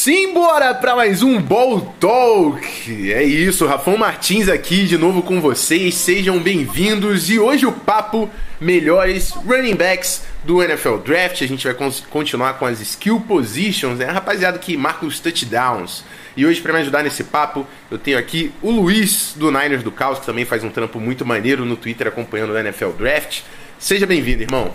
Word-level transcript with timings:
Simbora 0.00 0.72
para 0.76 0.94
mais 0.94 1.24
um 1.24 1.42
Ball 1.42 1.80
Talk! 1.98 3.12
É 3.12 3.24
isso, 3.24 3.66
Rafão 3.66 3.96
Martins 3.96 4.48
aqui 4.48 4.86
de 4.86 4.96
novo 4.96 5.24
com 5.24 5.40
vocês, 5.40 5.96
sejam 5.96 6.38
bem-vindos 6.38 7.28
e 7.28 7.36
hoje 7.36 7.66
o 7.66 7.72
papo 7.72 8.30
melhores 8.60 9.30
running 9.30 9.74
backs 9.74 10.24
do 10.44 10.62
NFL 10.62 10.98
Draft. 10.98 11.42
A 11.42 11.48
gente 11.48 11.66
vai 11.66 11.74
continuar 12.08 12.60
com 12.60 12.64
as 12.64 12.80
skill 12.80 13.18
positions, 13.26 13.98
né? 13.98 14.04
Rapaziada 14.04 14.56
que 14.60 14.76
marca 14.76 15.04
os 15.04 15.18
touchdowns. 15.18 16.04
E 16.36 16.46
hoje, 16.46 16.60
para 16.60 16.74
me 16.74 16.78
ajudar 16.78 17.02
nesse 17.02 17.24
papo, 17.24 17.66
eu 17.90 17.98
tenho 17.98 18.18
aqui 18.18 18.52
o 18.62 18.70
Luiz 18.70 19.34
do 19.36 19.50
Niners 19.50 19.82
do 19.82 19.90
Caos, 19.90 20.20
que 20.20 20.26
também 20.26 20.44
faz 20.44 20.62
um 20.62 20.70
trampo 20.70 21.00
muito 21.00 21.26
maneiro 21.26 21.64
no 21.64 21.76
Twitter 21.76 22.06
acompanhando 22.06 22.52
o 22.52 22.56
NFL 22.56 22.90
Draft. 22.90 23.40
Seja 23.80 24.06
bem-vindo, 24.06 24.44
irmão. 24.44 24.72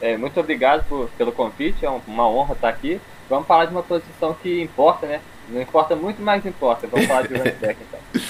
É, 0.00 0.16
muito 0.16 0.40
obrigado 0.40 0.84
por, 0.88 1.08
pelo 1.16 1.30
convite, 1.30 1.86
é 1.86 1.88
uma 2.08 2.28
honra 2.28 2.54
estar 2.54 2.70
aqui. 2.70 3.00
Vamos 3.30 3.46
falar 3.46 3.66
de 3.66 3.70
uma 3.70 3.82
posição 3.84 4.34
que 4.34 4.60
importa, 4.60 5.06
né? 5.06 5.20
Não 5.48 5.62
importa 5.62 5.94
muito, 5.94 6.20
mas 6.20 6.44
importa. 6.44 6.88
Vamos 6.88 7.06
falar 7.06 7.28
de 7.28 7.34
running 7.34 7.54
back, 7.60 7.78
então. 7.80 8.22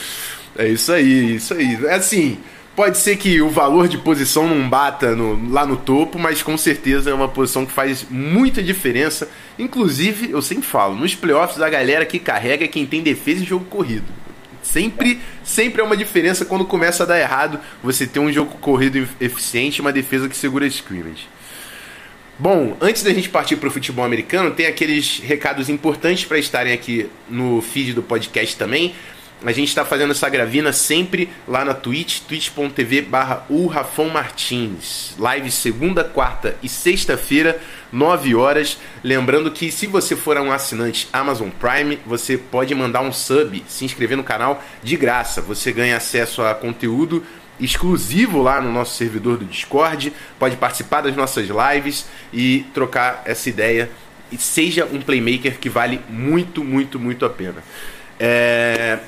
É 0.59 0.69
isso 0.69 0.92
aí, 0.92 1.37
isso 1.37 1.55
aí. 1.55 1.87
É 1.87 1.95
assim, 1.95 2.38
pode 2.77 2.98
ser 2.98 3.16
que 3.16 3.41
o 3.41 3.48
valor 3.48 3.89
de 3.89 3.97
posição 3.97 4.47
não 4.47 4.69
bata 4.69 5.16
no, 5.16 5.51
lá 5.51 5.65
no 5.65 5.78
topo, 5.78 6.19
mas 6.19 6.42
com 6.42 6.59
certeza 6.59 7.11
é 7.11 7.15
uma 7.15 7.28
posição 7.28 7.65
que 7.65 7.73
faz 7.73 8.05
muita 8.11 8.62
diferença. 8.62 9.27
Inclusive, 9.59 10.33
eu 10.33 10.42
sempre 10.42 10.65
falo, 10.65 10.95
nos 10.95 11.14
playoffs 11.14 11.62
a 11.62 11.70
galera 11.70 12.05
que 12.05 12.19
carrega 12.19 12.67
é 12.67 12.69
quem 12.69 12.84
tem 12.84 13.03
defesa 13.03 13.42
e 13.42 13.47
jogo 13.47 13.64
corrido. 13.64 14.06
Sempre, 14.62 15.19
sempre 15.42 15.80
é 15.80 15.84
uma 15.84 15.97
diferença 15.97 16.45
quando 16.45 16.67
começa 16.67 17.05
a 17.05 17.06
dar 17.06 17.19
errado 17.19 17.59
você 17.83 18.06
ter 18.06 18.20
um 18.20 18.30
jogo 18.30 18.59
corrido 18.59 19.09
eficiente 19.19 19.78
e 19.78 19.80
uma 19.80 19.92
defesa 19.92 20.28
que 20.28 20.37
segura 20.37 20.67
scrimmage. 20.67 21.27
Bom, 22.41 22.75
antes 22.80 23.03
da 23.03 23.12
gente 23.12 23.29
partir 23.29 23.57
para 23.57 23.69
o 23.69 23.71
futebol 23.71 24.03
americano, 24.03 24.51
tem 24.51 24.65
aqueles 24.65 25.19
recados 25.19 25.69
importantes 25.69 26.25
para 26.25 26.39
estarem 26.39 26.73
aqui 26.73 27.07
no 27.29 27.61
feed 27.61 27.93
do 27.93 28.03
podcast 28.03 28.57
também. 28.57 28.95
A 29.45 29.53
gente 29.53 29.69
está 29.69 29.84
fazendo 29.84 30.12
essa 30.12 30.27
gravina 30.27 30.73
sempre 30.73 31.29
lá 31.47 31.67
na 31.67 31.75
Twitch, 31.75 32.20
twitch.tv 32.20 33.03
barra 33.03 33.45
Martins. 34.11 35.14
Live 35.19 35.51
segunda, 35.51 36.03
quarta 36.03 36.56
e 36.62 36.69
sexta-feira, 36.69 37.61
9 37.92 38.34
horas. 38.34 38.79
Lembrando 39.05 39.51
que 39.51 39.70
se 39.70 39.86
você 39.86 40.17
for 40.17 40.39
um 40.39 40.51
assinante 40.51 41.09
Amazon 41.12 41.51
Prime, 41.51 41.98
você 42.07 42.39
pode 42.39 42.75
mandar 42.75 43.03
um 43.03 43.12
sub, 43.12 43.62
se 43.69 43.84
inscrever 43.84 44.17
no 44.17 44.25
canal 44.25 44.62
de 44.83 44.97
graça. 44.97 45.42
Você 45.42 45.73
ganha 45.73 45.98
acesso 45.98 46.41
a 46.41 46.55
conteúdo 46.55 47.23
exclusivo 47.61 48.42
lá 48.42 48.61
no 48.61 48.72
nosso 48.72 48.97
servidor 48.97 49.36
do 49.36 49.44
Discord, 49.44 50.12
pode 50.39 50.56
participar 50.56 51.03
das 51.03 51.14
nossas 51.14 51.48
lives 51.48 52.06
e 52.33 52.67
trocar 52.75 53.22
essa 53.25 53.48
ideia. 53.48 53.91
E 54.33 54.39
seja 54.39 54.84
um 54.86 55.00
playmaker 55.00 55.58
que 55.58 55.69
vale 55.69 56.00
muito, 56.08 56.62
muito, 56.62 56.98
muito 56.98 57.25
a 57.25 57.30
pena. 57.30 57.62
É... 58.19 58.98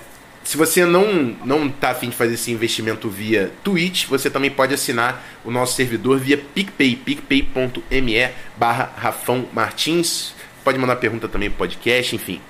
Se 0.45 0.57
você 0.57 0.85
não 0.85 1.37
não 1.45 1.69
está 1.69 1.91
afim 1.91 2.11
de 2.11 2.17
fazer 2.17 2.35
esse 2.35 2.51
investimento 2.51 3.09
via 3.09 3.53
Twitch, 3.63 4.07
você 4.07 4.29
também 4.29 4.51
pode 4.51 4.75
assinar 4.75 5.23
o 5.45 5.53
nosso 5.53 5.77
servidor 5.77 6.19
via 6.19 6.37
PicPay, 6.37 6.97
picpay.me 6.97 8.29
barra 8.57 8.93
Rafão 8.97 9.47
Martins. 9.53 10.35
Pode 10.65 10.79
mandar 10.79 10.97
pergunta 10.97 11.29
também 11.29 11.49
pro 11.49 11.59
podcast, 11.59 12.17
enfim. 12.17 12.41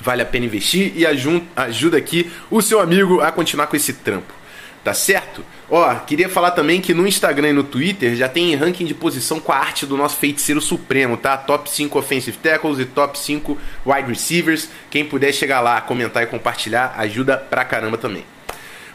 Vale 0.00 0.22
a 0.22 0.26
pena 0.26 0.46
investir 0.46 0.92
e 0.96 1.06
ajuda 1.06 1.96
aqui 1.96 2.30
o 2.50 2.60
seu 2.60 2.80
amigo 2.80 3.20
a 3.20 3.30
continuar 3.30 3.68
com 3.68 3.76
esse 3.76 3.92
trampo. 3.92 4.39
Tá 4.82 4.94
certo? 4.94 5.44
Ó, 5.68 5.94
queria 5.94 6.28
falar 6.28 6.52
também 6.52 6.80
que 6.80 6.94
no 6.94 7.06
Instagram 7.06 7.50
e 7.50 7.52
no 7.52 7.62
Twitter 7.62 8.16
já 8.16 8.28
tem 8.28 8.54
ranking 8.54 8.86
de 8.86 8.94
posição 8.94 9.38
com 9.38 9.52
a 9.52 9.56
arte 9.56 9.84
do 9.84 9.96
nosso 9.96 10.16
feiticeiro 10.16 10.60
supremo, 10.60 11.18
tá? 11.18 11.36
Top 11.36 11.70
5 11.70 11.98
offensive 11.98 12.38
tackles 12.38 12.78
e 12.78 12.86
top 12.86 13.18
5 13.18 13.58
wide 13.84 14.08
receivers. 14.08 14.70
Quem 14.90 15.04
puder 15.04 15.32
chegar 15.32 15.60
lá, 15.60 15.80
comentar 15.82 16.22
e 16.22 16.26
compartilhar, 16.26 16.94
ajuda 16.96 17.36
pra 17.36 17.64
caramba 17.64 17.98
também. 17.98 18.24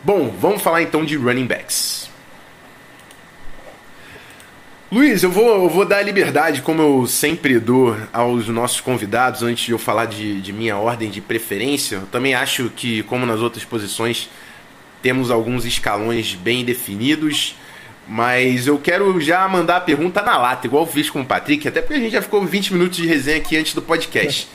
Bom, 0.04 0.30
vamos 0.40 0.62
falar 0.62 0.82
então 0.82 1.06
de 1.06 1.16
running 1.16 1.46
backs. 1.46 2.10
Luiz, 4.92 5.24
eu 5.24 5.32
vou, 5.32 5.64
eu 5.64 5.70
vou 5.70 5.84
dar 5.84 6.02
liberdade, 6.02 6.62
como 6.62 6.82
eu 6.82 7.08
sempre 7.08 7.60
dou 7.60 7.98
aos 8.14 8.48
nossos 8.48 8.80
convidados, 8.80 9.44
antes 9.44 9.66
de 9.66 9.72
eu 9.72 9.80
falar 9.80 10.06
de, 10.06 10.40
de 10.40 10.54
minha 10.54 10.78
ordem 10.78 11.10
de 11.10 11.22
preferência. 11.22 11.98
Eu 11.98 12.08
também 12.08 12.34
acho 12.34 12.70
que, 12.76 13.04
como 13.04 13.26
nas 13.26 13.40
outras 13.40 13.66
posições, 13.66 14.30
temos 15.06 15.30
alguns 15.30 15.66
escalões 15.66 16.34
bem 16.34 16.66
definidos. 16.66 17.56
Mas 18.08 18.66
eu 18.66 18.80
quero 18.80 19.22
já 19.22 19.48
mandar 19.48 19.78
a 19.78 19.80
pergunta 19.80 20.20
na 20.20 20.36
lata, 20.36 20.66
igual 20.66 20.84
fiz 20.88 21.12
com 21.12 21.22
o 21.22 21.26
Patrick, 21.26 21.68
até 21.68 21.80
porque 21.80 21.94
a 21.94 22.00
gente 22.00 22.14
já 22.14 22.24
ficou 22.24 22.44
20 22.44 22.74
minutos 22.74 22.98
de 22.98 23.06
resenha 23.06 23.38
aqui 23.38 23.56
antes 23.56 23.76
do 23.76 23.84
podcast. 23.84 24.48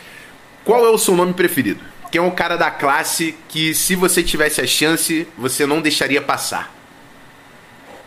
Qual 0.64 0.84
é 0.84 0.88
o 0.88 0.98
seu 0.98 1.14
nome 1.14 1.34
preferido? 1.34 1.80
Quem 2.10 2.20
é 2.20 2.24
o 2.24 2.32
cara 2.32 2.56
da 2.56 2.68
classe 2.68 3.38
que, 3.48 3.72
se 3.74 3.94
você 3.94 4.24
tivesse 4.24 4.60
a 4.60 4.66
chance, 4.66 5.28
você 5.38 5.64
não 5.66 5.80
deixaria 5.80 6.20
passar? 6.20 6.74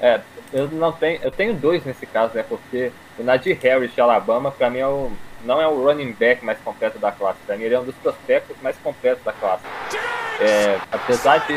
É, 0.01 0.19
eu 0.51 0.67
não 0.67 0.91
tenho. 0.91 1.21
Eu 1.23 1.31
tenho 1.31 1.53
dois 1.53 1.85
nesse 1.85 2.05
caso, 2.05 2.35
né? 2.35 2.43
Porque 2.43 2.91
o 3.17 3.23
Nadir 3.23 3.57
Harris 3.61 3.95
de 3.95 4.01
Alabama, 4.01 4.51
para 4.51 4.69
mim, 4.69 4.79
é 4.79 4.87
o, 4.87 5.09
não 5.45 5.61
é 5.61 5.67
o 5.67 5.81
running 5.81 6.11
back 6.11 6.43
mais 6.43 6.57
completo 6.59 6.99
da 6.99 7.09
classe. 7.09 7.39
Para 7.47 7.55
mim, 7.55 7.63
ele 7.63 7.75
é 7.75 7.79
um 7.79 7.85
dos 7.85 7.95
prospectos 7.95 8.57
mais 8.61 8.75
completos 8.83 9.23
da 9.23 9.31
classe. 9.31 9.63
É, 10.41 10.77
apesar 10.91 11.37
de 11.37 11.53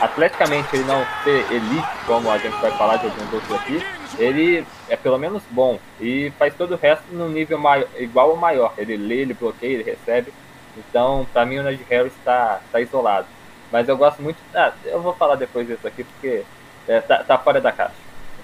atleticamente 0.00 0.68
ele 0.74 0.84
não 0.84 1.04
ser 1.24 1.44
elite, 1.52 1.88
como 2.06 2.30
a 2.30 2.38
gente 2.38 2.56
vai 2.60 2.70
falar 2.72 2.96
de 2.96 3.06
alguns 3.06 3.32
outros 3.32 3.52
aqui, 3.52 3.82
ele 4.18 4.66
é 4.88 4.96
pelo 4.96 5.18
menos 5.18 5.42
bom 5.50 5.78
e 6.00 6.32
faz 6.38 6.54
todo 6.54 6.72
o 6.72 6.76
resto 6.76 7.04
no 7.12 7.28
nível 7.28 7.58
maior, 7.58 7.88
igual 7.96 8.30
ou 8.30 8.36
maior. 8.36 8.72
Ele 8.78 8.96
lê, 8.96 9.16
ele 9.16 9.34
bloqueia, 9.34 9.74
ele 9.74 9.82
recebe. 9.82 10.32
Então, 10.76 11.26
para 11.32 11.44
mim, 11.44 11.58
o 11.58 11.62
Najee 11.62 11.86
Harris 11.88 12.12
está 12.14 12.60
tá 12.70 12.80
isolado. 12.80 13.26
Mas 13.70 13.88
eu 13.88 13.96
gosto 13.96 14.22
muito. 14.22 14.38
Ah, 14.54 14.72
eu 14.84 15.00
vou 15.00 15.14
falar 15.14 15.34
depois 15.34 15.66
disso 15.66 15.86
aqui 15.86 16.04
porque 16.04 16.44
é, 16.86 17.00
tá, 17.00 17.22
tá, 17.24 17.36
fora 17.36 17.60
da 17.60 17.72
caixa. 17.72 17.94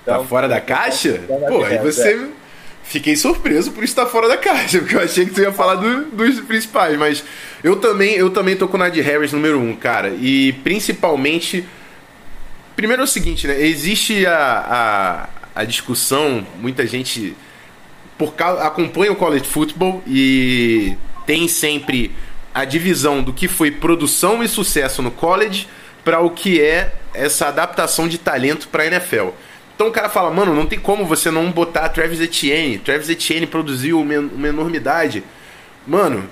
Então, 0.02 0.18
tá 0.18 0.28
fora 0.28 0.48
da 0.48 0.60
caixa? 0.60 1.22
Pô, 1.48 1.64
aí 1.64 1.78
você. 1.78 2.14
É. 2.14 2.43
Fiquei 2.84 3.16
surpreso 3.16 3.72
por 3.72 3.82
estar 3.82 4.06
fora 4.06 4.28
da 4.28 4.36
caixa, 4.36 4.78
porque 4.80 4.94
eu 4.94 5.00
achei 5.00 5.24
que 5.24 5.32
tu 5.32 5.40
ia 5.40 5.52
falar 5.52 5.76
do, 5.76 6.04
dos 6.06 6.40
principais, 6.40 6.98
mas 6.98 7.24
eu 7.62 7.76
também, 7.76 8.14
eu 8.14 8.30
também 8.30 8.56
tô 8.56 8.68
com 8.68 8.76
o 8.76 8.80
Nadir 8.80 9.04
Harris 9.04 9.32
número 9.32 9.58
um, 9.58 9.74
cara. 9.74 10.10
E 10.10 10.52
principalmente. 10.64 11.64
Primeiro 12.76 13.02
é 13.02 13.04
o 13.04 13.08
seguinte, 13.08 13.46
né? 13.46 13.60
Existe 13.60 14.26
a, 14.26 15.28
a, 15.54 15.60
a 15.60 15.64
discussão, 15.64 16.44
muita 16.60 16.84
gente 16.86 17.36
por 18.18 18.34
acompanha 18.60 19.12
o 19.12 19.16
college 19.16 19.44
football 19.44 20.02
e 20.06 20.96
tem 21.26 21.48
sempre 21.48 22.12
a 22.54 22.64
divisão 22.64 23.22
do 23.22 23.32
que 23.32 23.48
foi 23.48 23.70
produção 23.70 24.42
e 24.42 24.48
sucesso 24.48 25.02
no 25.02 25.10
college 25.10 25.66
para 26.04 26.20
o 26.20 26.30
que 26.30 26.60
é 26.60 26.92
essa 27.12 27.48
adaptação 27.48 28.06
de 28.06 28.18
talento 28.18 28.68
para 28.68 28.84
a 28.84 28.86
NFL. 28.86 29.30
Então 29.74 29.88
o 29.88 29.90
cara 29.90 30.08
fala, 30.08 30.30
mano, 30.30 30.54
não 30.54 30.66
tem 30.66 30.78
como 30.78 31.04
você 31.04 31.30
não 31.30 31.50
botar 31.50 31.88
Travis 31.88 32.20
Etienne. 32.20 32.78
Travis 32.78 33.08
Etienne 33.08 33.46
produziu 33.46 34.00
uma, 34.00 34.18
uma 34.18 34.48
enormidade. 34.48 35.24
Mano, 35.86 36.24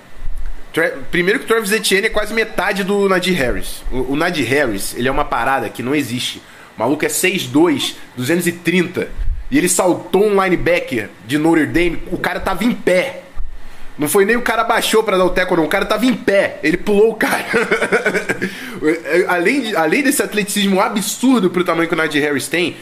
primeiro 1.10 1.40
que 1.40 1.46
Travis 1.46 1.72
Etienne 1.72 2.06
é 2.06 2.10
quase 2.10 2.32
metade 2.32 2.84
do 2.84 3.08
Nadir 3.08 3.36
Harris. 3.36 3.82
O, 3.90 4.12
o 4.12 4.16
Nadir 4.16 4.48
Harris, 4.48 4.94
ele 4.96 5.08
é 5.08 5.10
uma 5.10 5.24
parada 5.24 5.68
que 5.68 5.82
não 5.82 5.94
existe. 5.94 6.40
O 6.76 6.80
maluco 6.80 7.04
é 7.04 7.08
6'2", 7.08 7.94
230. 8.16 9.08
E 9.50 9.58
ele 9.58 9.68
saltou 9.68 10.24
um 10.24 10.42
linebacker 10.42 11.10
de 11.26 11.36
Notre 11.36 11.66
Dame. 11.66 12.02
O 12.10 12.18
cara 12.18 12.40
tava 12.40 12.64
em 12.64 12.72
pé. 12.72 13.22
Não 13.98 14.08
foi 14.08 14.24
nem 14.24 14.36
o 14.36 14.42
cara 14.42 14.64
baixou 14.64 15.02
para 15.02 15.18
dar 15.18 15.24
o 15.26 15.30
teco, 15.30 15.54
não. 15.54 15.64
O 15.64 15.68
cara 15.68 15.84
tava 15.84 16.06
em 16.06 16.14
pé. 16.14 16.58
Ele 16.62 16.78
pulou 16.78 17.10
o 17.10 17.14
cara. 17.14 17.44
além, 19.28 19.60
de, 19.60 19.76
além 19.76 20.02
desse 20.02 20.22
atleticismo 20.22 20.80
absurdo 20.80 21.50
pro 21.50 21.64
tamanho 21.64 21.86
que 21.86 21.94
o 21.94 21.96
Nadir 21.96 22.22
Harris 22.22 22.48
tem, 22.48 22.76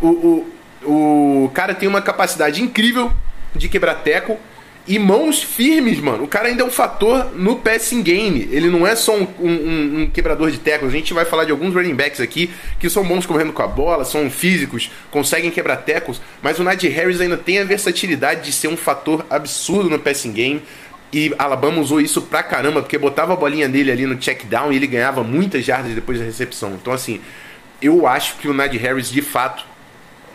o, 0.00 0.46
o, 0.84 1.44
o 1.44 1.50
cara 1.50 1.74
tem 1.74 1.88
uma 1.88 2.02
capacidade 2.02 2.62
incrível 2.62 3.12
de 3.54 3.68
quebrar 3.68 3.96
teco 3.96 4.38
e 4.86 4.98
mãos 4.98 5.42
firmes, 5.42 6.00
mano. 6.00 6.24
O 6.24 6.26
cara 6.26 6.48
ainda 6.48 6.62
é 6.62 6.66
um 6.66 6.70
fator 6.70 7.32
no 7.36 7.56
passing 7.56 8.02
game. 8.02 8.48
Ele 8.50 8.68
não 8.68 8.86
é 8.86 8.96
só 8.96 9.16
um, 9.16 9.26
um, 9.38 10.00
um, 10.00 10.10
quebrador 10.10 10.50
de 10.50 10.58
tecos. 10.58 10.88
A 10.88 10.92
gente 10.92 11.12
vai 11.12 11.24
falar 11.24 11.44
de 11.44 11.52
alguns 11.52 11.74
running 11.74 11.94
backs 11.94 12.20
aqui 12.20 12.50
que 12.78 12.88
são 12.88 13.04
bons 13.04 13.26
correndo 13.26 13.52
com 13.52 13.62
a 13.62 13.66
bola, 13.66 14.04
são 14.04 14.30
físicos, 14.30 14.90
conseguem 15.10 15.50
quebrar 15.50 15.76
tecos. 15.76 16.20
Mas 16.42 16.58
o 16.58 16.64
Najee 16.64 16.88
Harris 16.88 17.20
ainda 17.20 17.36
tem 17.36 17.58
a 17.58 17.64
versatilidade 17.64 18.44
de 18.44 18.52
ser 18.52 18.68
um 18.68 18.76
fator 18.76 19.24
absurdo 19.28 19.88
no 19.90 19.98
passing 19.98 20.32
game. 20.32 20.62
E 21.12 21.34
Alabama 21.38 21.80
usou 21.80 22.00
isso 22.00 22.22
pra 22.22 22.42
caramba, 22.42 22.82
porque 22.82 22.96
botava 22.96 23.32
a 23.32 23.36
bolinha 23.36 23.68
dele 23.68 23.90
ali 23.90 24.06
no 24.06 24.16
check 24.16 24.44
down 24.46 24.72
e 24.72 24.76
ele 24.76 24.86
ganhava 24.86 25.22
muitas 25.22 25.64
jardas 25.64 25.92
depois 25.92 26.18
da 26.18 26.24
recepção. 26.24 26.74
Então, 26.80 26.92
assim, 26.92 27.20
eu 27.82 28.06
acho 28.06 28.36
que 28.36 28.48
o 28.48 28.54
Najee 28.54 28.78
Harris 28.78 29.10
de 29.10 29.20
fato 29.20 29.69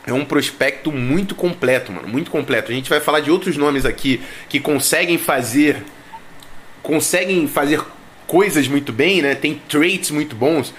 é 0.05 0.13
um 0.13 0.23
prospecto 0.23 0.91
muito 0.91 1.33
completo, 1.35 1.91
mano, 1.91 2.07
muito 2.07 2.29
completo. 2.29 2.71
A 2.71 2.75
gente 2.75 2.89
vai 2.89 2.99
falar 2.99 3.21
de 3.21 3.31
outros 3.31 3.57
nomes 3.57 3.85
aqui 3.85 4.21
que 4.47 4.59
conseguem 4.59 5.17
fazer 5.17 5.83
conseguem 6.83 7.47
fazer 7.47 7.81
coisas 8.27 8.67
muito 8.67 8.93
bem, 8.93 9.21
né? 9.21 9.33
Tem 9.33 9.59
traits 9.67 10.11
muito 10.11 10.35
bons. 10.35 10.73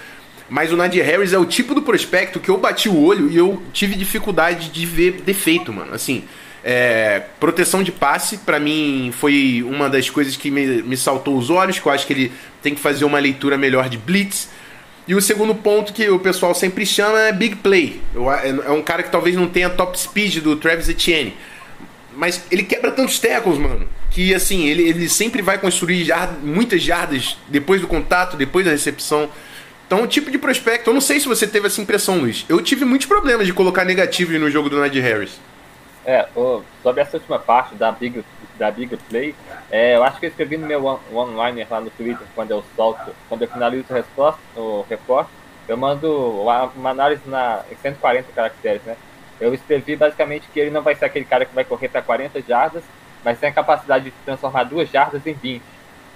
Mas 0.49 0.71
o 0.71 0.77
Nadir 0.77 1.03
Harris 1.03 1.33
é 1.33 1.37
o 1.37 1.45
tipo 1.45 1.75
do 1.75 1.81
prospecto 1.81 2.39
que 2.39 2.49
eu 2.49 2.57
bati 2.57 2.87
o 2.87 2.97
olho 2.97 3.29
e 3.29 3.35
eu 3.35 3.61
tive 3.73 3.95
dificuldade 3.95 4.69
de 4.69 4.85
ver 4.85 5.21
defeito, 5.25 5.73
mano. 5.73 5.93
Assim, 5.93 6.23
É, 6.69 7.21
proteção 7.39 7.81
de 7.81 7.93
passe, 7.93 8.39
para 8.39 8.59
mim, 8.59 9.11
foi 9.13 9.63
uma 9.65 9.89
das 9.89 10.09
coisas 10.09 10.35
que 10.35 10.51
me, 10.51 10.81
me 10.81 10.97
saltou 10.97 11.37
os 11.37 11.49
olhos, 11.49 11.79
que 11.79 11.85
eu 11.85 11.91
acho 11.91 12.05
que 12.05 12.11
ele 12.11 12.31
tem 12.61 12.75
que 12.75 12.81
fazer 12.81 13.05
uma 13.05 13.19
leitura 13.19 13.57
melhor 13.57 13.87
de 13.87 13.97
blitz. 13.97 14.49
E 15.07 15.15
o 15.15 15.21
segundo 15.21 15.55
ponto 15.55 15.93
que 15.93 16.09
o 16.09 16.19
pessoal 16.19 16.53
sempre 16.53 16.85
chama 16.85 17.19
é 17.19 17.31
big 17.31 17.57
play. 17.57 18.01
É, 18.43 18.49
é 18.49 18.71
um 18.71 18.81
cara 18.81 19.03
que 19.03 19.09
talvez 19.09 19.35
não 19.35 19.47
tenha 19.47 19.69
top 19.69 19.97
speed 19.97 20.39
do 20.39 20.55
Travis 20.55 20.89
Etienne. 20.89 21.33
Mas 22.15 22.43
ele 22.51 22.63
quebra 22.63 22.91
tantos 22.91 23.17
tackles, 23.19 23.57
mano. 23.57 23.87
Que 24.11 24.33
assim, 24.33 24.67
ele, 24.67 24.83
ele 24.83 25.07
sempre 25.07 25.41
vai 25.41 25.57
construir 25.57 26.07
muitas 26.43 26.81
jardas 26.81 27.37
depois 27.47 27.79
do 27.79 27.87
contato, 27.87 28.35
depois 28.35 28.65
da 28.65 28.71
recepção. 28.71 29.29
Então, 29.85 30.03
o 30.03 30.07
tipo 30.07 30.29
de 30.29 30.37
prospecto, 30.37 30.89
eu 30.89 30.93
não 30.93 30.99
sei 30.99 31.19
se 31.19 31.27
você 31.27 31.47
teve 31.47 31.67
essa 31.67 31.79
impressão, 31.79 32.17
Luiz. 32.17 32.43
Eu 32.49 32.61
tive 32.61 32.83
muitos 32.83 33.07
problemas 33.07 33.47
de 33.47 33.53
colocar 33.53 33.85
negativo 33.85 34.37
no 34.37 34.51
jogo 34.51 34.69
do 34.69 34.77
Najee 34.77 34.99
Harris. 34.99 35.39
É, 36.07 36.25
sobre 36.81 37.01
essa 37.01 37.17
última 37.17 37.37
parte 37.37 37.75
da 37.75 37.91
Big, 37.91 38.23
da 38.57 38.71
big 38.71 38.95
Play, 38.95 39.35
é, 39.69 39.97
eu 39.97 40.05
acho 40.05 40.17
que 40.17 40.25
eu 40.25 40.29
escrevi 40.29 40.55
no 40.55 40.65
meu 40.65 41.01
online 41.13 41.67
lá 41.69 41.81
no 41.81 41.89
Twitter, 41.89 42.25
quando 42.33 42.51
eu 42.51 42.63
solto, 42.77 43.13
quando 43.27 43.41
eu 43.41 43.49
finalizo 43.49 43.87
o, 43.89 43.93
resposta, 43.93 44.39
o 44.55 44.85
eu 45.67 45.75
mando 45.75 46.41
uma 46.77 46.91
análise 46.91 47.21
na, 47.25 47.61
em 47.69 47.75
140 47.75 48.31
caracteres, 48.31 48.81
né? 48.83 48.95
Eu 49.37 49.53
escrevi 49.53 49.97
basicamente 49.97 50.47
que 50.47 50.61
ele 50.61 50.71
não 50.71 50.81
vai 50.81 50.95
ser 50.95 51.03
aquele 51.03 51.25
cara 51.25 51.45
que 51.45 51.53
vai 51.53 51.65
correr 51.65 51.89
para 51.89 52.01
40 52.01 52.41
jardas, 52.41 52.83
mas 53.21 53.37
tem 53.37 53.49
a 53.49 53.53
capacidade 53.53 54.05
de 54.05 54.11
transformar 54.23 54.63
duas 54.63 54.89
jardas 54.89 55.27
em 55.27 55.33
20, 55.33 55.61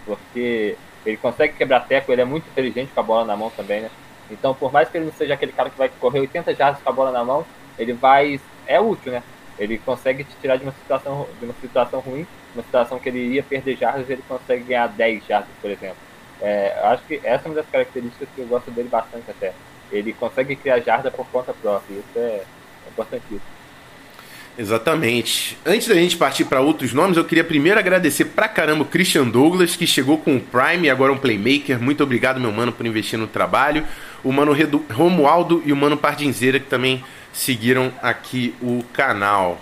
porque 0.05 0.77
ele 1.05 1.17
consegue 1.17 1.51
quebrar 1.57 1.81
teco, 1.81 2.13
ele 2.13 2.21
é 2.21 2.25
muito 2.25 2.47
inteligente 2.47 2.93
com 2.93 2.99
a 3.01 3.03
bola 3.03 3.25
na 3.25 3.35
mão 3.35 3.49
também, 3.49 3.81
né? 3.81 3.91
Então, 4.31 4.55
por 4.55 4.71
mais 4.71 4.87
que 4.87 4.97
ele 4.97 5.07
não 5.07 5.13
seja 5.13 5.33
aquele 5.33 5.51
cara 5.51 5.69
que 5.69 5.77
vai 5.77 5.89
correr 5.99 6.21
80 6.21 6.55
jardas 6.55 6.81
com 6.81 6.89
a 6.89 6.93
bola 6.93 7.11
na 7.11 7.25
mão, 7.25 7.45
ele 7.77 7.91
vai. 7.91 8.39
É 8.65 8.79
útil, 8.79 9.11
né? 9.11 9.21
Ele 9.61 9.77
consegue 9.77 10.23
te 10.23 10.35
tirar 10.41 10.57
de 10.57 10.63
uma 10.63 10.71
situação, 10.71 11.27
de 11.39 11.45
uma 11.45 11.53
situação 11.61 11.99
ruim, 11.99 12.25
uma 12.55 12.63
situação 12.63 12.97
que 12.97 13.07
ele 13.07 13.35
ia 13.35 13.43
perder 13.43 13.77
jardas, 13.77 14.09
ele 14.09 14.23
consegue 14.27 14.63
ganhar 14.63 14.87
10 14.87 15.27
jardas, 15.27 15.51
por 15.61 15.69
exemplo. 15.69 15.97
É, 16.41 16.75
acho 16.85 17.03
que 17.03 17.21
essa 17.23 17.47
é 17.47 17.49
uma 17.49 17.53
das 17.53 17.69
características 17.69 18.27
que 18.35 18.41
eu 18.41 18.47
gosto 18.47 18.71
dele 18.71 18.89
bastante 18.89 19.29
até. 19.29 19.53
Ele 19.91 20.13
consegue 20.13 20.55
criar 20.55 20.79
jarda 20.79 21.11
por 21.11 21.27
conta 21.27 21.53
própria, 21.53 21.93
isso 21.93 22.17
é, 22.17 22.41
importantíssimo. 22.87 23.61
Exatamente. 24.57 25.57
Antes 25.63 25.87
da 25.87 25.93
gente 25.93 26.17
partir 26.17 26.45
para 26.45 26.59
outros 26.59 26.91
nomes, 26.91 27.15
eu 27.15 27.23
queria 27.23 27.43
primeiro 27.43 27.79
agradecer 27.79 28.25
pra 28.25 28.47
caramba 28.47 28.81
o 28.81 28.85
Christian 28.85 29.27
Douglas, 29.27 29.75
que 29.75 29.85
chegou 29.85 30.17
com 30.17 30.37
o 30.37 30.41
Prime 30.41 30.87
e 30.87 30.89
agora 30.89 31.13
um 31.13 31.17
Playmaker. 31.17 31.79
Muito 31.79 32.03
obrigado, 32.03 32.39
meu 32.39 32.51
mano, 32.51 32.71
por 32.71 32.85
investir 32.85 33.17
no 33.17 33.27
trabalho. 33.27 33.85
O 34.23 34.31
mano 34.31 34.55
Romualdo 34.91 35.61
e 35.65 35.71
o 35.71 35.75
mano 35.75 35.97
Pardinzeira, 35.97 36.59
que 36.59 36.65
também 36.65 37.03
seguiram 37.33 37.91
aqui 38.01 38.55
o 38.61 38.83
canal. 38.93 39.59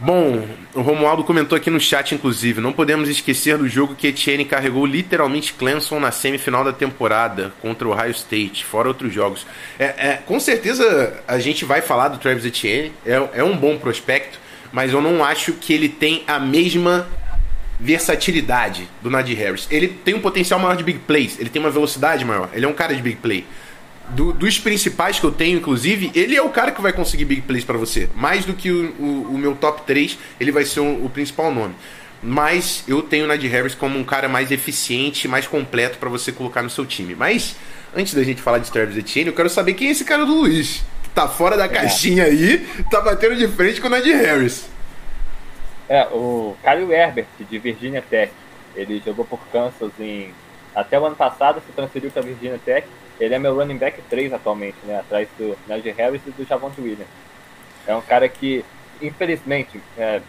Bom, 0.00 0.46
o 0.74 0.80
Romualdo 0.80 1.24
comentou 1.24 1.56
aqui 1.56 1.70
no 1.70 1.80
chat, 1.80 2.14
inclusive, 2.14 2.60
não 2.60 2.72
podemos 2.72 3.08
esquecer 3.08 3.58
do 3.58 3.68
jogo 3.68 3.96
que 3.96 4.06
Etienne 4.06 4.44
carregou 4.44 4.86
literalmente 4.86 5.52
Clemson 5.54 5.98
na 5.98 6.12
semifinal 6.12 6.62
da 6.62 6.72
temporada 6.72 7.52
contra 7.60 7.88
o 7.88 7.90
Ohio 7.90 8.12
State, 8.12 8.64
fora 8.64 8.86
outros 8.86 9.12
jogos. 9.12 9.44
É, 9.76 9.84
é, 9.84 10.22
com 10.24 10.38
certeza 10.38 11.20
a 11.26 11.40
gente 11.40 11.64
vai 11.64 11.82
falar 11.82 12.08
do 12.08 12.18
Travis 12.18 12.44
Etienne, 12.44 12.92
é, 13.04 13.40
é 13.40 13.42
um 13.42 13.56
bom 13.56 13.76
prospecto, 13.76 14.38
mas 14.70 14.92
eu 14.92 15.02
não 15.02 15.24
acho 15.24 15.54
que 15.54 15.72
ele 15.72 15.88
tem 15.88 16.22
a 16.28 16.38
mesma 16.38 17.08
versatilidade 17.80 18.88
do 19.02 19.10
Nadir 19.10 19.36
Harris. 19.36 19.66
Ele 19.68 19.88
tem 19.88 20.14
um 20.14 20.20
potencial 20.20 20.60
maior 20.60 20.76
de 20.76 20.84
big 20.84 21.00
plays, 21.00 21.40
ele 21.40 21.50
tem 21.50 21.60
uma 21.60 21.72
velocidade 21.72 22.24
maior, 22.24 22.50
ele 22.52 22.64
é 22.64 22.68
um 22.68 22.72
cara 22.72 22.94
de 22.94 23.02
big 23.02 23.16
play 23.16 23.44
do, 24.10 24.32
dos 24.32 24.58
principais 24.58 25.18
que 25.20 25.24
eu 25.24 25.32
tenho, 25.32 25.58
inclusive, 25.58 26.10
ele 26.14 26.36
é 26.36 26.42
o 26.42 26.48
cara 26.48 26.72
que 26.72 26.80
vai 26.80 26.92
conseguir 26.92 27.24
big 27.24 27.42
plays 27.42 27.64
para 27.64 27.76
você. 27.76 28.08
Mais 28.14 28.44
do 28.44 28.54
que 28.54 28.70
o, 28.70 28.90
o, 28.98 29.34
o, 29.34 29.38
meu 29.38 29.54
top 29.54 29.82
3, 29.82 30.18
ele 30.40 30.50
vai 30.50 30.64
ser 30.64 30.80
o, 30.80 31.04
o 31.04 31.10
principal 31.10 31.52
nome. 31.52 31.74
Mas 32.22 32.82
eu 32.88 33.02
tenho 33.02 33.24
o 33.24 33.28
Nadir 33.28 33.50
Harris 33.50 33.74
como 33.74 33.98
um 33.98 34.04
cara 34.04 34.28
mais 34.28 34.50
eficiente, 34.50 35.28
mais 35.28 35.46
completo 35.46 35.98
para 35.98 36.08
você 36.08 36.32
colocar 36.32 36.62
no 36.62 36.70
seu 36.70 36.84
time. 36.84 37.14
Mas, 37.14 37.56
antes 37.94 38.14
da 38.14 38.22
gente 38.22 38.42
falar 38.42 38.58
de 38.58 38.70
Travis 38.70 38.96
Etienne, 38.96 39.30
eu 39.30 39.36
quero 39.36 39.48
saber 39.48 39.74
quem 39.74 39.88
é 39.88 39.90
esse 39.92 40.04
cara 40.04 40.24
do 40.24 40.34
Luiz. 40.34 40.82
Que 41.02 41.10
tá 41.10 41.28
fora 41.28 41.56
da 41.56 41.66
é. 41.66 41.68
caixinha 41.68 42.24
aí, 42.24 42.66
tá 42.90 43.00
batendo 43.00 43.36
de 43.36 43.46
frente 43.48 43.80
com 43.80 43.86
o 43.86 43.90
Nadir 43.90 44.16
Harris. 44.16 44.68
É, 45.88 46.04
o 46.06 46.56
Kyle 46.62 46.92
Herbert, 46.92 47.26
de 47.38 47.58
Virginia 47.58 48.02
Tech. 48.02 48.32
Ele 48.74 49.02
jogou 49.04 49.24
por 49.24 49.40
Kansas 49.52 49.90
em... 49.98 50.32
Até 50.74 50.98
o 50.98 51.04
ano 51.04 51.16
passado, 51.16 51.62
se 51.66 51.72
transferiu 51.72 52.10
para 52.10 52.22
Virginia 52.22 52.60
Tech 52.64 52.86
ele 53.20 53.34
é 53.34 53.38
meu 53.38 53.54
running 53.54 53.76
back 53.76 54.00
3 54.02 54.32
atualmente, 54.32 54.76
né? 54.84 55.00
Atrás 55.00 55.28
do 55.36 55.56
Najee 55.66 55.92
Harris 55.92 56.22
e 56.26 56.30
do 56.30 56.44
Javonte 56.44 56.80
Williams. 56.80 57.08
É 57.86 57.94
um 57.94 58.00
cara 58.00 58.28
que, 58.28 58.64
infelizmente, 59.02 59.80
é, 59.96 60.20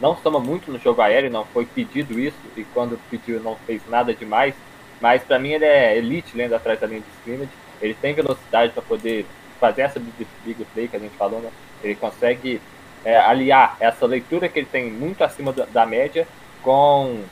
não 0.00 0.16
soma 0.16 0.40
muito 0.40 0.72
no 0.72 0.78
jogo 0.78 1.00
aéreo, 1.00 1.30
não 1.30 1.44
foi 1.44 1.64
pedido 1.64 2.18
isso, 2.18 2.36
e 2.56 2.64
quando 2.64 2.98
pediu 3.10 3.40
não 3.40 3.56
fez 3.66 3.82
nada 3.88 4.12
demais, 4.12 4.54
mas 5.00 5.22
para 5.22 5.38
mim 5.38 5.50
ele 5.50 5.64
é 5.64 5.96
elite 5.96 6.36
lendo 6.36 6.54
atrás 6.54 6.80
da 6.80 6.86
linha 6.86 7.00
de 7.00 7.06
scrimmage, 7.18 7.50
ele 7.80 7.94
tem 7.94 8.14
velocidade 8.14 8.72
para 8.72 8.82
poder 8.82 9.26
fazer 9.60 9.82
essa 9.82 10.00
big 10.00 10.64
play 10.72 10.88
que 10.88 10.96
a 10.96 11.00
gente 11.00 11.14
falou, 11.16 11.40
né? 11.40 11.50
Ele 11.82 11.94
consegue 11.94 12.60
é, 13.04 13.16
aliar 13.16 13.76
essa 13.78 14.06
leitura 14.06 14.48
que 14.48 14.58
ele 14.58 14.68
tem 14.70 14.90
muito 14.90 15.22
acima 15.22 15.52
da, 15.52 15.66
da 15.66 15.86
média 15.86 16.26
com, 16.62 17.22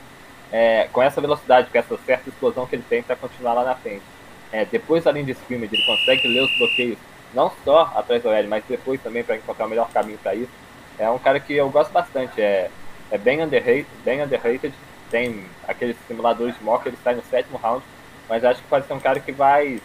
é, 0.51 0.87
com 0.93 1.01
essa 1.01 1.19
velocidade, 1.19 1.69
com 1.69 1.77
essa 1.77 1.97
certa 2.05 2.29
explosão 2.29 2.65
que 2.65 2.75
ele 2.75 2.85
tem 2.87 3.03
para 3.03 3.15
continuar 3.15 3.53
lá 3.53 3.63
na 3.65 3.75
frente 3.75 4.12
é, 4.53 4.63
depois 4.65 5.03
da 5.03 5.11
linha 5.11 5.25
de 5.25 5.31
scrimmage, 5.31 5.73
ele 5.73 5.83
consegue 5.83 6.27
ler 6.27 6.43
os 6.43 6.57
bloqueios, 6.59 6.97
não 7.33 7.51
só 7.65 7.91
atrás 7.95 8.21
do 8.21 8.29
OL, 8.29 8.47
mas 8.47 8.63
depois 8.69 9.01
também 9.01 9.23
para 9.23 9.35
encontrar 9.35 9.65
o 9.65 9.69
melhor 9.69 9.89
caminho 9.89 10.19
para 10.19 10.35
isso. 10.35 10.51
É 10.99 11.09
um 11.09 11.17
cara 11.17 11.39
que 11.39 11.53
eu 11.53 11.67
gosto 11.71 11.91
bastante, 11.91 12.39
é, 12.39 12.69
é 13.09 13.17
bem 13.17 13.43
underrated, 13.43 13.87
bem 14.05 14.21
underrated, 14.21 14.71
tem 15.09 15.43
aqueles 15.67 15.97
simuladores 16.07 16.55
de 16.55 16.63
mock, 16.63 16.87
ele 16.87 16.95
está 16.95 17.13
no 17.13 17.23
sétimo 17.23 17.57
round, 17.57 17.83
mas 18.29 18.45
acho 18.45 18.61
que 18.61 18.67
pode 18.67 18.85
ser 18.85 18.93
um 18.93 18.99
cara 18.99 19.19
que 19.19 19.31
vai 19.31 19.81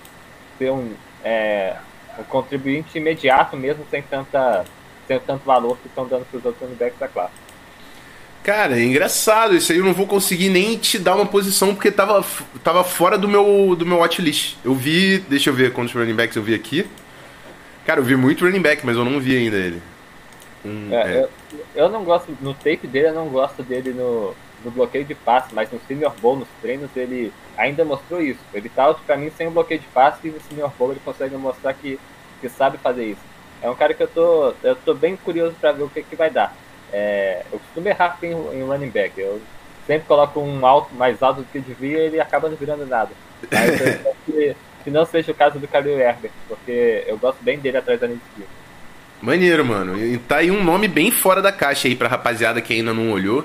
ser 0.58 0.70
um, 0.70 0.94
é, 1.24 1.74
um 2.18 2.24
contribuinte 2.24 2.98
imediato 2.98 3.56
mesmo 3.56 3.86
sem 3.90 4.02
tanta 4.02 4.66
sem 5.06 5.18
tanto 5.18 5.42
valor 5.44 5.78
que 5.78 5.88
estão 5.88 6.06
dando 6.06 6.26
para 6.26 6.36
os 6.36 6.44
outros 6.44 6.62
running 6.62 6.76
backs 6.76 6.98
da 6.98 7.08
classe. 7.08 7.32
Cara, 8.48 8.80
é 8.80 8.82
engraçado. 8.82 9.54
Isso 9.54 9.72
aí 9.72 9.76
eu 9.76 9.84
não 9.84 9.92
vou 9.92 10.06
conseguir 10.06 10.48
nem 10.48 10.78
te 10.78 10.98
dar 10.98 11.14
uma 11.14 11.26
posição 11.26 11.74
porque 11.74 11.92
tava, 11.92 12.24
tava 12.64 12.82
fora 12.82 13.18
do 13.18 13.28
meu, 13.28 13.76
do 13.76 13.84
meu 13.84 13.98
watchlist. 13.98 14.56
Eu 14.64 14.74
vi, 14.74 15.18
deixa 15.18 15.50
eu 15.50 15.54
ver 15.54 15.74
quantos 15.74 15.92
running 15.92 16.14
backs 16.14 16.34
eu 16.34 16.42
vi 16.42 16.54
aqui. 16.54 16.88
Cara, 17.84 18.00
eu 18.00 18.04
vi 18.04 18.16
muito 18.16 18.46
running 18.46 18.62
back, 18.62 18.86
mas 18.86 18.96
eu 18.96 19.04
não 19.04 19.20
vi 19.20 19.36
ainda 19.36 19.54
ele. 19.58 19.82
Um, 20.64 20.88
é, 20.90 20.96
é. 20.96 21.20
Eu, 21.20 21.30
eu, 21.74 21.88
não 21.90 22.02
gosto, 22.04 22.34
no 22.40 22.54
tape 22.54 22.86
dele, 22.86 23.08
eu 23.08 23.14
não 23.14 23.28
gosto 23.28 23.62
dele 23.62 23.90
no, 23.90 24.34
no 24.64 24.70
bloqueio 24.70 25.04
de 25.04 25.14
passe, 25.14 25.54
mas 25.54 25.70
no 25.70 25.78
Senior 25.86 26.14
Bowl, 26.18 26.36
nos 26.36 26.48
treinos, 26.62 26.88
ele 26.96 27.30
ainda 27.54 27.84
mostrou 27.84 28.22
isso. 28.22 28.40
Ele 28.54 28.70
tá 28.70 28.94
pra 28.94 29.18
mim 29.18 29.30
sem 29.36 29.46
o 29.46 29.50
bloqueio 29.50 29.80
de 29.80 29.86
passe 29.88 30.26
e 30.26 30.30
no 30.30 30.40
Senior 30.40 30.72
Bowl 30.78 30.92
ele 30.92 31.02
consegue 31.04 31.36
mostrar 31.36 31.74
que, 31.74 32.00
que 32.40 32.48
sabe 32.48 32.78
fazer 32.78 33.10
isso. 33.10 33.20
É 33.60 33.68
um 33.68 33.74
cara 33.74 33.92
que 33.92 34.02
eu 34.02 34.08
tô, 34.08 34.54
eu 34.62 34.74
tô 34.74 34.94
bem 34.94 35.16
curioso 35.16 35.54
para 35.60 35.72
ver 35.72 35.82
o 35.82 35.90
que, 35.90 36.02
que 36.02 36.16
vai 36.16 36.30
dar. 36.30 36.56
É, 36.92 37.42
eu 37.52 37.58
costumo 37.58 37.88
errar 37.88 38.18
em, 38.22 38.30
em 38.30 38.62
running 38.62 38.90
back. 38.90 39.18
Eu 39.18 39.40
sempre 39.86 40.06
coloco 40.06 40.40
um 40.40 40.64
alto 40.66 40.94
mais 40.94 41.22
alto 41.22 41.40
do 41.40 41.46
que 41.46 41.58
devia 41.60 41.98
e 41.98 42.06
ele 42.06 42.20
acaba 42.20 42.48
não 42.48 42.56
virando 42.56 42.86
nada. 42.86 43.10
Mas 43.50 43.80
eu 43.80 44.14
que, 44.26 44.56
que 44.84 44.90
não 44.90 45.04
seja 45.04 45.32
o 45.32 45.34
caso 45.34 45.58
do 45.58 45.66
Khalil 45.66 45.98
Herbert, 45.98 46.30
porque 46.46 47.04
eu 47.06 47.16
gosto 47.18 47.42
bem 47.42 47.58
dele 47.58 47.78
atrás 47.78 48.00
da 48.00 48.06
linha 48.06 48.20
Maneiro, 49.20 49.64
mano. 49.64 49.98
E 49.98 50.16
tá 50.18 50.36
aí 50.36 50.50
um 50.50 50.62
nome 50.62 50.86
bem 50.86 51.10
fora 51.10 51.42
da 51.42 51.50
caixa 51.50 51.88
aí 51.88 51.96
pra 51.96 52.08
rapaziada 52.08 52.60
que 52.60 52.72
ainda 52.72 52.94
não 52.94 53.10
olhou. 53.10 53.44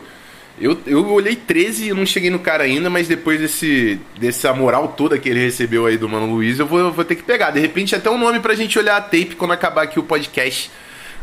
Eu, 0.60 0.80
eu 0.86 1.12
olhei 1.12 1.36
13 1.36 1.90
e 1.90 1.94
não 1.94 2.06
cheguei 2.06 2.30
no 2.30 2.38
cara 2.38 2.64
ainda, 2.64 2.88
mas 2.88 3.08
depois 3.08 3.40
desse 3.40 4.00
dessa 4.20 4.54
moral 4.54 4.90
toda 4.90 5.18
que 5.18 5.28
ele 5.28 5.40
recebeu 5.40 5.88
aí 5.88 5.98
do 5.98 6.08
Mano 6.08 6.28
Luiz, 6.28 6.60
eu 6.60 6.68
vou, 6.68 6.78
eu 6.78 6.92
vou 6.92 7.04
ter 7.04 7.16
que 7.16 7.24
pegar. 7.24 7.50
De 7.50 7.60
repente, 7.60 7.96
até 7.96 8.08
um 8.08 8.20
nome 8.20 8.40
pra 8.40 8.54
gente 8.54 8.78
olhar 8.78 8.98
a 8.98 9.02
tape 9.02 9.36
quando 9.36 9.52
acabar 9.52 9.84
aqui 9.84 10.00
o 10.00 10.04
podcast 10.04 10.70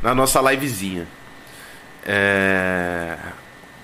na 0.03 0.15
nossa 0.15 0.41
livezinha. 0.51 1.07
É... 2.07 3.17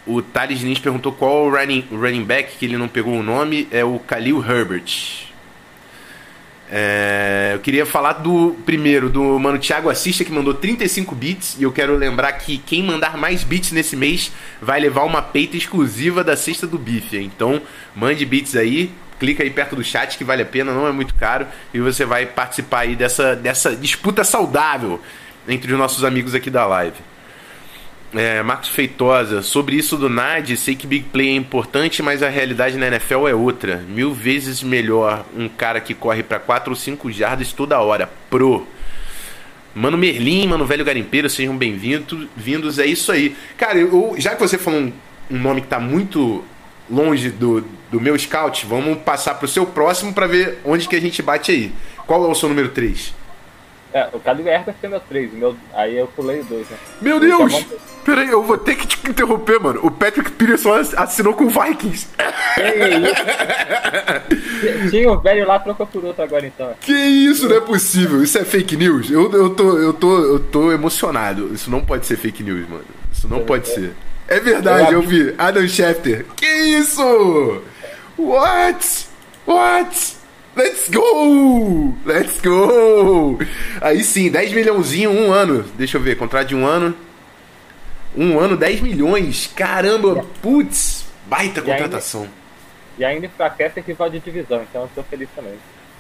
O 0.07 0.23
Thales 0.23 0.61
Lins 0.61 0.79
perguntou 0.79 1.13
qual 1.13 1.47
o 1.47 1.51
running, 1.51 1.85
running 1.91 2.25
back 2.25 2.57
que 2.57 2.65
ele 2.65 2.77
não 2.77 2.89
pegou 2.89 3.15
o 3.15 3.23
nome. 3.23 3.67
É 3.71 3.85
o 3.85 3.99
Khalil 3.99 4.45
Herbert. 4.45 5.27
É... 6.71 7.53
Eu 7.55 7.61
queria 7.61 7.85
falar 7.85 8.15
do 8.15 8.57
primeiro, 8.65 9.09
do 9.09 9.39
mano 9.39 9.59
Thiago 9.59 9.89
Assista, 9.89 10.25
que 10.25 10.31
mandou 10.31 10.55
35 10.55 11.15
bits. 11.15 11.57
E 11.59 11.65
eu 11.65 11.73
quero 11.73 11.97
lembrar 11.97 12.33
que 12.35 12.59
quem 12.59 12.83
mandar 12.83 13.17
mais 13.17 13.43
bits 13.43 13.73
nesse 13.73 13.97
mês 13.97 14.33
vai 14.61 14.79
levar 14.81 15.03
uma 15.03 15.23
peita 15.23 15.57
exclusiva 15.57 16.23
da 16.23 16.37
cesta 16.37 16.67
do 16.67 16.79
bife. 16.79 17.19
Então, 17.19 17.61
mande 17.95 18.25
bits 18.25 18.55
aí. 18.55 18.93
Clica 19.19 19.43
aí 19.43 19.51
perto 19.51 19.75
do 19.75 19.83
chat 19.83 20.19
que 20.19 20.25
vale 20.25 20.43
a 20.43 20.47
pena, 20.47 20.75
não 20.75 20.87
é 20.87 20.93
muito 20.93 21.15
caro. 21.15 21.47
E 21.73 21.81
você 21.81 22.05
vai 22.05 22.27
participar 22.27 22.81
aí 22.81 22.95
dessa, 22.95 23.35
dessa 23.35 23.75
disputa 23.75 24.23
saudável 24.23 25.01
entre 25.49 25.73
os 25.73 25.79
nossos 25.79 26.05
amigos 26.05 26.35
aqui 26.35 26.51
da 26.51 26.67
live. 26.67 26.97
É, 28.15 28.43
Marcos 28.43 28.69
Feitosa, 28.69 29.43
sobre 29.43 29.77
isso 29.77 29.97
do 29.97 30.09
NAD, 30.09 30.57
sei 30.57 30.77
que 30.77 30.87
Big 30.87 31.07
Play 31.07 31.29
é 31.31 31.35
importante, 31.35 32.03
mas 32.03 32.23
a 32.23 32.29
realidade 32.29 32.77
na 32.77 32.87
NFL 32.87 33.27
é 33.27 33.35
outra. 33.35 33.85
Mil 33.89 34.13
vezes 34.15 34.63
melhor 34.63 35.27
um 35.37 35.49
cara 35.49 35.81
que 35.81 35.93
corre 35.93 36.23
para 36.23 36.39
4 36.39 36.71
ou 36.71 36.77
5 36.77 37.11
jardas 37.11 37.53
toda 37.53 37.81
hora. 37.81 38.09
Pro. 38.31 38.67
Mano 39.75 39.99
Merlin, 39.99 40.47
mano 40.47 40.65
Velho 40.65 40.85
Garimpeiro, 40.85 41.29
sejam 41.29 41.57
bem-vindos. 41.57 42.29
Vindos, 42.37 42.79
é 42.79 42.87
isso 42.87 43.11
aí. 43.11 43.37
Cara, 43.59 43.79
eu, 43.79 44.15
já 44.17 44.35
que 44.35 44.41
você 44.41 44.57
falou 44.57 44.81
um, 44.81 44.93
um 45.31 45.39
nome 45.39 45.61
que 45.61 45.67
tá 45.67 45.81
muito 45.81 46.45
longe 46.89 47.31
do, 47.31 47.63
do 47.91 48.01
meu 48.01 48.19
scout, 48.19 48.65
vamos 48.65 48.99
passar 48.99 49.35
pro 49.35 49.49
seu 49.49 49.67
próximo 49.67 50.15
para 50.15 50.27
ver 50.27 50.61
onde 50.65 50.89
que 50.89 50.97
a 50.97 51.01
gente 51.01 51.21
bate 51.21 51.51
aí. 51.51 51.73
Qual 52.07 52.25
é 52.25 52.29
o 52.29 52.35
seu 52.35 52.49
número 52.49 52.69
3? 52.69 53.26
É, 53.97 54.09
o 54.13 54.21
Cadu 54.21 54.47
Herbert 54.47 54.77
é 54.83 54.89
meu 54.89 55.01
3, 55.01 55.33
meu, 55.33 55.57
aí 55.73 55.97
eu 55.97 56.07
pulei 56.07 56.41
o 56.41 56.45
2, 56.45 56.69
né? 56.69 56.77
Meu 57.01 57.19
Deus! 57.19 57.51
Chamou... 57.51 57.81
Peraí, 58.05 58.29
eu 58.29 58.43
vou 58.43 58.59
ter 58.59 58.75
que 58.75 58.87
te 58.87 59.09
interromper, 59.09 59.59
mano. 59.59 59.81
O 59.83 59.91
Patrick 59.91 60.33
Peterson 60.33 60.75
assinou 60.75 61.33
com 61.33 61.45
o 61.45 61.49
Vikings. 61.49 62.09
Tinha 64.91 65.11
o 65.11 65.19
velho 65.19 65.49
lá, 65.49 65.59
trocou 65.59 65.87
por 65.87 66.05
outro 66.05 66.23
agora 66.23 66.47
então. 66.47 66.75
Que 66.79 66.93
isso, 66.93 67.49
não 67.49 67.57
é 67.57 67.61
possível. 67.63 68.23
Isso 68.23 68.37
é 68.37 68.45
fake 68.45 68.77
news? 68.77 69.11
Eu, 69.11 69.33
eu, 69.33 69.49
tô, 69.49 69.79
eu, 69.79 69.95
tô, 69.95 70.25
eu 70.25 70.41
tô 70.41 70.71
emocionado. 70.71 71.55
Isso 71.55 71.71
não 71.71 71.83
pode 71.83 72.05
ser 72.05 72.19
fake 72.19 72.43
news, 72.43 72.69
mano. 72.69 72.85
Isso 73.11 73.27
não 73.27 73.39
é, 73.39 73.45
pode 73.45 73.67
ser. 73.67 73.95
É 74.29 74.39
verdade, 74.39 74.93
eu 74.93 75.01
vi. 75.01 75.35
Adam 75.39 75.67
Schefter. 75.67 76.27
Que 76.37 76.47
isso? 76.47 77.63
What? 78.19 79.07
What? 79.47 80.16
Let's 80.57 80.89
go! 80.89 81.95
Let's 82.07 82.41
go! 82.41 83.39
Aí 83.79 84.03
sim, 84.03 84.31
10 84.31 84.55
milhãozinho, 84.55 85.11
um 85.11 85.31
ano. 85.31 85.63
Deixa 85.77 85.99
eu 85.99 86.01
ver, 86.01 86.17
contrato 86.17 86.49
de 86.49 86.57
um 86.57 86.67
ano. 86.67 86.97
Um 88.17 88.41
ano, 88.41 88.57
10 88.57 88.81
milhões. 88.81 89.53
Caramba, 89.55 90.25
putz, 90.41 91.05
baita 91.27 91.61
contratação. 91.61 92.27
E 92.99 93.05
ainda, 93.05 93.27
enfraquece 93.27 93.81
rival 93.81 94.09
de 94.09 94.19
divisão, 94.19 94.63
então 94.63 94.83
eu 94.83 94.91
tô 94.95 95.03
feliz 95.03 95.29
também. 95.37 95.53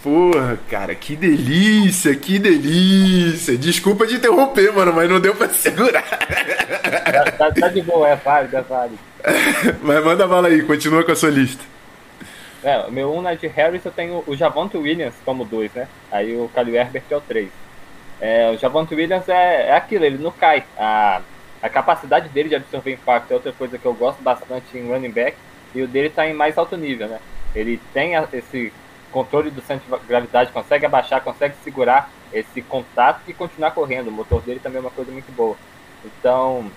Porra, 0.02 0.58
cara, 0.70 0.94
que 0.94 1.14
delícia, 1.14 2.14
que 2.16 2.38
delícia. 2.38 3.58
Desculpa 3.58 4.06
de 4.06 4.14
interromper, 4.14 4.72
mano, 4.72 4.94
mas 4.94 5.10
não 5.10 5.20
deu 5.20 5.34
pra 5.34 5.50
segurar. 5.50 6.02
Tá, 6.02 7.30
tá, 7.32 7.50
tá 7.52 7.68
de 7.68 7.82
boa, 7.82 8.08
é 8.08 8.16
válido, 8.16 8.56
é 8.56 8.62
válido. 8.62 8.98
mas 9.82 10.02
manda 10.02 10.26
bala 10.26 10.48
aí, 10.48 10.62
continua 10.62 11.04
com 11.04 11.12
a 11.12 11.16
sua 11.16 11.28
lista. 11.28 11.62
É, 12.66 12.90
meu 12.90 13.14
um 13.14 13.28
é 13.28 13.36
de 13.36 13.46
Harris, 13.46 13.84
eu 13.84 13.92
tenho 13.92 14.24
o 14.26 14.34
Javonte 14.34 14.76
Williams 14.76 15.14
como 15.24 15.44
dois, 15.44 15.72
né? 15.72 15.86
Aí 16.10 16.36
o 16.36 16.50
Khalil 16.52 16.74
Herbert 16.74 17.04
é 17.08 17.16
o 17.16 17.20
três. 17.20 17.48
É, 18.20 18.50
o 18.50 18.58
Javonte 18.58 18.92
Williams 18.92 19.28
é, 19.28 19.68
é 19.68 19.76
aquilo, 19.76 20.04
ele 20.04 20.18
não 20.18 20.32
cai. 20.32 20.64
A, 20.76 21.22
a 21.62 21.68
capacidade 21.68 22.28
dele 22.28 22.48
de 22.48 22.56
absorver 22.56 22.92
impacto 22.92 23.30
é 23.30 23.34
outra 23.34 23.52
coisa 23.52 23.78
que 23.78 23.86
eu 23.86 23.94
gosto 23.94 24.20
bastante 24.20 24.76
em 24.76 24.88
running 24.88 25.12
back. 25.12 25.36
E 25.76 25.82
o 25.82 25.86
dele 25.86 26.08
está 26.08 26.26
em 26.26 26.34
mais 26.34 26.58
alto 26.58 26.76
nível, 26.76 27.06
né? 27.06 27.20
Ele 27.54 27.80
tem 27.94 28.16
a, 28.16 28.26
esse 28.32 28.72
controle 29.12 29.48
do 29.48 29.62
centro 29.62 30.00
de 30.00 30.04
gravidade, 30.04 30.50
consegue 30.50 30.86
abaixar, 30.86 31.20
consegue 31.20 31.54
segurar 31.62 32.10
esse 32.32 32.60
contato 32.62 33.20
e 33.28 33.32
continuar 33.32 33.70
correndo. 33.70 34.08
O 34.08 34.12
motor 34.12 34.42
dele 34.42 34.58
também 34.58 34.78
é 34.78 34.80
uma 34.80 34.90
coisa 34.90 35.12
muito 35.12 35.30
boa. 35.36 35.56
Então, 36.04 36.68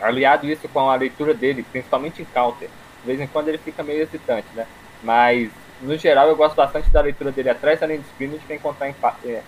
aliado 0.00 0.48
isso 0.50 0.68
com 0.68 0.90
a 0.90 0.96
leitura 0.96 1.32
dele, 1.32 1.64
principalmente 1.70 2.20
em 2.20 2.24
counter, 2.24 2.68
de 3.02 3.06
vez 3.06 3.20
em 3.20 3.28
quando 3.28 3.46
ele 3.46 3.58
fica 3.58 3.84
meio 3.84 4.02
hesitante, 4.02 4.48
né? 4.56 4.66
Mas, 5.02 5.50
no 5.80 5.96
geral, 5.96 6.28
eu 6.28 6.36
gosto 6.36 6.54
bastante 6.54 6.90
da 6.90 7.00
leitura 7.00 7.32
dele 7.32 7.50
atrás 7.50 7.80
da 7.80 7.86
linha 7.86 7.98
de 7.98 8.06
scrimmage 8.06 8.42
para 8.46 8.56
encontrar, 8.56 8.94
é, 9.24 9.42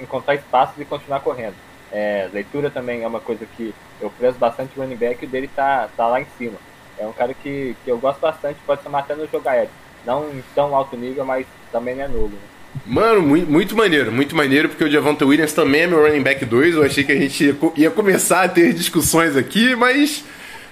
encontrar 0.00 0.34
espaços 0.34 0.80
e 0.80 0.84
continuar 0.84 1.20
correndo. 1.20 1.54
É, 1.90 2.28
leitura 2.32 2.70
também 2.70 3.02
é 3.02 3.06
uma 3.06 3.20
coisa 3.20 3.46
que 3.56 3.74
eu 4.00 4.10
prezo 4.10 4.38
bastante 4.38 4.78
o 4.78 4.82
running 4.82 4.96
back 4.96 5.22
e 5.22 5.26
o 5.26 5.30
dele 5.30 5.48
tá, 5.54 5.88
tá 5.96 6.06
lá 6.06 6.20
em 6.20 6.26
cima. 6.38 6.56
É 6.98 7.06
um 7.06 7.12
cara 7.12 7.34
que, 7.34 7.76
que 7.84 7.90
eu 7.90 7.98
gosto 7.98 8.20
bastante, 8.20 8.58
pode 8.66 8.82
ser 8.82 8.94
até 8.94 9.14
no 9.14 9.28
jogo 9.28 9.48
aéreo. 9.48 9.70
Não 10.04 10.28
em 10.30 10.42
tão 10.54 10.74
alto 10.74 10.96
nível, 10.96 11.24
mas 11.24 11.46
também 11.70 11.94
não 11.94 12.04
é 12.04 12.08
nulo. 12.08 12.30
Né? 12.30 12.52
Mano, 12.86 13.22
muito, 13.22 13.50
muito 13.50 13.76
maneiro, 13.76 14.10
muito 14.10 14.34
maneiro, 14.34 14.68
porque 14.68 14.84
o 14.84 14.90
Javante 14.90 15.24
Williams 15.24 15.52
também 15.52 15.82
é 15.82 15.86
meu 15.86 16.02
running 16.02 16.22
back 16.22 16.44
2. 16.44 16.74
Eu 16.74 16.82
achei 16.82 17.04
que 17.04 17.12
a 17.12 17.16
gente 17.16 17.54
ia, 17.76 17.90
começar 17.90 18.44
a 18.44 18.48
ter 18.48 18.72
discussões 18.72 19.36
aqui, 19.36 19.76
mas 19.76 20.24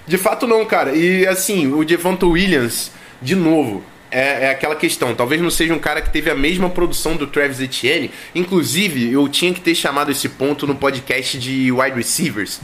de 0.07 0.17
fato 0.17 0.47
não, 0.47 0.65
cara. 0.65 0.93
E 0.95 1.25
assim, 1.27 1.71
o 1.71 1.87
Javante 1.87 2.25
Williams, 2.25 2.91
de 3.21 3.35
novo, 3.35 3.83
é, 4.11 4.45
é, 4.45 4.49
aquela 4.51 4.75
questão. 4.75 5.15
Talvez 5.15 5.41
não 5.41 5.49
seja 5.49 5.73
um 5.73 5.79
cara 5.79 6.01
que 6.01 6.09
teve 6.09 6.29
a 6.29 6.35
mesma 6.35 6.69
produção 6.69 7.15
do 7.15 7.25
Travis 7.25 7.61
Etienne. 7.61 8.11
Inclusive, 8.35 9.11
eu 9.11 9.27
tinha 9.29 9.53
que 9.53 9.61
ter 9.61 9.73
chamado 9.73 10.11
esse 10.11 10.27
ponto 10.27 10.67
no 10.67 10.75
podcast 10.75 11.39
de 11.39 11.71
wide 11.71 11.95
receivers. 11.95 12.59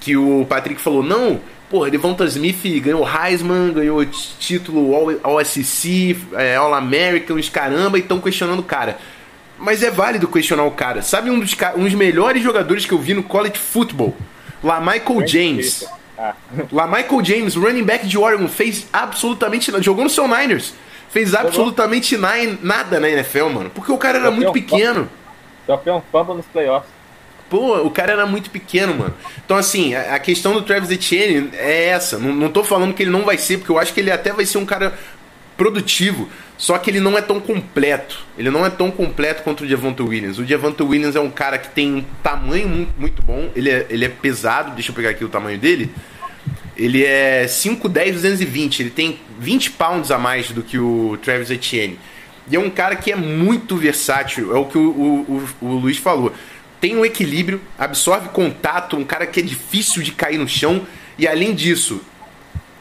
Que 0.00 0.16
o 0.16 0.46
Patrick 0.48 0.80
falou: 0.80 1.02
não, 1.02 1.40
porra, 1.70 1.90
Devonta 1.90 2.24
Smith 2.26 2.62
ganhou 2.80 3.08
Heisman, 3.08 3.72
ganhou 3.72 4.04
título 4.04 5.18
All-SEC, 5.22 6.16
All 6.32 6.40
é, 6.40 6.56
All-American, 6.56 7.36
os 7.36 7.48
caramba, 7.48 7.96
e 7.96 8.02
estão 8.02 8.20
questionando 8.20 8.60
o 8.60 8.64
cara. 8.64 8.98
Mas 9.58 9.82
é 9.82 9.90
válido 9.90 10.28
questionar 10.28 10.64
o 10.64 10.72
cara. 10.72 11.02
Sabe 11.02 11.30
um 11.30 11.38
dos, 11.38 11.56
um 11.76 11.84
dos 11.84 11.94
melhores 11.94 12.42
jogadores 12.42 12.84
que 12.84 12.92
eu 12.92 12.98
vi 12.98 13.14
no 13.14 13.22
college 13.22 13.58
football? 13.58 14.14
Lá 14.62 14.80
Michael 14.80 15.26
James. 15.26 15.86
Lá 16.72 16.86
Michael 16.86 17.24
James, 17.24 17.54
running 17.54 17.84
back 17.84 18.06
de 18.06 18.18
Oregon, 18.18 18.48
fez 18.48 18.86
absolutamente 18.92 19.70
nada. 19.70 19.82
Jogou 19.82 20.04
no 20.04 20.10
seu 20.10 20.26
Niners. 20.28 20.74
Fez 21.10 21.34
absolutamente 21.34 22.16
nada 22.16 22.98
na 22.98 23.08
NFL, 23.08 23.48
mano. 23.48 23.70
Porque 23.70 23.92
o 23.92 23.98
cara 23.98 24.18
era 24.18 24.30
muito 24.30 24.50
pequeno. 24.52 25.08
Só 25.66 25.76
foi 25.76 25.92
um 25.92 26.00
fumble 26.10 26.36
nos 26.36 26.46
playoffs. 26.46 26.90
Pô, 27.50 27.76
o 27.82 27.90
cara 27.90 28.12
era 28.12 28.24
muito 28.24 28.48
pequeno, 28.48 28.94
mano. 28.94 29.14
Então, 29.44 29.58
assim, 29.58 29.94
a, 29.94 30.18
questão 30.18 30.54
do 30.54 30.62
Travis 30.62 30.90
Etienne 30.90 31.50
é 31.52 31.88
essa. 31.88 32.18
Não, 32.18 32.32
não 32.32 32.50
tô 32.50 32.64
falando 32.64 32.94
que 32.94 33.02
ele 33.02 33.10
não 33.10 33.24
vai 33.24 33.36
ser, 33.36 33.58
porque 33.58 33.70
eu 33.70 33.78
acho 33.78 33.92
que 33.92 34.00
ele 34.00 34.10
até 34.10 34.32
vai 34.32 34.46
ser 34.46 34.56
um 34.56 34.64
cara 34.64 34.94
produtivo. 35.54 36.30
Só 36.56 36.78
que 36.78 36.88
ele 36.88 36.98
não 36.98 37.18
é 37.18 37.20
tão 37.20 37.38
completo. 37.38 38.24
Ele 38.38 38.48
não 38.48 38.64
é 38.64 38.70
tão 38.70 38.90
completo 38.90 39.42
quanto 39.42 39.64
o 39.64 39.68
Javonte 39.68 40.00
Williams. 40.00 40.38
O 40.38 40.46
Javonte 40.46 40.82
Williams 40.82 41.14
é 41.14 41.20
um 41.20 41.28
cara 41.28 41.58
que 41.58 41.68
tem 41.68 41.96
um 41.96 42.04
tamanho 42.22 42.68
muito, 42.68 42.92
muito 42.98 43.22
bom. 43.22 43.50
Ele 43.54 43.68
é, 43.68 43.86
ele 43.90 44.06
é 44.06 44.08
pesado. 44.08 44.70
Deixa 44.70 44.90
eu 44.90 44.94
pegar 44.94 45.10
aqui 45.10 45.22
o 45.22 45.28
tamanho 45.28 45.58
dele. 45.58 45.92
Ele 46.76 47.04
é 47.04 47.44
5'10", 47.46 48.12
220. 48.12 48.80
Ele 48.80 48.90
tem 48.90 49.20
20 49.38 49.72
pounds 49.72 50.10
a 50.10 50.18
mais 50.18 50.50
do 50.50 50.62
que 50.62 50.78
o 50.78 51.18
Travis 51.22 51.50
Etienne. 51.50 51.98
E 52.50 52.56
é 52.56 52.58
um 52.58 52.70
cara 52.70 52.96
que 52.96 53.12
é 53.12 53.16
muito 53.16 53.76
versátil. 53.76 54.54
É 54.54 54.58
o 54.58 54.64
que 54.64 54.78
o, 54.78 54.90
o, 54.90 55.48
o, 55.60 55.66
o 55.66 55.72
Luiz 55.78 55.98
falou 55.98 56.32
tem 56.82 56.96
um 56.96 57.04
equilíbrio, 57.04 57.60
absorve 57.78 58.30
contato, 58.30 58.96
um 58.96 59.04
cara 59.04 59.24
que 59.24 59.38
é 59.38 59.42
difícil 59.42 60.02
de 60.02 60.10
cair 60.10 60.36
no 60.36 60.48
chão 60.48 60.84
e 61.16 61.28
além 61.28 61.54
disso, 61.54 62.00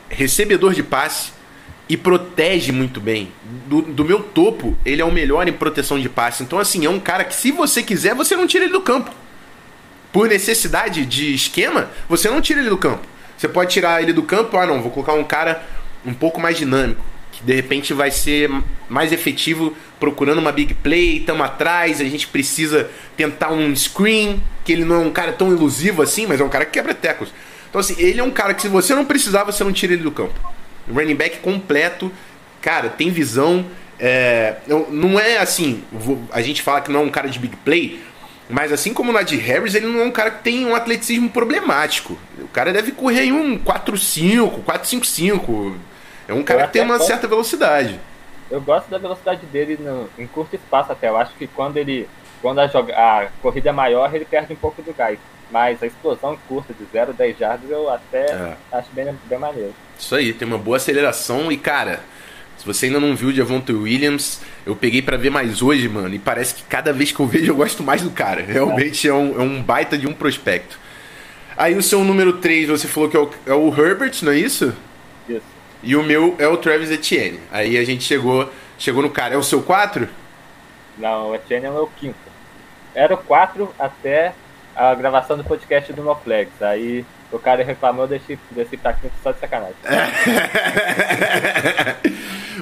recebedor 0.09 0.73
de 0.73 0.81
passe 0.81 1.31
e 1.87 1.95
protege 1.95 2.71
muito 2.71 2.99
bem. 2.99 3.31
Do, 3.67 3.83
do, 3.83 4.03
meu 4.03 4.23
topo, 4.23 4.75
ele 4.83 5.03
é 5.03 5.05
o 5.05 5.11
melhor 5.11 5.47
em 5.47 5.53
proteção 5.53 5.99
de 5.99 6.09
passe. 6.09 6.41
Então, 6.41 6.57
assim, 6.57 6.83
é 6.83 6.89
um 6.89 6.99
cara 6.99 7.23
que, 7.23 7.35
se 7.35 7.51
você 7.51 7.83
quiser, 7.83 8.15
você 8.15 8.35
não 8.35 8.47
tira 8.47 8.63
ele 8.63 8.73
do 8.73 8.81
campo. 8.81 9.11
Por 10.11 10.27
necessidade 10.27 11.05
de 11.05 11.35
esquema, 11.35 11.91
você 12.09 12.27
não 12.27 12.41
tira 12.41 12.59
ele 12.59 12.69
do 12.69 12.79
campo. 12.79 13.05
Você 13.41 13.49
pode 13.49 13.71
tirar 13.71 14.03
ele 14.03 14.13
do 14.13 14.21
campo, 14.21 14.55
ah, 14.55 14.67
não, 14.67 14.83
vou 14.83 14.91
colocar 14.91 15.13
um 15.13 15.23
cara 15.23 15.63
um 16.05 16.13
pouco 16.13 16.39
mais 16.39 16.57
dinâmico 16.57 17.11
de 17.43 17.53
repente 17.55 17.93
vai 17.93 18.11
ser 18.11 18.49
mais 18.87 19.11
efetivo 19.11 19.75
procurando 19.99 20.39
uma 20.39 20.51
big 20.51 20.73
play, 20.75 21.17
estamos 21.17 21.43
atrás, 21.43 21.99
a 21.99 22.03
gente 22.03 22.27
precisa 22.27 22.89
tentar 23.17 23.51
um 23.51 23.75
screen, 23.75 24.41
que 24.63 24.71
ele 24.71 24.85
não 24.85 24.97
é 24.97 24.99
um 24.99 25.11
cara 25.11 25.31
tão 25.31 25.51
ilusivo 25.51 26.01
assim, 26.01 26.27
mas 26.27 26.39
é 26.39 26.43
um 26.43 26.49
cara 26.49 26.65
que 26.65 26.71
quebra 26.71 26.93
tecos. 26.93 27.33
Então 27.67 27.79
assim, 27.81 27.95
ele 27.97 28.19
é 28.19 28.23
um 28.23 28.31
cara 28.31 28.53
que 28.53 28.61
se 28.61 28.67
você 28.67 28.93
não 28.93 29.05
precisar, 29.05 29.43
você 29.43 29.63
não 29.63 29.71
tira 29.71 29.93
ele 29.93 30.03
do 30.03 30.11
campo. 30.11 30.33
Running 30.91 31.15
back 31.15 31.39
completo, 31.39 32.11
cara, 32.61 32.89
tem 32.89 33.09
visão, 33.09 33.65
é, 33.99 34.57
não 34.89 35.19
é 35.19 35.37
assim, 35.37 35.83
a 36.31 36.41
gente 36.41 36.61
fala 36.61 36.81
que 36.81 36.91
não 36.91 37.01
é 37.01 37.03
um 37.03 37.09
cara 37.09 37.27
de 37.29 37.39
big 37.39 37.55
play, 37.57 38.01
mas 38.51 38.71
assim 38.71 38.93
como 38.93 39.11
o 39.11 39.13
Nadir 39.13 39.39
Harris, 39.39 39.75
ele 39.75 39.87
não 39.87 40.01
é 40.01 40.03
um 40.03 40.11
cara 40.11 40.31
que 40.31 40.43
tem 40.43 40.65
um 40.65 40.75
atleticismo 40.75 41.29
problemático. 41.29 42.17
O 42.39 42.47
cara 42.47 42.73
deve 42.73 42.91
correr 42.91 43.23
em 43.23 43.31
um 43.31 43.57
4-5, 43.57 44.63
4-5-5, 44.63 45.75
é 46.27 46.33
um 46.33 46.43
cara 46.43 46.67
que 46.67 46.73
tem 46.73 46.81
uma 46.81 46.97
gosto, 46.97 47.07
certa 47.07 47.27
velocidade. 47.27 47.99
Eu 48.49 48.61
gosto 48.61 48.89
da 48.89 48.97
velocidade 48.97 49.45
dele 49.47 49.77
no, 49.79 50.09
em 50.17 50.27
curto 50.27 50.55
espaço 50.55 50.91
até. 50.91 51.09
Eu 51.09 51.17
acho 51.17 51.33
que 51.35 51.47
quando 51.47 51.77
ele. 51.77 52.07
Quando 52.41 52.59
a, 52.59 52.67
joga, 52.67 52.93
a 52.93 53.27
corrida 53.41 53.69
é 53.69 53.71
maior, 53.71 54.13
ele 54.15 54.25
perde 54.25 54.53
um 54.53 54.55
pouco 54.55 54.81
do 54.81 54.93
gás. 54.93 55.19
Mas 55.51 55.83
a 55.83 55.85
explosão 55.85 56.37
curta 56.47 56.73
de 56.73 56.83
0 56.91 57.11
a 57.11 57.13
10 57.13 57.37
jardas 57.37 57.69
eu 57.69 57.89
até 57.89 58.31
é. 58.31 58.57
acho 58.71 58.89
bem, 58.93 59.13
bem 59.25 59.37
maneiro. 59.37 59.73
Isso 59.99 60.15
aí, 60.15 60.33
tem 60.33 60.47
uma 60.47 60.57
boa 60.57 60.77
aceleração 60.77 61.51
e, 61.51 61.57
cara, 61.57 61.99
se 62.61 62.67
você 62.67 62.85
ainda 62.85 62.99
não 62.99 63.15
viu 63.15 63.29
o 63.29 63.33
Javonte 63.33 63.73
Williams, 63.73 64.39
eu 64.67 64.75
peguei 64.75 65.01
para 65.01 65.17
ver 65.17 65.31
mais 65.31 65.63
hoje, 65.63 65.89
mano, 65.89 66.13
e 66.13 66.19
parece 66.19 66.53
que 66.53 66.61
cada 66.61 66.93
vez 66.93 67.11
que 67.11 67.19
eu 67.19 67.25
vejo 67.25 67.51
eu 67.51 67.55
gosto 67.55 67.81
mais 67.81 68.03
do 68.03 68.11
cara. 68.11 68.43
Realmente 68.43 69.07
é, 69.07 69.13
um, 69.13 69.41
é 69.41 69.43
um 69.43 69.63
baita 69.63 69.97
de 69.97 70.05
um 70.05 70.13
prospecto. 70.13 70.79
Aí 71.57 71.75
o 71.75 71.81
seu 71.81 72.03
número 72.03 72.33
3, 72.33 72.69
você 72.69 72.87
falou 72.87 73.09
que 73.09 73.17
é 73.17 73.19
o, 73.19 73.31
é 73.47 73.53
o 73.53 73.69
Herbert, 73.69 74.13
não 74.21 74.31
é 74.31 74.37
isso? 74.37 74.75
Isso. 75.27 75.41
E 75.81 75.95
o 75.95 76.03
meu 76.03 76.35
é 76.37 76.47
o 76.47 76.55
Travis 76.55 76.91
Etienne. 76.91 77.39
Aí 77.51 77.79
a 77.79 77.83
gente 77.83 78.03
chegou, 78.03 78.47
chegou 78.77 79.01
no 79.01 79.09
cara. 79.09 79.33
É 79.33 79.37
o 79.37 79.43
seu 79.43 79.63
4? 79.63 80.07
Não, 80.99 81.31
o 81.31 81.35
Etienne 81.35 81.65
é 81.65 81.69
o 81.71 81.73
meu 81.73 81.89
quinto. 81.97 82.15
Era 82.93 83.15
o 83.15 83.17
4 83.17 83.73
até 83.79 84.35
a 84.75 84.93
gravação 84.93 85.35
do 85.35 85.43
podcast 85.43 85.91
do 85.91 86.03
NoFlex. 86.03 86.61
Aí 86.61 87.03
o 87.31 87.39
cara 87.39 87.63
reclamou 87.63 88.05
desse, 88.05 88.37
desse 88.51 88.77
pra 88.77 88.93
quinto 88.93 89.15
só 89.23 89.31
de 89.31 89.39
sacanagem. 89.39 89.73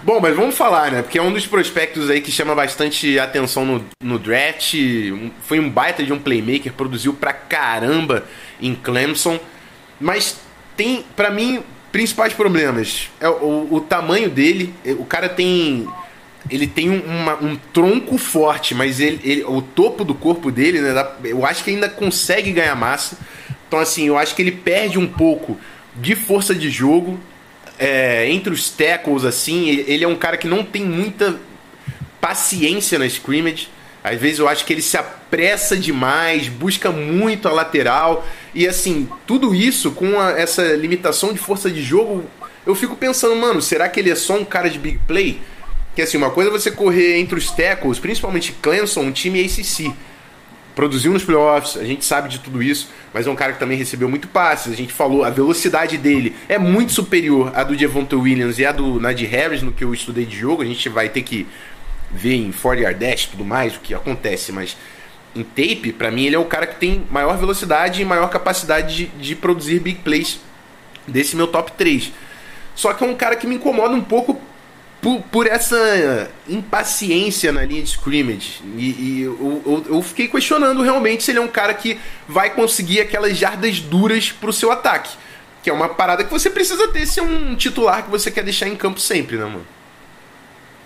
Bom, 0.09 0.19
mas 0.19 0.35
vamos 0.35 0.57
falar, 0.57 0.91
né? 0.91 1.03
Porque 1.03 1.19
é 1.19 1.21
um 1.21 1.31
dos 1.31 1.45
prospectos 1.45 2.09
aí 2.09 2.19
que 2.19 2.31
chama 2.31 2.55
bastante 2.55 3.19
atenção 3.19 3.63
no, 3.63 3.85
no 4.01 4.17
draft. 4.17 4.73
Foi 5.43 5.59
um 5.59 5.69
baita 5.69 6.03
de 6.03 6.11
um 6.11 6.17
playmaker, 6.17 6.73
produziu 6.73 7.13
pra 7.13 7.31
caramba 7.31 8.25
em 8.59 8.73
Clemson. 8.73 9.39
Mas 10.01 10.39
tem, 10.75 11.05
para 11.15 11.29
mim, 11.29 11.61
principais 11.91 12.33
problemas. 12.33 13.07
É 13.21 13.29
o, 13.29 13.67
o, 13.69 13.79
tamanho 13.81 14.31
dele. 14.31 14.73
O 14.97 15.05
cara 15.05 15.29
tem. 15.29 15.87
Ele 16.49 16.65
tem 16.65 16.89
uma, 16.89 17.35
um 17.35 17.55
tronco 17.71 18.17
forte, 18.17 18.73
mas 18.73 18.99
ele, 18.99 19.19
ele, 19.23 19.43
o 19.43 19.61
topo 19.61 20.03
do 20.03 20.15
corpo 20.15 20.49
dele, 20.49 20.81
né? 20.81 21.07
Eu 21.23 21.45
acho 21.45 21.63
que 21.63 21.69
ainda 21.69 21.87
consegue 21.87 22.51
ganhar 22.51 22.73
massa. 22.73 23.15
Então, 23.67 23.77
assim, 23.77 24.07
eu 24.07 24.17
acho 24.17 24.35
que 24.35 24.41
ele 24.41 24.53
perde 24.53 24.97
um 24.97 25.05
pouco 25.05 25.55
de 25.95 26.15
força 26.15 26.55
de 26.55 26.67
jogo 26.67 27.19
é, 27.79 28.29
entre 28.29 28.53
os 28.53 28.69
tackles, 28.69 29.23
assim, 29.23 29.69
ele 29.69 30.03
é 30.03 30.07
um 30.07 30.15
cara 30.15 30.37
que 30.37 30.47
não 30.47 30.63
tem 30.63 30.83
muita 30.83 31.39
paciência 32.19 32.99
na 32.99 33.05
scrimmage. 33.05 33.69
Às 34.03 34.19
vezes 34.19 34.39
eu 34.39 34.47
acho 34.47 34.65
que 34.65 34.73
ele 34.73 34.81
se 34.81 34.97
apressa 34.97 35.77
demais, 35.77 36.49
busca 36.49 36.91
muito 36.91 37.47
a 37.47 37.51
lateral. 37.51 38.27
E 38.53 38.67
assim, 38.67 39.07
tudo 39.25 39.55
isso 39.55 39.91
com 39.91 40.19
a, 40.19 40.31
essa 40.31 40.61
limitação 40.73 41.31
de 41.31 41.39
força 41.39 41.71
de 41.71 41.81
jogo, 41.81 42.25
eu 42.65 42.75
fico 42.75 42.95
pensando, 42.95 43.35
mano, 43.35 43.61
será 43.61 43.87
que 43.87 43.99
ele 43.99 44.11
é 44.11 44.15
só 44.15 44.35
um 44.35 44.45
cara 44.45 44.69
de 44.69 44.77
big 44.77 44.99
play? 45.07 45.39
Que 45.95 46.01
assim, 46.01 46.17
uma 46.17 46.31
coisa 46.31 46.49
é 46.49 46.53
você 46.53 46.71
correr 46.71 47.17
entre 47.17 47.37
os 47.37 47.49
tackles, 47.49 47.97
principalmente 47.97 48.53
Clemson, 48.61 49.01
um 49.01 49.11
time 49.11 49.43
ACC 49.43 49.93
produziu 50.79 51.11
nos 51.11 51.25
playoffs, 51.25 51.75
a 51.75 51.83
gente 51.83 52.05
sabe 52.05 52.29
de 52.29 52.39
tudo 52.39 52.63
isso, 52.63 52.87
mas 53.13 53.27
é 53.27 53.29
um 53.29 53.35
cara 53.35 53.51
que 53.51 53.59
também 53.59 53.77
recebeu 53.77 54.07
muito 54.07 54.29
passes. 54.29 54.71
A 54.71 54.75
gente 54.77 54.93
falou, 54.93 55.25
a 55.25 55.29
velocidade 55.29 55.97
dele 55.97 56.33
é 56.47 56.57
muito 56.57 56.93
superior 56.93 57.51
à 57.53 57.65
do 57.65 57.75
Devonta 57.75 58.15
Williams 58.15 58.59
e 58.59 58.65
à 58.65 58.71
do 58.71 58.97
Nadir 58.97 59.29
Harris 59.29 59.61
no 59.61 59.73
que 59.73 59.83
eu 59.83 59.93
estudei 59.93 60.25
de 60.25 60.37
jogo. 60.37 60.61
A 60.61 60.65
gente 60.65 60.87
vai 60.87 61.09
ter 61.09 61.21
que 61.23 61.45
ver 62.09 62.35
em 62.35 62.49
40 62.53 62.81
yard 62.81 62.97
dash 62.97 63.25
e 63.25 63.27
tudo 63.31 63.43
mais 63.43 63.75
o 63.75 63.81
que 63.81 63.93
acontece, 63.93 64.53
mas 64.53 64.77
em 65.35 65.43
tape, 65.43 65.91
para 65.91 66.09
mim 66.11 66.27
ele 66.27 66.37
é 66.37 66.39
o 66.39 66.45
cara 66.45 66.65
que 66.65 66.79
tem 66.79 67.03
maior 67.11 67.37
velocidade 67.37 68.01
e 68.01 68.05
maior 68.05 68.29
capacidade 68.29 68.95
de, 68.95 69.05
de 69.07 69.35
produzir 69.35 69.81
big 69.81 69.99
plays 69.99 70.39
desse 71.05 71.35
meu 71.35 71.47
top 71.47 71.73
3. 71.73 72.09
Só 72.73 72.93
que 72.93 73.03
é 73.03 73.07
um 73.07 73.15
cara 73.15 73.35
que 73.35 73.45
me 73.45 73.55
incomoda 73.55 73.93
um 73.93 74.01
pouco 74.01 74.39
por, 75.01 75.21
por 75.23 75.47
essa 75.47 76.29
impaciência 76.47 77.51
na 77.51 77.63
linha 77.63 77.81
de 77.81 77.89
scrimmage. 77.89 78.61
E, 78.75 78.89
e 78.89 79.21
eu, 79.23 79.61
eu, 79.65 79.95
eu, 79.95 80.01
fiquei 80.01 80.27
questionando 80.27 80.81
realmente 80.81 81.23
se 81.23 81.31
ele 81.31 81.39
é 81.39 81.41
um 81.41 81.47
cara 81.47 81.73
que 81.73 81.99
vai 82.27 82.49
conseguir 82.49 83.01
aquelas 83.01 83.37
jardas 83.37 83.79
duras 83.79 84.31
pro 84.31 84.51
seu 84.51 84.71
ataque. 84.71 85.17
Que 85.63 85.69
é 85.69 85.73
uma 85.73 85.89
parada 85.89 86.23
que 86.23 86.31
você 86.31 86.49
precisa 86.49 86.87
ter 86.89 87.05
se 87.05 87.19
é 87.19 87.23
um 87.23 87.55
titular 87.55 88.03
que 88.03 88.09
você 88.09 88.29
quer 88.31 88.43
deixar 88.43 88.67
em 88.67 88.75
campo 88.75 88.99
sempre, 88.99 89.37
né, 89.37 89.45
mano? 89.45 89.67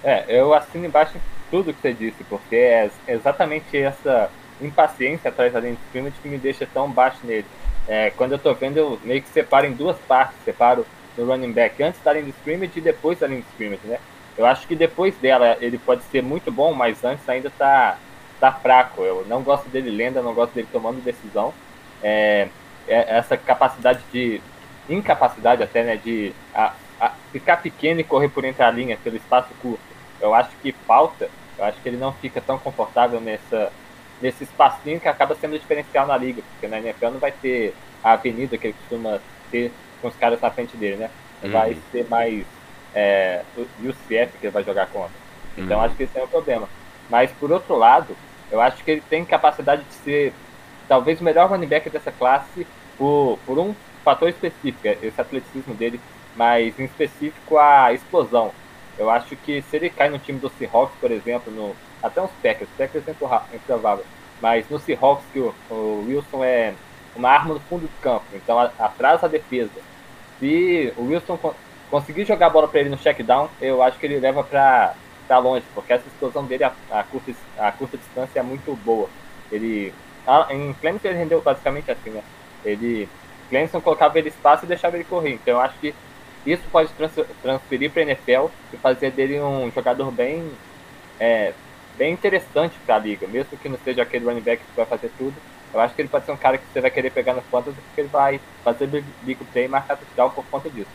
É, 0.03 0.25
eu 0.27 0.53
assino 0.53 0.86
embaixo 0.86 1.13
tudo 1.50 1.74
que 1.74 1.82
você 1.82 1.93
disse, 1.93 2.24
porque 2.25 2.55
é 2.55 2.89
exatamente 3.08 3.77
essa 3.77 4.29
impaciência 4.62 5.29
atrás 5.29 5.53
da 5.53 5.60
linha 5.60 5.74
de 5.74 5.79
scrimmage 5.88 6.15
que 6.22 6.27
me 6.27 6.38
deixa 6.38 6.67
tão 6.72 6.89
baixo 6.91 7.20
nele. 7.24 7.46
É, 7.88 8.12
quando 8.12 8.34
eu 8.34 8.39
tô 8.39 8.53
vendo, 8.53 8.77
eu 8.77 9.00
meio 9.03 9.22
que 9.22 9.29
separo 9.29 9.65
em 9.65 9.74
duas 9.74 9.98
partes. 10.08 10.38
Separo 10.43 10.86
no 11.17 11.25
running 11.25 11.51
back 11.51 11.82
antes 11.82 12.01
da 12.01 12.13
linha 12.13 12.25
de 12.25 12.32
scrimmage 12.32 12.74
e 12.75 12.82
depois 12.82 13.20
da 13.20 13.27
linha 13.27 13.41
de 13.41 13.48
scrimmage, 13.48 13.86
né? 13.86 14.00
Eu 14.38 14.46
acho 14.46 14.67
que 14.67 14.75
depois 14.75 15.15
dela 15.17 15.58
ele 15.62 15.77
pode 15.77 16.03
ser 16.05 16.24
muito 16.24 16.51
bom, 16.51 16.74
mas 16.74 17.03
antes 17.03 17.27
ainda 17.29 17.51
tá, 17.51 17.98
tá 18.39 18.51
fraco. 18.51 19.03
Eu 19.03 19.25
não 19.27 19.43
gosto 19.43 19.70
dele 19.70 19.91
lenda, 19.91 20.22
não 20.22 20.34
gosto 20.34 20.53
dele 20.53 20.67
tomando 20.72 21.03
decisão. 21.03 21.53
É, 22.01 22.48
é 22.88 23.17
essa 23.17 23.38
capacidade 23.38 24.01
de 24.12 24.41
incapacidade 24.89 25.63
até, 25.63 25.84
né, 25.84 25.98
de 25.98 26.34
a, 26.53 26.74
a 27.00 27.10
ficar 27.32 27.58
pequeno 27.58 28.00
e 28.00 28.03
correr 28.03 28.29
por 28.29 28.43
entre 28.43 28.63
a 28.63 28.72
linha 28.72 28.98
pelo 29.03 29.15
espaço 29.15 29.50
curto. 29.62 29.82
Eu 30.20 30.34
acho 30.34 30.50
que 30.62 30.72
falta. 30.72 31.29
Eu 31.58 31.65
acho 31.65 31.79
que 31.82 31.88
ele 31.88 31.98
não 31.98 32.12
fica 32.13 32.41
tão 32.41 32.58
confortável 32.58 33.22
nessa 33.22 33.72
nesse 34.22 34.46
espacinho 34.46 35.01
que 35.01 35.08
acaba 35.08 35.36
sendo 35.36 35.60
diferencial 35.60 36.08
na 36.08 36.15
liga, 36.15 36.41
porque 36.41 36.67
na 36.67 36.79
NFL 36.79 37.10
não 37.10 37.20
vai 37.20 37.32
ter 37.32 37.74
a 38.01 38.13
avenida 38.13 38.58
que 38.58 38.67
ele 38.67 38.75
costuma 38.79 39.20
ter 39.51 39.70
com 40.03 40.10
os 40.10 40.15
caras 40.17 40.41
na 40.41 40.51
frente 40.51 40.75
dele, 40.75 40.98
né? 40.98 41.10
Vai 41.41 41.72
uhum. 41.72 41.81
ser 41.91 42.05
mais 42.10 42.45
é, 42.93 43.41
o 43.57 43.62
UCF 43.62 44.38
que 44.38 44.45
ele 44.45 44.51
vai 44.51 44.63
jogar 44.63 44.88
contra. 44.88 45.12
Então 45.57 45.77
uhum. 45.77 45.86
acho 45.86 45.95
que 45.95 46.03
esse 46.03 46.19
é 46.19 46.24
o 46.24 46.27
problema. 46.27 46.67
Mas 47.10 47.31
por 47.31 47.51
outro 47.51 47.75
lado, 47.77 48.16
eu 48.51 48.59
acho 48.59 48.83
que 48.83 48.92
ele 48.92 49.03
tem 49.09 49.24
capacidade 49.24 49.83
de 49.83 49.94
ser 49.94 50.33
talvez 50.87 51.22
o 51.22 51.24
melhor 51.24 51.50
running 51.50 51.68
back 51.68 51.89
dessa 51.89 52.11
classe 52.11 52.68
por, 52.98 53.39
por 53.46 53.57
um 53.57 53.74
fator 54.03 54.27
específico, 54.27 54.85
esse 55.01 55.20
atleticismo 55.20 55.74
dele, 55.74 56.00
mas 56.35 56.77
em 56.77 56.83
específico 56.83 57.57
a 57.57 57.94
explosão. 57.94 58.51
Eu 58.98 59.09
acho 59.09 59.35
que 59.37 59.61
se 59.61 59.77
ele 59.77 59.89
cai 59.89 60.09
no 60.09 60.20
time 60.20 60.39
do 60.39 60.50
Seahawks, 60.50 60.96
por 61.00 61.09
exemplo, 61.09 61.51
no, 61.51 61.75
até 62.01 62.22
uns 62.22 62.31
Packers, 62.44 62.70
Packers 62.77 63.07
é 63.07 63.55
improvável, 63.55 64.05
mas 64.42 64.70
no 64.70 64.77
Seahawks 64.77 65.25
que 65.31 65.39
o, 65.39 65.55
o 65.70 66.05
Wilson 66.07 66.44
é 66.44 66.74
uma 67.16 67.30
arma 67.30 67.54
no 67.54 67.60
fundo 67.62 67.82
do 67.84 68.02
campo, 68.02 68.26
então 68.34 68.60
atrás 68.60 69.24
a 69.24 69.28
defesa 69.28 69.70
se 70.44 70.94
o 70.98 71.04
Wilson 71.04 71.40
conseguir 71.90 72.26
jogar 72.26 72.48
a 72.48 72.50
bola 72.50 72.68
para 72.68 72.82
ele 72.82 72.90
no 72.90 72.98
check 72.98 73.22
down, 73.24 73.50
eu 73.62 73.82
acho 73.82 73.98
que 73.98 74.06
ele 74.06 74.20
leva 74.20 74.44
para 74.44 74.94
longe, 75.40 75.66
porque 75.74 75.94
essa 75.94 76.06
explosão 76.06 76.46
dele 76.46 76.66
a, 76.66 76.74
a, 76.92 77.04
curta, 77.04 77.32
a 77.58 77.72
curta 77.72 77.98
distância 77.98 78.40
é 78.40 78.44
muito 78.44 78.76
boa. 78.84 79.10
Ele 79.50 79.94
a, 80.28 80.54
em 80.54 80.74
Clemson 80.74 81.08
ele 81.08 81.18
rendeu 81.18 81.42
basicamente 81.42 81.90
assim, 81.90 82.10
né? 82.10 82.22
Ele 82.66 83.08
Clemson 83.50 83.80
colocava 83.80 84.20
ele 84.20 84.30
espaço 84.30 84.66
e 84.66 84.68
deixava 84.68 84.98
ele 84.98 85.06
correr. 85.06 85.34
Então 85.34 85.54
eu 85.54 85.62
acho 85.62 85.78
que 85.80 85.96
isso 86.46 86.64
pode 86.72 86.92
trans, 86.94 87.14
transferir 87.42 87.90
para 87.90 88.02
NFL 88.02 88.48
e 88.74 88.78
fazer 88.78 89.12
dele 89.12 89.40
um 89.40 89.72
jogador 89.72 90.12
bem 90.12 90.52
é, 91.20 91.54
bem 91.98 92.12
interessante 92.14 92.76
para 92.86 92.96
a 92.96 93.00
liga, 93.00 93.28
mesmo 93.28 93.58
que 93.58 93.70
não 93.70 93.78
seja 93.78 94.02
aquele 94.02 94.26
running 94.26 94.42
back 94.42 94.62
que 94.62 94.76
vai 94.76 94.86
fazer 94.86 95.10
tudo, 95.18 95.36
eu 95.74 95.79
acho 95.79 95.96
que 95.96 96.01
ele 96.01 96.09
pode 96.09 96.25
ser 96.25 96.31
um 96.31 96.38
cara 96.38 96.57
que 96.57 96.64
você 96.72 96.79
vai 96.79 96.92
querer 96.92 97.09
pegar 97.09 97.33
nas 97.33 97.44
pontas 97.46 97.74
porque 97.74 98.01
ele 98.01 98.09
vai 98.09 98.40
fazer 98.64 98.88
big 98.88 99.44
play 99.51 99.66
e 99.66 99.68
marcar 99.68 99.98
touchdown 99.98 100.29
por 100.29 100.46
conta 100.46 100.70
disso. 100.70 100.88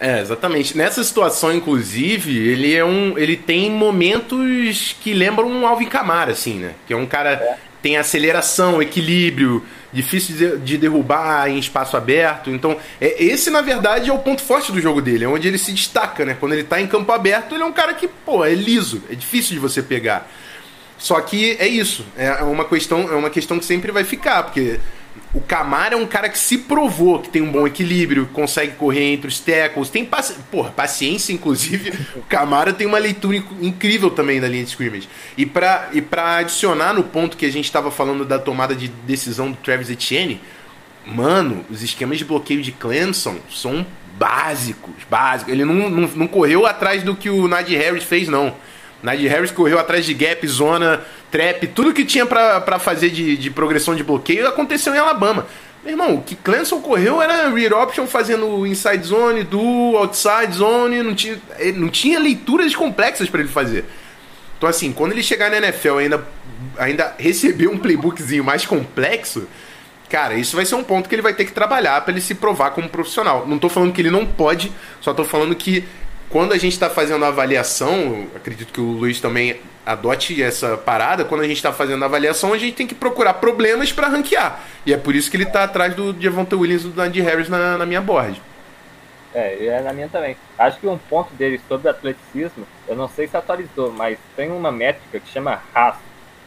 É, 0.00 0.18
exatamente. 0.18 0.76
Nessa 0.76 1.04
situação, 1.04 1.52
inclusive, 1.52 2.36
ele 2.38 2.74
é 2.74 2.82
um. 2.82 3.18
ele 3.18 3.36
tem 3.36 3.70
momentos 3.70 4.96
que 4.98 5.12
lembram 5.12 5.46
um 5.46 5.66
Alvin 5.66 5.86
Kamara, 5.86 6.32
assim, 6.32 6.54
né? 6.54 6.74
Que 6.86 6.94
é 6.94 6.96
um 6.96 7.04
cara 7.04 7.32
é. 7.32 7.58
tem 7.82 7.98
aceleração, 7.98 8.80
equilíbrio, 8.80 9.62
difícil 9.92 10.36
de, 10.36 10.58
de, 10.58 10.78
derrubar 10.78 11.50
em 11.50 11.58
espaço 11.58 11.98
aberto. 11.98 12.48
Então, 12.50 12.78
é, 12.98 13.22
esse, 13.22 13.50
na 13.50 13.60
verdade, 13.60 14.08
é 14.08 14.12
o 14.12 14.18
ponto 14.18 14.40
forte 14.40 14.72
do 14.72 14.80
jogo 14.80 15.02
dele, 15.02 15.24
é 15.24 15.28
onde 15.28 15.46
ele 15.46 15.58
se 15.58 15.70
destaca, 15.70 16.24
né? 16.24 16.34
Quando 16.40 16.54
ele 16.54 16.64
tá 16.64 16.80
em 16.80 16.86
campo 16.86 17.12
aberto, 17.12 17.54
ele 17.54 17.62
é 17.62 17.66
um 17.66 17.72
cara 17.72 17.92
que, 17.92 18.08
pô, 18.08 18.42
é 18.42 18.54
liso, 18.54 19.02
é 19.10 19.14
difícil 19.14 19.52
de 19.52 19.58
você 19.58 19.82
pegar. 19.82 20.26
Só 21.00 21.18
que 21.22 21.56
é 21.58 21.66
isso, 21.66 22.04
é 22.14 22.30
uma 22.44 22.64
questão, 22.66 23.10
é 23.10 23.16
uma 23.16 23.30
questão 23.30 23.58
que 23.58 23.64
sempre 23.64 23.90
vai 23.90 24.04
ficar, 24.04 24.42
porque 24.42 24.78
o 25.32 25.40
Camara 25.40 25.94
é 25.94 25.96
um 25.96 26.06
cara 26.06 26.28
que 26.28 26.38
se 26.38 26.58
provou 26.58 27.20
que 27.20 27.30
tem 27.30 27.40
um 27.40 27.50
bom 27.50 27.66
equilíbrio, 27.66 28.28
consegue 28.34 28.72
correr 28.72 29.14
entre 29.14 29.26
os 29.26 29.40
tackles, 29.40 29.88
tem 29.88 30.04
paci 30.04 30.34
porra, 30.50 30.70
paciência, 30.70 31.32
inclusive. 31.32 31.92
O 32.16 32.22
Camara 32.22 32.72
tem 32.74 32.86
uma 32.86 32.98
leitura 32.98 33.42
incrível 33.62 34.10
também 34.10 34.40
da 34.40 34.46
linha 34.46 34.62
de 34.62 34.70
scrimmage. 34.70 35.08
E 35.38 35.46
para 35.46 35.88
e 35.94 36.02
pra 36.02 36.36
adicionar 36.36 36.92
no 36.92 37.02
ponto 37.02 37.36
que 37.36 37.46
a 37.46 37.50
gente 37.50 37.64
estava 37.64 37.90
falando 37.90 38.24
da 38.26 38.38
tomada 38.38 38.74
de 38.74 38.88
decisão 38.88 39.50
do 39.50 39.56
Travis 39.56 39.88
Etienne, 39.88 40.38
mano, 41.06 41.64
os 41.70 41.82
esquemas 41.82 42.18
de 42.18 42.26
bloqueio 42.26 42.60
de 42.60 42.72
Clemson 42.72 43.36
são 43.50 43.86
básicos, 44.18 44.92
básicos. 45.08 45.50
Ele 45.50 45.64
não, 45.64 45.88
não, 45.88 46.08
não 46.08 46.26
correu 46.26 46.66
atrás 46.66 47.02
do 47.02 47.16
que 47.16 47.30
o 47.30 47.48
Nadir 47.48 47.78
Harris 47.78 48.04
fez, 48.04 48.28
não. 48.28 48.54
Nadir 49.02 49.30
Harris 49.30 49.50
correu 49.50 49.78
atrás 49.78 50.04
de 50.04 50.12
gap, 50.14 50.46
zona, 50.46 51.00
trap, 51.30 51.66
tudo 51.68 51.92
que 51.92 52.04
tinha 52.04 52.26
para 52.26 52.78
fazer 52.78 53.10
de, 53.10 53.36
de 53.36 53.50
progressão 53.50 53.94
de 53.94 54.02
bloqueio 54.02 54.46
aconteceu 54.46 54.94
em 54.94 54.98
Alabama. 54.98 55.46
Meu 55.82 55.92
irmão, 55.92 56.16
o 56.16 56.22
que 56.22 56.36
Clemson 56.36 56.80
correu 56.80 57.22
era 57.22 57.48
rear 57.48 57.72
option 57.72 58.06
fazendo 58.06 58.66
inside 58.66 59.02
zone, 59.02 59.42
do 59.42 59.96
outside 59.96 60.52
zone, 60.52 61.02
não 61.02 61.14
tinha, 61.14 61.40
não 61.74 61.88
tinha 61.88 62.18
leituras 62.18 62.74
complexas 62.76 63.30
para 63.30 63.40
ele 63.40 63.48
fazer. 63.48 63.86
Então, 64.58 64.68
assim, 64.68 64.92
quando 64.92 65.12
ele 65.12 65.22
chegar 65.22 65.50
na 65.50 65.56
NFL 65.56 65.96
ainda, 65.96 66.28
ainda 66.76 67.14
receber 67.18 67.66
um 67.68 67.78
playbookzinho 67.78 68.44
mais 68.44 68.66
complexo, 68.66 69.48
cara, 70.10 70.34
isso 70.34 70.54
vai 70.54 70.66
ser 70.66 70.74
um 70.74 70.84
ponto 70.84 71.08
que 71.08 71.14
ele 71.14 71.22
vai 71.22 71.32
ter 71.32 71.46
que 71.46 71.52
trabalhar 71.52 71.98
para 72.02 72.12
ele 72.12 72.20
se 72.20 72.34
provar 72.34 72.72
como 72.72 72.86
profissional. 72.86 73.46
Não 73.46 73.58
tô 73.58 73.70
falando 73.70 73.94
que 73.94 74.02
ele 74.02 74.10
não 74.10 74.26
pode, 74.26 74.70
só 75.00 75.14
tô 75.14 75.24
falando 75.24 75.54
que 75.54 75.82
quando 76.30 76.52
a 76.52 76.58
gente 76.58 76.72
está 76.72 76.88
fazendo 76.88 77.24
a 77.24 77.28
avaliação, 77.28 78.28
acredito 78.34 78.72
que 78.72 78.80
o 78.80 78.92
Luiz 78.92 79.20
também 79.20 79.60
adote 79.84 80.40
essa 80.40 80.76
parada, 80.76 81.24
quando 81.24 81.40
a 81.40 81.46
gente 81.46 81.56
está 81.56 81.72
fazendo 81.72 82.02
a 82.04 82.06
avaliação, 82.06 82.52
a 82.52 82.58
gente 82.58 82.76
tem 82.76 82.86
que 82.86 82.94
procurar 82.94 83.34
problemas 83.34 83.92
para 83.92 84.06
ranquear. 84.06 84.60
E 84.86 84.92
é 84.92 84.96
por 84.96 85.14
isso 85.16 85.28
que 85.28 85.36
ele 85.36 85.44
está 85.44 85.64
atrás 85.64 85.94
do 85.94 86.12
Devonta 86.12 86.56
Williams 86.56 86.84
e 86.84 86.88
do 86.88 86.96
Nadir 86.96 87.24
Harris 87.24 87.48
na, 87.48 87.76
na 87.76 87.84
minha 87.84 88.00
board. 88.00 88.40
É, 89.34 89.66
é 89.66 89.80
na 89.80 89.92
minha 89.92 90.08
também. 90.08 90.36
Acho 90.56 90.78
que 90.78 90.86
um 90.86 90.98
ponto 90.98 91.34
dele 91.34 91.60
sobre 91.68 91.88
atleticismo, 91.88 92.64
eu 92.86 92.94
não 92.94 93.08
sei 93.08 93.26
se 93.26 93.36
atualizou, 93.36 93.90
mas 93.90 94.16
tem 94.36 94.50
uma 94.50 94.70
métrica 94.70 95.18
que 95.18 95.32
chama 95.32 95.60
RAS, 95.74 95.96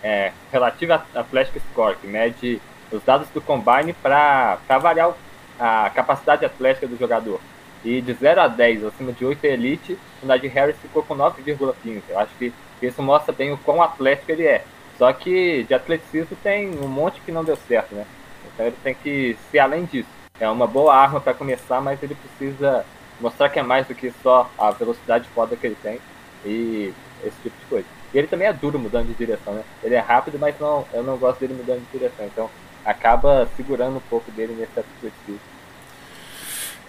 é, 0.01 0.31
Relativa 0.49 1.05
Athletic 1.13 1.61
Score, 1.71 1.97
que 1.97 2.07
mede 2.07 2.61
os 2.89 3.03
dados 3.03 3.27
do 3.33 3.41
combine 3.41 3.91
para 3.91 4.57
avaliar 4.69 5.13
a 5.59 5.89
capacidade 5.93 6.45
atlética 6.45 6.87
do 6.87 6.97
jogador. 6.97 7.41
E 7.83 8.01
de 8.01 8.13
0 8.13 8.41
a 8.41 8.47
10, 8.47 8.85
acima 8.85 9.11
de 9.11 9.25
8 9.25 9.43
é 9.45 9.49
elite, 9.49 9.97
o 10.21 10.25
Najee 10.25 10.47
Harris 10.47 10.77
ficou 10.81 11.03
com 11.03 11.15
9,15. 11.15 12.01
Eu 12.07 12.19
acho 12.19 12.33
que 12.35 12.53
isso 12.81 13.01
mostra 13.01 13.33
bem 13.33 13.51
o 13.51 13.57
quão 13.57 13.81
atlético 13.81 14.31
ele 14.31 14.45
é. 14.45 14.63
Só 14.97 15.11
que 15.11 15.63
de 15.63 15.73
atleticismo 15.73 16.37
tem 16.41 16.69
um 16.79 16.87
monte 16.87 17.19
que 17.21 17.31
não 17.31 17.43
deu 17.43 17.55
certo, 17.55 17.93
né? 17.95 18.05
Então 18.53 18.65
ele 18.65 18.75
tem 18.83 18.93
que 18.93 19.37
ser 19.51 19.59
além 19.59 19.85
disso. 19.85 20.09
É 20.39 20.49
uma 20.49 20.67
boa 20.67 20.95
arma 20.95 21.19
para 21.19 21.33
começar, 21.33 21.81
mas 21.81 22.01
ele 22.01 22.15
precisa 22.15 22.85
mostrar 23.19 23.49
que 23.49 23.59
é 23.59 23.63
mais 23.63 23.87
do 23.87 23.95
que 23.95 24.13
só 24.21 24.49
a 24.57 24.71
velocidade 24.71 25.27
foda 25.29 25.55
que 25.55 25.65
ele 25.65 25.77
tem 25.81 25.99
e 26.45 26.93
esse 27.23 27.35
tipo 27.41 27.57
de 27.59 27.65
coisa. 27.65 27.87
E 28.13 28.17
ele 28.17 28.27
também 28.27 28.47
é 28.47 28.53
duro 28.53 28.77
mudando 28.77 29.07
de 29.07 29.13
direção, 29.13 29.53
né? 29.53 29.63
Ele 29.83 29.95
é 29.95 29.99
rápido, 29.99 30.37
mas 30.39 30.59
não, 30.59 30.85
eu 30.93 31.03
não 31.03 31.17
gosto 31.17 31.39
dele 31.39 31.55
mudando 31.55 31.83
de 31.85 31.97
direção. 31.97 32.25
Então 32.25 32.49
acaba 32.85 33.47
segurando 33.55 33.97
um 33.97 34.09
pouco 34.09 34.29
dele 34.31 34.53
nesse 34.53 34.79
atleticismo. 34.79 35.52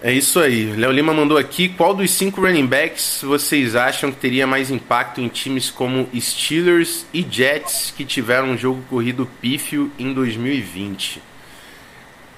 É 0.07 0.13
isso 0.13 0.39
aí. 0.39 0.67
Léo 0.77 0.93
Lima 0.93 1.15
mandou 1.15 1.39
aqui: 1.39 1.67
qual 1.67 1.95
dos 1.95 2.11
cinco 2.11 2.43
running 2.43 2.67
backs 2.67 3.21
vocês 3.23 3.75
acham 3.75 4.13
que 4.13 4.19
teria 4.19 4.47
mais 4.47 4.71
impacto 4.71 5.19
em 5.19 5.29
times 5.29 5.71
como 5.71 6.07
Steelers 6.15 7.07
e 7.15 7.27
Jets 7.29 7.91
que 7.97 8.05
tiveram 8.05 8.49
um 8.49 8.59
jogo 8.59 8.85
corrido 8.91 9.27
pífio 9.41 9.91
em 9.99 10.13
2020? 10.13 11.23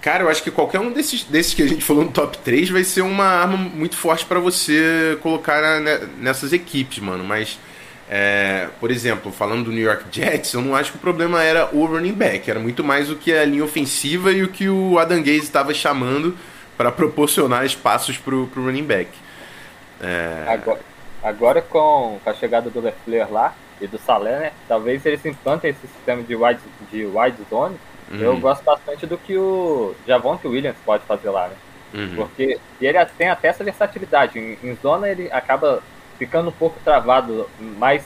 Cara, 0.00 0.22
eu 0.22 0.28
acho 0.28 0.44
que 0.44 0.50
qualquer 0.52 0.78
um 0.78 0.92
desses, 0.92 1.24
desses 1.24 1.54
que 1.54 1.62
a 1.64 1.66
gente 1.66 1.82
falou 1.82 2.04
no 2.04 2.12
top 2.12 2.38
3 2.38 2.70
vai 2.70 2.84
ser 2.84 3.00
uma 3.00 3.24
arma 3.24 3.56
muito 3.56 3.96
forte 3.96 4.24
para 4.24 4.38
você 4.38 5.18
colocar 5.20 5.80
na, 5.80 5.98
nessas 6.20 6.52
equipes, 6.52 7.00
mano. 7.00 7.24
Mas, 7.24 7.58
é, 8.08 8.68
por 8.78 8.92
exemplo, 8.92 9.32
falando 9.32 9.64
do 9.64 9.72
New 9.72 9.82
York 9.82 10.04
Jets, 10.12 10.52
eu 10.52 10.62
não 10.62 10.76
acho 10.76 10.92
que 10.92 10.98
o 10.98 11.00
problema 11.00 11.42
era 11.42 11.68
o 11.74 11.84
running 11.84 12.12
back. 12.12 12.48
Era 12.48 12.60
muito 12.60 12.84
mais 12.84 13.10
o 13.10 13.16
que 13.16 13.32
a 13.32 13.44
linha 13.44 13.64
ofensiva 13.64 14.30
e 14.30 14.44
o 14.44 14.48
que 14.50 14.68
o 14.68 15.00
Adam 15.00 15.18
Gaze 15.18 15.40
estava 15.40 15.74
chamando 15.74 16.32
para 16.76 16.92
proporcionar 16.92 17.64
espaços 17.64 18.18
para 18.18 18.34
o 18.34 18.44
running 18.54 18.84
back. 18.84 19.10
É... 20.00 20.44
Agora, 20.48 20.80
agora 21.22 21.62
com, 21.62 22.18
a 22.24 22.34
chegada 22.34 22.70
do 22.70 22.80
Lefleur 22.80 23.32
lá 23.32 23.54
e 23.80 23.86
do 23.86 23.98
Salé, 23.98 24.38
né, 24.38 24.52
talvez 24.68 25.04
eles 25.06 25.24
implantem 25.24 25.70
esse 25.70 25.86
sistema 25.86 26.22
de 26.22 26.34
wide, 26.36 26.60
de 26.90 27.04
wide 27.04 27.38
zone. 27.50 27.76
Uhum. 28.10 28.20
Eu 28.20 28.36
gosto 28.38 28.62
bastante 28.62 29.06
do 29.06 29.18
que 29.18 29.36
o 29.36 29.94
Javonte 30.06 30.46
Williams 30.46 30.76
pode 30.84 31.02
fazer 31.04 31.30
lá, 31.30 31.48
né? 31.48 31.54
Uhum. 31.94 32.14
Porque 32.16 32.58
ele 32.80 33.04
tem 33.18 33.28
até 33.28 33.48
essa 33.48 33.64
versatilidade. 33.64 34.38
Em, 34.38 34.58
em, 34.62 34.76
zona 34.76 35.08
ele 35.08 35.30
acaba 35.32 35.82
ficando 36.18 36.48
um 36.48 36.52
pouco 36.52 36.78
travado, 36.84 37.48
mais 37.58 38.04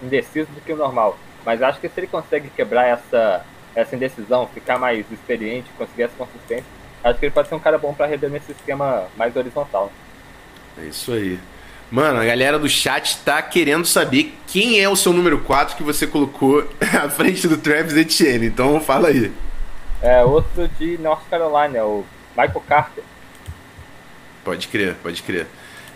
indeciso 0.00 0.50
do 0.52 0.60
que 0.60 0.72
o 0.72 0.76
normal. 0.76 1.18
Mas 1.44 1.60
acho 1.60 1.80
que 1.80 1.88
se 1.88 1.98
ele 1.98 2.06
consegue 2.06 2.48
quebrar 2.50 2.86
essa, 2.86 3.44
essa 3.74 3.96
indecisão, 3.96 4.46
ficar 4.46 4.78
mais 4.78 5.10
experiente, 5.10 5.70
conseguir 5.76 6.04
essa 6.04 6.14
consistência, 6.16 6.64
acho 7.04 7.18
que 7.18 7.26
ele 7.26 7.32
pode 7.32 7.48
ser 7.48 7.54
um 7.54 7.60
cara 7.60 7.78
bom 7.78 7.92
para 7.92 8.06
render 8.06 8.28
nesse 8.28 8.52
esquema 8.52 9.04
mais 9.16 9.34
horizontal. 9.36 9.92
É 10.78 10.86
isso 10.86 11.12
aí. 11.12 11.38
Mano, 11.90 12.20
a 12.20 12.24
galera 12.24 12.58
do 12.58 12.68
chat 12.68 13.18
tá 13.18 13.42
querendo 13.42 13.84
saber 13.84 14.34
quem 14.46 14.80
é 14.80 14.88
o 14.88 14.96
seu 14.96 15.12
número 15.12 15.40
4 15.40 15.76
que 15.76 15.82
você 15.82 16.06
colocou 16.06 16.66
à 16.80 17.08
frente 17.10 17.46
do 17.46 17.58
Travis 17.58 17.94
Etienne. 17.94 18.46
Então 18.46 18.80
fala 18.80 19.08
aí. 19.08 19.30
É 20.00 20.24
outro 20.24 20.68
de 20.78 20.96
North 20.98 21.22
Carolina, 21.28 21.84
o 21.84 22.04
Michael 22.36 22.62
Carter. 22.66 23.04
Pode 24.42 24.68
crer, 24.68 24.96
pode 25.02 25.22
crer. 25.22 25.46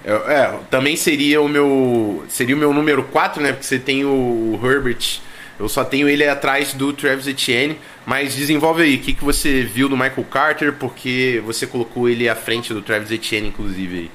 É, 0.04 0.12
é, 0.12 0.58
também 0.70 0.94
seria 0.96 1.40
o 1.40 1.48
meu 1.48 2.24
seria 2.28 2.54
o 2.54 2.58
meu 2.58 2.72
número 2.72 3.02
4, 3.04 3.42
né? 3.42 3.52
Porque 3.52 3.64
você 3.64 3.78
tem 3.78 4.04
o 4.04 4.60
Herbert. 4.62 5.20
Eu 5.58 5.68
só 5.68 5.84
tenho 5.84 6.08
ele 6.08 6.26
atrás 6.28 6.74
do 6.74 6.92
Travis 6.92 7.26
Etienne. 7.26 7.78
Mas 8.04 8.34
desenvolve 8.34 8.82
aí, 8.82 8.96
o 8.96 9.00
que, 9.00 9.12
que 9.14 9.24
você 9.24 9.62
viu 9.62 9.88
do 9.88 9.96
Michael 9.96 10.24
Carter, 10.30 10.72
porque 10.74 11.42
você 11.44 11.66
colocou 11.66 12.08
ele 12.08 12.28
à 12.28 12.36
frente 12.36 12.72
do 12.72 12.80
Travis 12.80 13.10
Etienne, 13.10 13.48
inclusive 13.48 13.98
aí. 13.98 14.10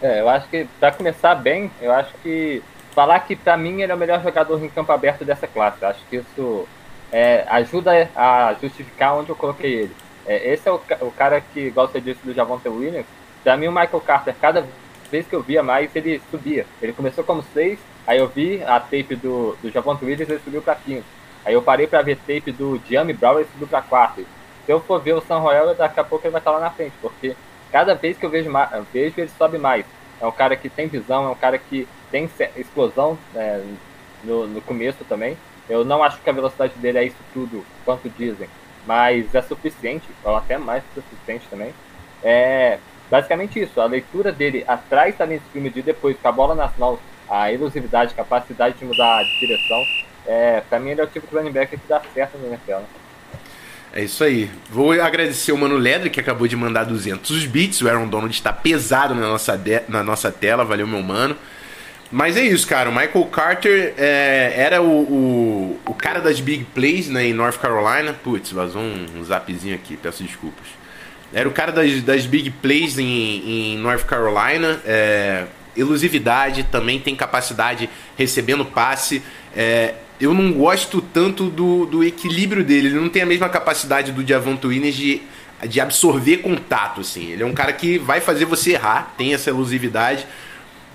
É, 0.00 0.20
eu 0.20 0.28
acho 0.28 0.48
que, 0.48 0.66
para 0.78 0.92
começar 0.92 1.34
bem, 1.34 1.70
eu 1.80 1.92
acho 1.92 2.12
que 2.22 2.62
falar 2.94 3.18
que 3.20 3.34
para 3.34 3.56
mim 3.56 3.82
ele 3.82 3.90
é 3.90 3.94
o 3.94 3.98
melhor 3.98 4.22
jogador 4.22 4.62
em 4.62 4.68
campo 4.68 4.92
aberto 4.92 5.24
dessa 5.24 5.46
classe. 5.46 5.78
Eu 5.80 5.88
acho 5.88 6.00
que 6.08 6.16
isso 6.16 6.68
é, 7.10 7.44
ajuda 7.48 8.08
a 8.14 8.54
justificar 8.60 9.16
onde 9.16 9.30
eu 9.30 9.36
coloquei 9.36 9.72
ele. 9.72 9.96
É, 10.26 10.52
esse 10.52 10.68
é 10.68 10.72
o, 10.72 10.80
o, 11.00 11.10
cara 11.10 11.40
que, 11.40 11.60
igual 11.60 11.88
você 11.88 12.00
disse 12.00 12.24
do 12.24 12.32
Javonte 12.32 12.68
Williams, 12.68 13.06
para 13.42 13.56
mim 13.56 13.66
o 13.66 13.72
Michael 13.72 14.00
Carter, 14.00 14.34
cada 14.40 14.66
vez 15.10 15.26
que 15.26 15.34
eu 15.34 15.42
via 15.42 15.62
mais, 15.62 15.94
ele 15.94 16.22
subia. 16.30 16.64
Ele 16.80 16.92
começou 16.92 17.24
como 17.24 17.44
6, 17.52 17.78
aí 18.06 18.18
eu 18.18 18.28
vi 18.28 18.62
a 18.62 18.78
tape 18.80 19.16
do, 19.16 19.56
do 19.62 19.70
Javonte 19.70 20.04
Williams 20.04 20.28
ele 20.28 20.40
subiu 20.40 20.62
para 20.62 20.76
5. 20.76 21.04
Aí 21.44 21.54
eu 21.54 21.62
parei 21.62 21.86
para 21.86 22.02
ver 22.02 22.16
tape 22.16 22.52
do 22.52 22.80
Jamie 22.88 23.14
Brown 23.14 23.40
e 23.40 23.44
subiu 23.44 23.66
para 23.66 23.82
4. 23.82 24.24
Se 24.64 24.72
eu 24.72 24.80
for 24.80 25.00
ver 25.00 25.14
o 25.14 25.20
San 25.20 25.38
Royal, 25.38 25.74
daqui 25.74 25.98
a 25.98 26.04
pouco 26.04 26.26
ele 26.26 26.32
vai 26.32 26.40
estar 26.40 26.52
lá 26.52 26.60
na 26.60 26.70
frente, 26.70 26.94
porque 27.00 27.34
cada 27.70 27.94
vez 27.94 28.16
que 28.16 28.24
eu 28.24 28.30
vejo, 28.30 28.50
vejo 28.92 29.14
ele 29.18 29.30
sobe 29.36 29.58
mais. 29.58 29.84
É 30.20 30.26
um 30.26 30.32
cara 30.32 30.54
que 30.54 30.68
tem 30.68 30.86
visão, 30.86 31.26
é 31.26 31.30
um 31.30 31.34
cara 31.34 31.58
que 31.58 31.88
tem 32.10 32.30
explosão 32.56 33.18
é, 33.34 33.60
no, 34.22 34.46
no 34.46 34.60
começo 34.60 35.04
também. 35.04 35.36
Eu 35.68 35.84
não 35.84 36.02
acho 36.02 36.20
que 36.20 36.30
a 36.30 36.32
velocidade 36.32 36.74
dele 36.74 36.98
é 36.98 37.04
isso 37.04 37.16
tudo, 37.32 37.64
quanto 37.84 38.08
dizem, 38.10 38.48
mas 38.86 39.34
é 39.34 39.42
suficiente, 39.42 40.08
ou 40.22 40.36
até 40.36 40.58
mais 40.58 40.82
que 40.84 41.00
suficiente 41.00 41.46
também. 41.48 41.72
É 42.22 42.78
basicamente 43.10 43.60
isso, 43.60 43.80
a 43.80 43.84
leitura 43.84 44.32
dele 44.32 44.64
atrás 44.66 45.16
da 45.18 45.26
linha 45.26 45.40
de 45.54 45.82
depois 45.82 46.16
com 46.16 46.28
a 46.28 46.32
bola 46.32 46.54
nas 46.54 46.76
mãos, 46.78 46.98
a 47.32 47.50
elusividade, 47.50 48.14
capacidade 48.14 48.76
de 48.78 48.84
mudar 48.84 49.22
de 49.22 49.40
direção, 49.40 49.82
é, 50.26 50.60
pra 50.68 50.78
mim 50.78 50.90
ele 50.90 51.00
é 51.00 51.04
o 51.04 51.06
tipo 51.06 51.26
de 51.26 51.34
running 51.34 51.50
back 51.50 51.74
que 51.74 51.88
dá 51.88 52.02
certo 52.12 52.36
no 52.36 52.46
NFL. 52.46 52.72
Né? 52.72 52.84
É 53.94 54.02
isso 54.04 54.22
aí. 54.22 54.50
Vou 54.68 54.92
agradecer 54.92 55.50
o 55.50 55.56
Mano 55.56 55.76
Ledre, 55.76 56.10
que 56.10 56.20
acabou 56.20 56.46
de 56.46 56.54
mandar 56.54 56.84
200 56.84 57.46
bits. 57.46 57.80
O 57.80 57.88
Aaron 57.88 58.06
Donald 58.06 58.34
está 58.34 58.52
pesado 58.52 59.14
na 59.14 59.28
nossa, 59.28 59.58
na 59.88 60.02
nossa 60.02 60.30
tela. 60.30 60.62
Valeu, 60.62 60.86
meu 60.86 61.02
mano. 61.02 61.34
Mas 62.10 62.36
é 62.36 62.42
isso, 62.42 62.66
cara. 62.66 62.90
O 62.90 62.92
Michael 62.92 63.24
Carter 63.26 63.94
é, 63.96 64.52
era 64.54 64.82
o, 64.82 64.90
o, 64.90 65.80
o, 65.86 65.94
cara 65.94 66.20
das 66.20 66.38
big 66.40 66.64
plays 66.74 67.08
né, 67.08 67.24
em 67.26 67.32
North 67.32 67.58
Carolina. 67.58 68.12
Putz, 68.12 68.52
vazou 68.52 68.82
um, 68.82 69.06
um 69.16 69.24
zapzinho 69.24 69.74
aqui, 69.74 69.96
peço 69.96 70.22
desculpas. 70.22 70.66
Era 71.32 71.48
o 71.48 71.52
cara 71.52 71.72
das, 71.72 72.02
das 72.02 72.26
big 72.26 72.50
plays 72.50 72.98
em, 72.98 73.74
em 73.74 73.78
North 73.78 74.04
Carolina. 74.04 74.80
É, 74.84 75.46
elusividade, 75.76 76.64
também 76.64 77.00
tem 77.00 77.14
capacidade 77.14 77.88
recebendo 78.16 78.64
passe. 78.64 79.22
É, 79.54 79.94
eu 80.20 80.32
não 80.32 80.52
gosto 80.52 81.00
tanto 81.00 81.50
do, 81.50 81.86
do 81.86 82.04
equilíbrio 82.04 82.62
dele. 82.62 82.88
Ele 82.88 83.00
não 83.00 83.08
tem 83.08 83.22
a 83.22 83.26
mesma 83.26 83.48
capacidade 83.48 84.12
do 84.12 84.22
Diavonto 84.22 84.68
Williams 84.68 84.94
de, 84.94 85.22
de 85.68 85.80
absorver 85.80 86.38
contato, 86.38 87.00
assim. 87.00 87.32
Ele 87.32 87.42
é 87.42 87.46
um 87.46 87.54
cara 87.54 87.72
que 87.72 87.98
vai 87.98 88.20
fazer 88.20 88.44
você 88.44 88.72
errar, 88.72 89.14
tem 89.16 89.34
essa 89.34 89.50
elusividade, 89.50 90.26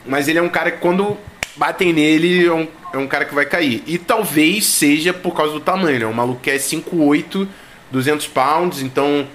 mas 0.05 0.27
ele 0.27 0.39
é 0.39 0.41
um 0.41 0.49
cara 0.49 0.71
que 0.71 0.79
quando 0.79 1.17
batem 1.57 1.91
nele 1.91 2.45
é 2.45 2.53
um, 2.53 2.67
é 2.93 2.97
um 2.97 3.07
cara 3.07 3.25
que 3.25 3.35
vai 3.35 3.45
cair. 3.45 3.83
E 3.85 3.97
talvez 3.97 4.65
seja 4.65 5.11
por 5.11 5.35
causa 5.35 5.53
do 5.53 5.59
tamanho, 5.59 5.99
né? 5.99 6.05
O 6.05 6.13
maluco 6.13 6.49
é 6.49 6.55
5'8", 6.55 7.47
200 7.91 8.27
pounds, 8.27 8.81
então 8.81 9.27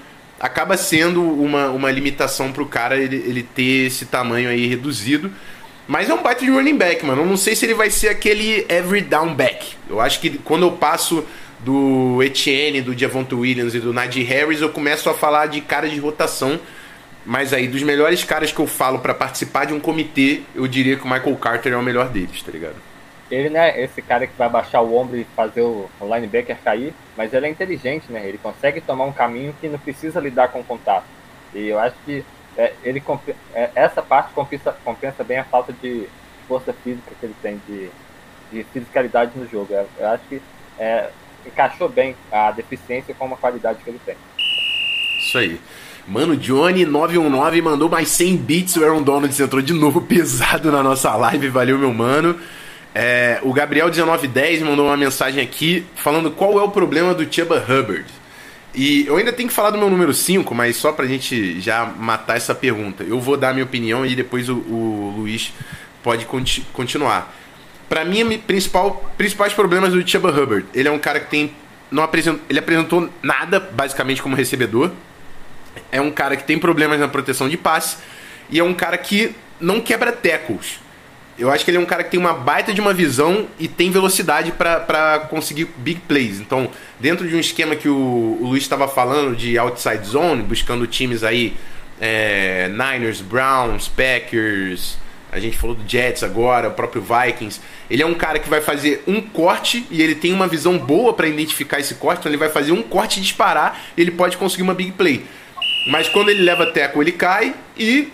acaba 0.43 0.77
sendo 0.77 1.23
uma, 1.23 1.71
uma 1.71 1.89
limitação 1.89 2.51
pro 2.51 2.67
cara 2.67 2.99
ele, 2.99 3.15
ele 3.15 3.45
ter 3.45 3.87
esse 3.87 4.05
tamanho 4.07 4.51
aí 4.51 4.67
reduzido. 4.67 5.31
Mas 5.87 6.11
é 6.11 6.15
um 6.15 6.23
baita 6.23 6.45
de 6.45 6.51
running 6.51 6.77
back, 6.77 7.07
mano. 7.07 7.23
Eu 7.23 7.27
não 7.27 7.37
sei 7.37 7.55
se 7.55 7.65
ele 7.65 7.75
vai 7.75 7.91
ser 7.91 8.09
aquele 8.09 8.67
every 8.69 9.01
down 9.01 9.35
back. 9.35 9.77
Eu 9.89 10.01
acho 10.01 10.21
que 10.21 10.31
quando 10.39 10.63
eu 10.63 10.73
passo 10.73 11.25
do 11.61 12.21
Etienne, 12.23 12.81
do 12.81 12.97
Javonte 12.99 13.35
Williams 13.35 13.75
e 13.75 13.79
do 13.79 13.93
Najee 13.93 14.25
Harris, 14.25 14.61
eu 14.61 14.69
começo 14.69 15.09
a 15.09 15.15
falar 15.15 15.47
de 15.47 15.61
cara 15.61 15.89
de 15.89 15.99
rotação. 16.01 16.59
Mas 17.25 17.53
aí, 17.53 17.69
dos 17.69 17.85
melhores 17.85 18.25
caras 18.25 18.51
que 18.51 18.59
eu 18.59 18.67
falo 18.67 18.99
para 18.99 19.15
participar 19.15 19.67
de 19.67 19.73
um 19.73 19.79
comitê, 19.79 20.43
eu 20.57 20.67
diria 20.67 20.97
que 20.97 21.05
o 21.05 21.09
Michael 21.09 21.37
Carter 21.37 21.73
é 21.73 21.77
o 21.77 21.83
melhor 21.83 22.09
deles, 22.09 22.43
tá 22.43 22.51
ligado? 22.51 22.77
Ele 23.33 23.49
não 23.49 23.61
é 23.61 23.81
esse 23.81 24.03
cara 24.03 24.27
que 24.27 24.37
vai 24.37 24.47
baixar 24.47 24.83
o 24.83 24.95
ombro 24.95 25.17
e 25.17 25.25
fazer 25.25 25.63
o 25.63 25.89
linebacker 26.03 26.59
cair, 26.63 26.93
mas 27.17 27.33
ele 27.33 27.47
é 27.47 27.49
inteligente, 27.49 28.13
né? 28.13 28.29
Ele 28.29 28.37
consegue 28.37 28.79
tomar 28.83 29.07
um 29.07 29.13
caminho 29.13 29.55
que 29.59 29.71
não 29.71 29.79
precisa 29.79 30.21
lidar 30.21 30.49
com 30.49 30.61
o 30.61 30.65
contato. 30.65 31.07
E 31.55 31.67
eu 31.69 31.79
acho 31.79 31.97
que 32.05 32.23
é, 32.59 32.75
ele 32.85 33.03
é, 33.55 33.71
essa 33.75 34.03
parte 34.03 34.35
compensa, 34.35 34.77
compensa 34.85 35.25
bem 35.25 35.39
a 35.39 35.45
falta 35.45 35.73
de 35.73 36.07
força 36.47 36.75
física 36.75 37.11
que 37.19 37.25
ele 37.25 37.35
tem, 37.41 37.59
de, 37.67 37.89
de 38.53 38.65
fisicalidade 38.65 39.33
no 39.35 39.49
jogo. 39.49 39.73
Eu, 39.73 39.89
eu 39.99 40.09
acho 40.09 40.25
que 40.29 40.43
é, 40.79 41.09
encaixou 41.47 41.89
bem 41.89 42.15
a 42.31 42.51
deficiência 42.51 43.15
com 43.15 43.33
a 43.33 43.37
qualidade 43.39 43.79
que 43.83 43.89
ele 43.89 44.01
tem. 44.05 44.17
Isso 45.19 45.39
aí. 45.39 45.59
Mano, 46.07 46.37
Johnny919 46.37 47.63
mandou 47.63 47.89
mais 47.89 48.11
100 48.11 48.37
bits. 48.37 48.77
O 48.77 48.85
Aaron 48.85 49.03
Donald 49.03 49.43
entrou 49.43 49.63
de 49.63 49.73
novo 49.73 50.03
pesado 50.07 50.71
na 50.71 50.83
nossa 50.83 51.17
live. 51.17 51.49
Valeu, 51.49 51.79
meu 51.79 51.95
mano. 51.95 52.39
É, 52.95 53.39
o 53.43 53.55
Gabriel1910 53.55 54.61
mandou 54.61 54.87
uma 54.87 54.97
mensagem 54.97 55.43
aqui 55.43 55.87
falando 55.95 56.31
qual 56.31 56.59
é 56.59 56.63
o 56.63 56.71
problema 56.71 57.15
do 57.15 57.33
Chuba 57.33 57.57
Hubbard. 57.59 58.05
E 58.75 59.07
eu 59.07 59.17
ainda 59.17 59.33
tenho 59.33 59.49
que 59.49 59.55
falar 59.55 59.71
do 59.71 59.79
meu 59.79 59.91
número 59.91 60.15
5, 60.15 60.55
mas 60.55 60.77
só 60.77 60.93
pra 60.93 61.07
gente 61.07 61.61
já 61.61 61.85
matar 61.85 62.37
essa 62.37 62.55
pergunta. 62.55 63.03
Eu 63.03 63.21
vou 63.21 63.37
dar 63.37 63.51
a 63.51 63.53
minha 63.53 63.65
opinião 63.65 64.05
e 64.05 64.15
depois 64.15 64.49
o, 64.49 64.57
o 64.57 65.15
Luiz 65.19 65.53
pode 66.03 66.25
conti 66.25 66.63
continuar. 66.73 67.35
Para 67.89 68.05
mim, 68.05 68.39
principal, 68.39 69.13
principais 69.19 69.53
problemas 69.53 69.93
do 69.93 70.07
Chuba 70.07 70.31
Hubbard. 70.31 70.67
Ele 70.75 70.89
é 70.89 70.91
um 70.91 70.99
cara 70.99 71.21
que 71.21 71.31
tem. 71.31 71.55
Não 71.91 72.03
apresentou, 72.03 72.41
ele 72.49 72.59
apresentou 72.59 73.11
nada, 73.23 73.61
basicamente, 73.61 74.23
como 74.23 74.35
recebedor. 74.35 74.91
É 75.91 76.01
um 76.01 76.11
cara 76.11 76.37
que 76.37 76.45
tem 76.45 76.59
problemas 76.59 76.99
na 76.99 77.09
proteção 77.09 77.49
de 77.49 77.57
passe. 77.57 77.99
e 78.51 78.59
é 78.59 78.65
um 78.65 78.73
cara 78.73 78.97
que 78.97 79.35
não 79.61 79.81
quebra 79.81 80.11
tackles. 80.13 80.82
Eu 81.43 81.51
acho 81.51 81.65
que 81.65 81.73
ele 81.73 81.79
é 81.79 81.81
um 81.81 81.85
cara 81.85 82.05
que 82.05 82.11
tem 82.13 82.21
uma 82.21 82.35
baita 82.35 82.73
de 82.73 82.81
uma 82.81 82.95
visão 82.95 83.49
e 83.59 83.67
tem 83.67 83.91
velocidade 83.91 84.53
para 84.53 85.27
conseguir 85.29 85.67
big 85.77 86.01
plays. 86.07 86.39
Então, 86.39 86.71
dentro 87.01 87.29
de 87.29 87.35
um 87.35 87.41
esquema 87.41 87.75
que 87.75 87.89
o, 87.89 88.39
o 88.41 88.47
Luiz 88.47 88.63
estava 88.63 88.87
falando 88.87 89.35
de 89.35 89.59
outside 89.59 90.07
zone, 90.07 90.45
buscando 90.45 90.87
times 90.87 91.25
aí, 91.25 91.57
é, 92.01 92.69
Niners, 92.69 93.21
Browns, 93.21 93.89
Packers, 93.89 94.97
a 95.33 95.41
gente 95.41 95.59
falou 95.59 95.75
do 95.75 95.83
Jets 95.85 96.23
agora, 96.23 96.69
o 96.69 96.75
próprio 96.75 97.03
Vikings. 97.03 97.61
Ele 97.91 98.05
é 98.05 98.07
um 98.07 98.15
cara 98.15 98.39
que 98.39 98.49
vai 98.49 98.61
fazer 98.61 99.03
um 99.09 99.21
corte 99.21 99.85
e 99.91 100.01
ele 100.01 100.15
tem 100.15 100.33
uma 100.33 100.47
visão 100.47 100.79
boa 100.79 101.13
para 101.13 101.27
identificar 101.27 101.81
esse 101.81 101.97
corte, 101.97 102.21
então 102.21 102.31
ele 102.31 102.39
vai 102.39 102.51
fazer 102.51 102.71
um 102.71 102.83
corte 102.83 103.19
e 103.19 103.21
disparar 103.21 103.81
ele 103.97 104.13
pode 104.13 104.37
conseguir 104.37 104.63
uma 104.63 104.75
big 104.75 104.93
play. 104.93 105.25
Mas 105.89 106.09
quando 106.09 106.29
ele 106.29 106.43
leva 106.43 106.67
teco, 106.67 107.03
ele 107.03 107.11
cai 107.11 107.53
e 107.77 108.13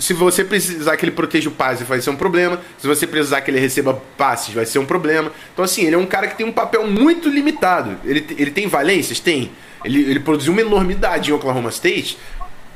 se 0.00 0.14
você 0.14 0.42
precisar 0.42 0.96
que 0.96 1.04
ele 1.04 1.12
proteja 1.12 1.48
o 1.48 1.52
passe, 1.52 1.84
vai 1.84 2.00
ser 2.00 2.10
um 2.10 2.16
problema. 2.16 2.60
Se 2.78 2.86
você 2.86 3.06
precisar 3.06 3.42
que 3.42 3.50
ele 3.50 3.60
receba 3.60 4.02
passes, 4.16 4.54
vai 4.54 4.64
ser 4.64 4.78
um 4.78 4.86
problema. 4.86 5.30
Então, 5.52 5.64
assim, 5.64 5.84
ele 5.84 5.94
é 5.94 5.98
um 5.98 6.06
cara 6.06 6.26
que 6.26 6.36
tem 6.36 6.46
um 6.46 6.52
papel 6.52 6.86
muito 6.86 7.28
limitado. 7.28 7.96
Ele, 8.04 8.24
ele 8.38 8.50
tem 8.50 8.66
valências? 8.66 9.20
Tem. 9.20 9.50
Ele, 9.84 10.02
ele 10.02 10.20
produziu 10.20 10.52
uma 10.52 10.62
enormidade 10.62 11.30
em 11.30 11.34
Oklahoma 11.34 11.68
State. 11.68 12.18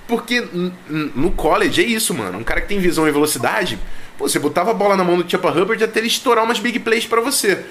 Porque 0.06 0.46
no 0.88 1.30
college 1.30 1.82
é 1.82 1.86
isso, 1.86 2.12
mano. 2.12 2.38
Um 2.38 2.44
cara 2.44 2.60
que 2.60 2.68
tem 2.68 2.78
visão 2.78 3.08
e 3.08 3.10
velocidade, 3.10 3.78
pô, 4.18 4.28
você 4.28 4.38
botava 4.38 4.70
a 4.70 4.74
bola 4.74 4.96
na 4.96 5.02
mão 5.02 5.16
do 5.16 5.28
Chupa 5.28 5.48
Hubbard 5.50 5.82
até 5.82 6.00
ele 6.00 6.08
estourar 6.08 6.44
umas 6.44 6.58
big 6.58 6.78
plays 6.80 7.06
para 7.06 7.22
você. 7.22 7.64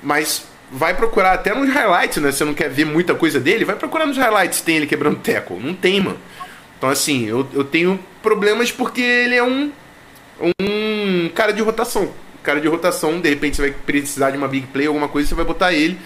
Mas 0.00 0.44
vai 0.70 0.94
procurar 0.94 1.32
até 1.32 1.52
nos 1.52 1.68
highlights, 1.68 2.22
né? 2.22 2.30
Você 2.30 2.44
não 2.44 2.54
quer 2.54 2.70
ver 2.70 2.86
muita 2.86 3.14
coisa 3.16 3.40
dele, 3.40 3.64
vai 3.64 3.74
procurar 3.74 4.06
nos 4.06 4.16
highlights 4.16 4.58
se 4.58 4.64
tem 4.64 4.76
ele 4.76 4.86
quebrando 4.86 5.18
tackle. 5.18 5.58
Não 5.58 5.74
tem, 5.74 6.00
mano. 6.00 6.18
Então, 6.82 6.90
assim, 6.90 7.28
eu, 7.28 7.46
eu 7.52 7.62
tenho 7.62 7.96
problemas 8.20 8.72
porque 8.72 9.00
ele 9.00 9.36
é 9.36 9.44
um, 9.44 9.70
um 10.60 11.28
cara 11.32 11.52
de 11.52 11.62
rotação. 11.62 12.12
Cara 12.42 12.60
de 12.60 12.66
rotação, 12.66 13.20
de 13.20 13.28
repente 13.28 13.54
você 13.54 13.62
vai 13.62 13.70
precisar 13.70 14.32
de 14.32 14.36
uma 14.36 14.48
big 14.48 14.66
play, 14.66 14.88
alguma 14.88 15.06
coisa, 15.06 15.28
você 15.28 15.34
vai 15.36 15.44
botar 15.44 15.72
ele. 15.72 15.96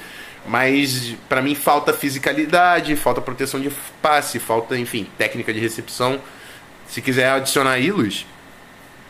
Mas 0.46 1.14
para 1.30 1.40
mim 1.40 1.54
falta 1.54 1.94
fisicalidade, 1.94 2.94
falta 2.94 3.22
proteção 3.22 3.58
de 3.58 3.70
passe, 4.02 4.38
falta, 4.38 4.76
enfim, 4.76 5.08
técnica 5.16 5.50
de 5.50 5.58
recepção. 5.58 6.20
Se 6.86 7.00
quiser 7.00 7.30
adicionar 7.30 7.70
aí, 7.70 7.90
Luiz. 7.90 8.26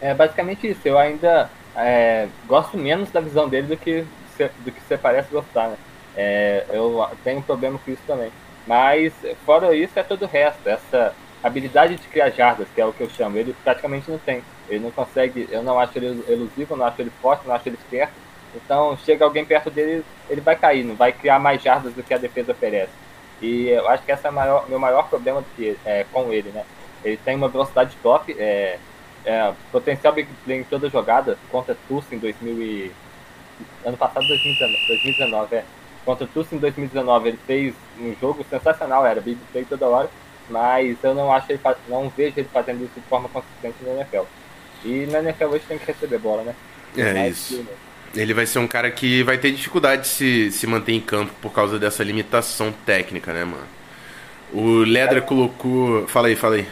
É 0.00 0.14
basicamente 0.14 0.68
isso. 0.68 0.82
Eu 0.84 0.96
ainda 0.96 1.50
é, 1.74 2.28
gosto 2.46 2.78
menos 2.78 3.10
da 3.10 3.18
visão 3.18 3.48
dele 3.48 3.66
do 3.66 3.76
que, 3.76 4.04
do 4.60 4.70
que 4.70 4.80
você 4.86 4.96
parece 4.96 5.32
gostar, 5.32 5.70
né? 5.70 5.76
É, 6.16 6.64
eu 6.68 7.04
tenho 7.24 7.40
um 7.40 7.42
problema 7.42 7.76
com 7.76 7.90
isso 7.90 8.02
também. 8.06 8.30
Mas, 8.68 9.12
fora 9.44 9.74
isso, 9.74 9.98
é 9.98 10.04
todo 10.04 10.26
o 10.26 10.28
resto. 10.28 10.68
Essa 10.68 11.12
habilidade 11.46 11.96
de 11.96 12.08
criar 12.08 12.30
jardas, 12.30 12.66
que 12.74 12.80
é 12.80 12.84
o 12.84 12.92
que 12.92 13.02
eu 13.02 13.10
chamo, 13.10 13.38
ele 13.38 13.54
praticamente 13.64 14.10
não 14.10 14.18
tem. 14.18 14.42
Ele 14.68 14.80
não 14.80 14.90
consegue, 14.90 15.48
eu 15.50 15.62
não 15.62 15.78
acho 15.78 15.96
ele 15.96 16.24
elusivo, 16.28 16.76
não 16.76 16.86
acho 16.86 17.00
ele 17.00 17.12
forte, 17.22 17.46
não 17.46 17.54
acho 17.54 17.68
ele 17.68 17.76
esperto. 17.76 18.14
Então, 18.54 18.96
chega 19.04 19.24
alguém 19.24 19.44
perto 19.44 19.70
dele, 19.70 20.04
ele 20.28 20.40
vai 20.40 20.56
cair, 20.56 20.84
não 20.84 20.94
vai 20.94 21.12
criar 21.12 21.38
mais 21.38 21.62
jardas 21.62 21.92
do 21.94 22.02
que 22.02 22.14
a 22.14 22.18
defesa 22.18 22.52
oferece. 22.52 22.92
E 23.40 23.68
eu 23.68 23.88
acho 23.88 24.02
que 24.02 24.10
esse 24.10 24.26
é 24.26 24.30
o 24.30 24.68
meu 24.68 24.78
maior 24.78 25.08
problema 25.08 25.44
que, 25.54 25.76
é, 25.84 26.04
com 26.12 26.32
ele, 26.32 26.50
né? 26.50 26.64
Ele 27.04 27.18
tem 27.18 27.36
uma 27.36 27.48
velocidade 27.48 27.96
top, 28.02 28.34
é, 28.38 28.78
é, 29.24 29.52
potencial 29.70 30.12
big 30.12 30.28
play 30.44 30.60
em 30.60 30.64
toda 30.64 30.88
jogada, 30.88 31.38
contra 31.50 31.76
Tulsa 31.86 32.14
em 32.14 32.18
2000 32.18 32.62
e... 32.62 32.92
ano 33.84 33.96
passado, 33.96 34.26
2019, 34.26 34.86
2019 34.88 35.54
é. 35.54 35.64
Contra 36.04 36.26
Tulsa 36.26 36.54
em 36.54 36.58
2019, 36.58 37.28
ele 37.28 37.38
fez 37.46 37.74
um 38.00 38.14
jogo 38.20 38.44
sensacional, 38.48 39.04
era 39.04 39.20
big 39.20 39.38
play 39.52 39.64
toda 39.64 39.86
hora 39.86 40.08
mas 40.48 40.96
eu 41.02 41.14
não 41.14 41.32
acho 41.32 41.50
ele 41.50 41.60
não 41.88 42.08
vejo 42.08 42.34
ele 42.36 42.48
fazendo 42.52 42.84
isso 42.84 42.94
de 42.94 43.06
forma 43.08 43.28
consistente 43.28 43.76
na 43.82 43.92
NFL. 43.94 44.22
E 44.84 45.06
na 45.06 45.18
NFL 45.20 45.46
hoje 45.46 45.64
tem 45.66 45.78
que 45.78 45.86
receber 45.86 46.18
bola, 46.18 46.42
né? 46.42 46.54
É 46.96 47.28
isso. 47.28 47.64
Que, 48.12 48.20
ele 48.20 48.32
vai 48.32 48.46
ser 48.46 48.58
um 48.58 48.66
cara 48.66 48.90
que 48.90 49.22
vai 49.22 49.36
ter 49.36 49.52
dificuldade 49.52 50.02
de 50.02 50.08
se, 50.08 50.52
se 50.52 50.66
manter 50.66 50.92
em 50.92 51.00
campo 51.00 51.32
por 51.40 51.52
causa 51.52 51.78
dessa 51.78 52.02
limitação 52.02 52.72
técnica, 52.84 53.32
né, 53.32 53.44
mano? 53.44 53.66
O 54.52 54.78
Ledra 54.78 55.20
colocou. 55.20 56.06
Fala 56.06 56.28
aí, 56.28 56.36
fala 56.36 56.56
aí. 56.56 56.66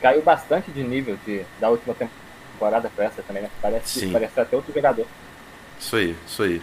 Caiu 0.00 0.22
bastante 0.22 0.70
de 0.70 0.82
nível 0.82 1.16
de, 1.24 1.42
da 1.60 1.68
última 1.68 1.94
temporada 1.94 2.90
pra 2.94 3.04
essa 3.04 3.22
também, 3.22 3.42
né? 3.42 3.50
Parece, 3.60 4.00
Sim. 4.00 4.12
parece 4.12 4.40
até 4.40 4.56
outro 4.56 4.72
jogador. 4.72 5.06
Isso 5.78 5.96
aí, 5.96 6.16
isso 6.26 6.42
aí. 6.42 6.62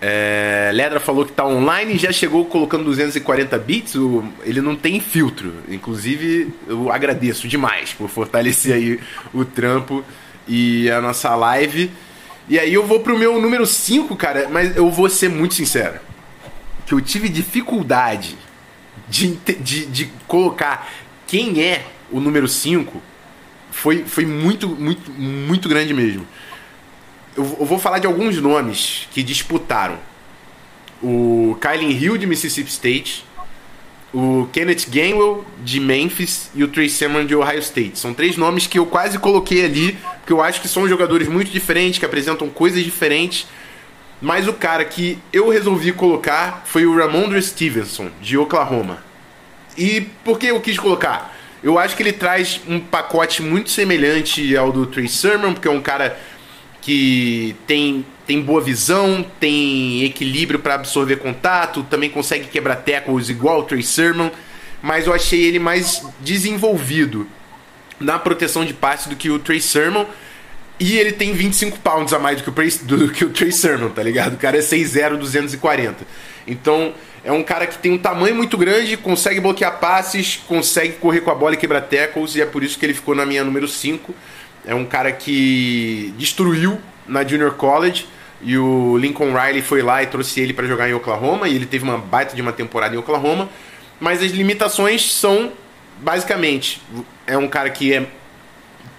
É, 0.00 0.70
Ledra 0.72 1.00
falou 1.00 1.26
que 1.26 1.32
tá 1.32 1.44
online 1.44 1.94
e 1.94 1.98
já 1.98 2.12
chegou 2.12 2.44
colocando 2.44 2.84
240 2.84 3.58
bits. 3.58 3.94
O, 3.96 4.24
ele 4.44 4.60
não 4.60 4.76
tem 4.76 5.00
filtro. 5.00 5.52
Inclusive, 5.68 6.52
eu 6.66 6.90
agradeço 6.90 7.48
demais 7.48 7.92
por 7.92 8.08
fortalecer 8.08 8.74
aí 8.74 9.00
o 9.34 9.44
trampo 9.44 10.04
e 10.46 10.90
a 10.90 11.00
nossa 11.00 11.34
live. 11.34 11.90
E 12.48 12.58
aí 12.58 12.72
eu 12.72 12.86
vou 12.86 13.00
pro 13.00 13.18
meu 13.18 13.40
número 13.40 13.66
5, 13.66 14.14
cara, 14.16 14.48
mas 14.48 14.76
eu 14.76 14.90
vou 14.90 15.08
ser 15.08 15.28
muito 15.28 15.54
sincero. 15.54 16.00
Que 16.86 16.94
eu 16.94 17.00
tive 17.00 17.28
dificuldade 17.28 18.36
de, 19.08 19.36
de, 19.36 19.86
de 19.86 20.06
colocar 20.26 20.88
quem 21.26 21.62
é 21.62 21.84
o 22.10 22.20
número 22.20 22.48
5 22.48 23.02
foi, 23.70 24.04
foi 24.04 24.24
muito, 24.24 24.68
muito, 24.68 25.10
muito 25.10 25.68
grande 25.68 25.92
mesmo 25.92 26.26
eu, 27.38 27.44
vou 27.44 27.78
falar 27.78 28.00
de 28.00 28.06
alguns 28.06 28.40
nomes 28.40 29.06
que 29.12 29.22
disputaram. 29.22 29.96
O 31.00 31.56
Kylie 31.60 31.96
Hill 31.96 32.18
de 32.18 32.26
Mississippi 32.26 32.68
State, 32.68 33.24
o 34.12 34.48
Kenneth 34.52 34.88
Gainwell 34.88 35.44
de 35.62 35.78
Memphis 35.78 36.50
e 36.52 36.64
o 36.64 36.68
Trey 36.68 36.88
Sermon 36.88 37.24
de 37.24 37.36
Ohio 37.36 37.60
State. 37.60 37.96
São 37.96 38.12
três 38.12 38.36
nomes 38.36 38.66
que 38.66 38.78
eu 38.78 38.86
quase 38.86 39.18
coloquei 39.18 39.64
ali, 39.64 39.96
porque 40.18 40.32
eu 40.32 40.42
acho 40.42 40.60
que 40.60 40.66
são 40.66 40.88
jogadores 40.88 41.28
muito 41.28 41.50
diferentes, 41.50 42.00
que 42.00 42.04
apresentam 42.04 42.48
coisas 42.48 42.82
diferentes. 42.82 43.46
Mas 44.20 44.48
o 44.48 44.52
cara 44.52 44.84
que 44.84 45.16
eu 45.32 45.48
resolvi 45.48 45.92
colocar 45.92 46.64
foi 46.66 46.84
o 46.86 46.96
Ramondre 46.96 47.40
Stevenson, 47.40 48.10
de 48.20 48.36
Oklahoma. 48.36 48.98
E 49.76 50.00
por 50.24 50.40
que 50.40 50.46
eu 50.46 50.60
quis 50.60 50.76
colocar? 50.76 51.36
Eu 51.62 51.78
acho 51.78 51.96
que 51.96 52.02
ele 52.02 52.12
traz 52.12 52.60
um 52.66 52.80
pacote 52.80 53.42
muito 53.42 53.70
semelhante 53.70 54.56
ao 54.56 54.72
do 54.72 54.86
Trey 54.86 55.08
Sermon, 55.08 55.52
porque 55.52 55.68
é 55.68 55.70
um 55.70 55.80
cara 55.80 56.18
que 56.88 57.54
tem, 57.66 58.02
tem 58.26 58.40
boa 58.40 58.62
visão, 58.62 59.22
tem 59.38 60.04
equilíbrio 60.04 60.58
para 60.58 60.72
absorver 60.72 61.16
contato, 61.16 61.82
também 61.82 62.08
consegue 62.08 62.46
quebrar 62.46 62.76
tackles 62.76 63.28
igual 63.28 63.60
o 63.60 63.62
Trey 63.64 63.82
Sermon, 63.82 64.30
mas 64.80 65.06
eu 65.06 65.12
achei 65.12 65.38
ele 65.38 65.58
mais 65.58 66.02
desenvolvido 66.20 67.28
na 68.00 68.18
proteção 68.18 68.64
de 68.64 68.72
passe 68.72 69.06
do 69.06 69.16
que 69.16 69.28
o 69.28 69.38
Trey 69.38 69.60
Sermon. 69.60 70.06
E 70.80 70.96
ele 70.96 71.12
tem 71.12 71.34
25 71.34 71.78
pounds 71.80 72.14
a 72.14 72.18
mais 72.18 72.40
do 72.40 72.50
que 72.50 72.58
o, 72.58 72.86
do 72.86 73.12
que 73.12 73.24
o 73.26 73.28
Trey 73.28 73.52
Sermon, 73.52 73.90
tá 73.90 74.02
ligado? 74.02 74.32
O 74.32 74.38
cara 74.38 74.56
é 74.56 74.60
6'0", 74.60 75.18
240. 75.18 76.06
Então, 76.46 76.94
é 77.22 77.30
um 77.30 77.42
cara 77.42 77.66
que 77.66 77.76
tem 77.76 77.92
um 77.92 77.98
tamanho 77.98 78.34
muito 78.34 78.56
grande, 78.56 78.96
consegue 78.96 79.40
bloquear 79.40 79.78
passes, 79.78 80.36
consegue 80.48 80.94
correr 80.94 81.20
com 81.20 81.30
a 81.30 81.34
bola 81.34 81.52
e 81.52 81.58
quebrar 81.58 81.82
tackles, 81.82 82.34
e 82.34 82.40
é 82.40 82.46
por 82.46 82.62
isso 82.62 82.78
que 82.78 82.86
ele 82.86 82.94
ficou 82.94 83.14
na 83.14 83.26
minha 83.26 83.44
número 83.44 83.68
5. 83.68 84.14
É 84.68 84.74
um 84.74 84.84
cara 84.84 85.10
que 85.10 86.12
destruiu 86.18 86.78
na 87.06 87.24
Junior 87.24 87.52
College 87.52 88.06
e 88.42 88.58
o 88.58 88.98
Lincoln 88.98 89.32
Riley 89.32 89.62
foi 89.62 89.80
lá 89.80 90.02
e 90.02 90.06
trouxe 90.06 90.40
ele 90.40 90.52
para 90.52 90.66
jogar 90.66 90.90
em 90.90 90.92
Oklahoma 90.92 91.48
e 91.48 91.54
ele 91.54 91.64
teve 91.64 91.84
uma 91.84 91.96
baita 91.96 92.36
de 92.36 92.42
uma 92.42 92.52
temporada 92.52 92.94
em 92.94 92.98
Oklahoma. 92.98 93.48
Mas 93.98 94.22
as 94.22 94.30
limitações 94.30 95.10
são 95.10 95.50
basicamente 96.00 96.82
é 97.26 97.38
um 97.38 97.48
cara 97.48 97.70
que 97.70 97.94
é 97.94 98.06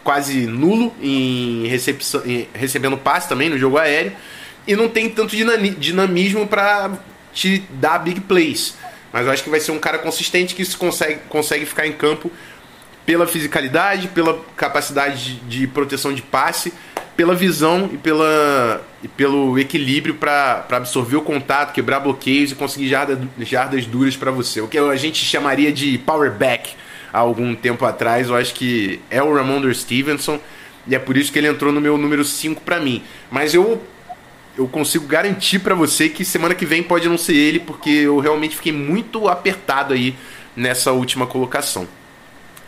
quase 0.03 0.47
nulo 0.47 0.91
em, 0.99 1.67
recepção, 1.67 2.23
em 2.25 2.47
recebendo 2.51 2.97
passe 2.97 3.29
também 3.29 3.47
no 3.47 3.57
jogo 3.59 3.77
aéreo 3.77 4.13
e 4.65 4.75
não 4.75 4.89
tem 4.89 5.07
tanto 5.07 5.35
dinamismo 5.35 6.47
para 6.47 6.97
te 7.31 7.59
dar 7.69 7.99
big 7.99 8.21
plays. 8.21 8.75
Mas 9.13 9.27
eu 9.27 9.31
acho 9.31 9.43
que 9.43 9.51
vai 9.51 9.59
ser 9.59 9.71
um 9.71 9.77
cara 9.77 9.99
consistente 9.99 10.55
que 10.55 10.65
consegue, 10.75 11.19
consegue 11.29 11.67
ficar 11.67 11.85
em 11.85 11.91
campo 11.91 12.31
pela 13.09 13.25
fisicalidade, 13.25 14.07
pela 14.09 14.39
capacidade 14.55 15.33
de, 15.33 15.61
de 15.61 15.65
proteção 15.65 16.13
de 16.13 16.21
passe, 16.21 16.71
pela 17.17 17.33
visão 17.33 17.89
e, 17.91 17.97
pela, 17.97 18.85
e 19.01 19.07
pelo 19.07 19.57
equilíbrio 19.57 20.13
para 20.13 20.63
absorver 20.69 21.15
o 21.15 21.21
contato, 21.21 21.73
quebrar 21.73 22.01
bloqueios 22.01 22.51
e 22.51 22.55
conseguir 22.55 22.87
jarda, 22.87 23.19
jardas 23.39 23.87
duras 23.87 24.15
para 24.15 24.29
você. 24.29 24.61
O 24.61 24.67
que 24.67 24.77
a 24.77 24.95
gente 24.95 25.25
chamaria 25.25 25.71
de 25.73 25.97
power 25.97 26.31
back 26.31 26.75
há 27.11 27.17
algum 27.17 27.55
tempo 27.55 27.83
atrás, 27.83 28.29
eu 28.29 28.35
acho 28.35 28.53
que 28.53 29.01
é 29.09 29.23
o 29.23 29.33
Ramondre 29.33 29.73
Stevenson 29.73 30.39
e 30.85 30.93
é 30.93 30.99
por 30.99 31.17
isso 31.17 31.31
que 31.31 31.39
ele 31.39 31.47
entrou 31.47 31.73
no 31.73 31.81
meu 31.81 31.97
número 31.97 32.23
5 32.23 32.61
para 32.61 32.79
mim. 32.79 33.01
Mas 33.31 33.55
eu 33.55 33.81
eu 34.55 34.67
consigo 34.67 35.07
garantir 35.07 35.57
para 35.57 35.73
você 35.73 36.09
que 36.09 36.23
semana 36.23 36.53
que 36.53 36.65
vem 36.65 36.83
pode 36.83 37.09
não 37.09 37.17
ser 37.17 37.35
ele, 37.35 37.59
porque 37.59 37.89
eu 37.89 38.19
realmente 38.19 38.55
fiquei 38.55 38.71
muito 38.71 39.27
apertado 39.27 39.95
aí 39.95 40.15
nessa 40.55 40.91
última 40.91 41.25
colocação. 41.25 41.87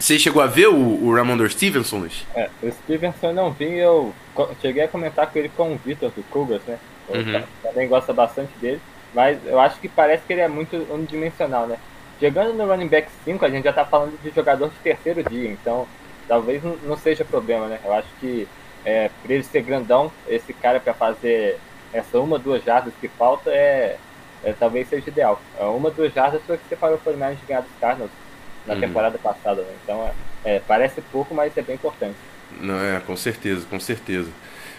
Você 0.02 0.18
chegou 0.18 0.42
a 0.42 0.48
ver 0.48 0.68
o, 0.68 0.76
o 0.76 1.14
Ramondre 1.14 1.48
Stevenson, 1.48 2.00
Luiz? 2.00 2.26
É, 2.34 2.50
o 2.64 2.72
Stevenson 2.72 3.28
eu 3.28 3.34
não 3.34 3.52
vi, 3.52 3.78
eu 3.78 4.12
cheguei 4.60 4.82
a 4.82 4.88
comentar 4.88 5.28
com 5.28 5.38
ele 5.38 5.50
com 5.50 5.74
o 5.74 5.78
Vitor 5.78 6.10
do 6.10 6.24
Cougars, 6.24 6.64
né? 6.68 6.80
Uhum. 7.08 7.44
também 7.62 7.88
gosta 7.88 8.12
bastante 8.12 8.52
dele, 8.60 8.80
mas 9.14 9.38
eu 9.46 9.60
acho 9.60 9.80
que 9.80 9.88
parece 9.88 10.24
que 10.26 10.34
ele 10.34 10.42
é 10.42 10.48
muito 10.48 10.76
unidimensional, 10.90 11.68
né? 11.68 11.78
Chegando 12.20 12.54
no 12.54 12.66
running 12.66 12.88
back 12.88 13.10
5, 13.26 13.46
a 13.46 13.50
gente 13.50 13.64
já 13.64 13.74
tá 13.74 13.86
falando 13.86 14.20
de 14.24 14.32
jogador 14.32 14.70
de 14.70 14.76
terceiro 14.78 15.24
dia, 15.24 15.52
então 15.52 15.88
talvez 16.28 16.64
não 16.64 16.98
seja 16.98 17.24
problema, 17.24 17.68
né? 17.68 17.80
Eu 17.86 17.94
acho 17.94 18.08
que 18.20 18.48
é, 18.84 19.12
para 19.22 19.34
ele 19.36 19.44
ser 19.44 19.62
grandão, 19.62 20.12
esse 20.28 20.52
cara 20.52 20.80
para 20.80 20.96
fazer 20.96 21.60
essa 21.94 22.20
uma, 22.20 22.40
duas 22.40 22.64
jardas 22.64 22.94
que 23.00 23.08
falta 23.08 23.52
é, 23.52 23.98
é, 24.44 24.54
talvez 24.54 24.88
seja 24.88 25.10
ideal. 25.10 25.40
É 25.60 25.64
uma, 25.66 25.92
duas 25.92 26.12
jardas 26.12 26.42
foi 26.48 26.56
o 26.56 26.60
que 26.60 26.68
você 26.68 26.76
parou 26.76 26.98
por 26.98 27.16
mais 27.16 27.40
de 27.40 27.46
ganhar 27.46 27.62
dos 27.62 27.72
Cardinals 27.80 28.21
na 28.66 28.76
uhum. 28.76 28.80
temporada 28.80 29.18
passada, 29.18 29.62
né? 29.62 29.74
Então 29.84 30.10
é, 30.46 30.56
é, 30.56 30.60
parece 30.60 31.02
pouco, 31.12 31.34
mas 31.34 31.56
é 31.58 31.62
bem 31.62 31.76
importante. 31.76 32.16
Não, 32.60 32.80
é, 32.80 33.00
com 33.00 33.16
certeza, 33.16 33.66
com 33.70 33.80
certeza. 33.80 34.30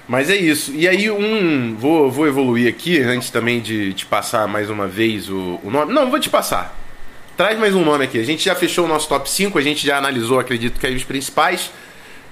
Mas 0.07 0.29
é 0.29 0.37
isso. 0.37 0.73
E 0.75 0.89
aí, 0.89 1.11
um. 1.11 1.77
Vou, 1.77 2.11
vou 2.11 2.27
evoluir 2.27 2.69
aqui, 2.69 3.01
antes 3.01 3.31
também 3.31 3.61
de 3.61 3.93
te 3.95 4.05
passar 4.05 4.49
mais 4.49 4.69
uma 4.69 4.87
vez 4.87 5.29
o, 5.29 5.61
o 5.63 5.71
nome. 5.71 5.93
Não, 5.93 6.11
vou 6.11 6.19
te 6.19 6.29
passar. 6.29 6.77
Traz 7.37 7.59
mais 7.59 7.75
um 7.75 7.85
nome 7.85 8.05
aqui. 8.05 8.19
A 8.19 8.25
gente 8.25 8.45
já 8.45 8.55
fechou 8.55 8.85
o 8.85 8.89
nosso 8.89 9.09
top 9.09 9.29
5, 9.31 9.57
a 9.59 9.63
gente 9.63 9.87
já 9.87 9.97
analisou, 9.97 10.39
acredito 10.39 10.79
que 10.79 10.87
aí 10.87 10.95
os 10.95 11.05
principais. 11.05 11.71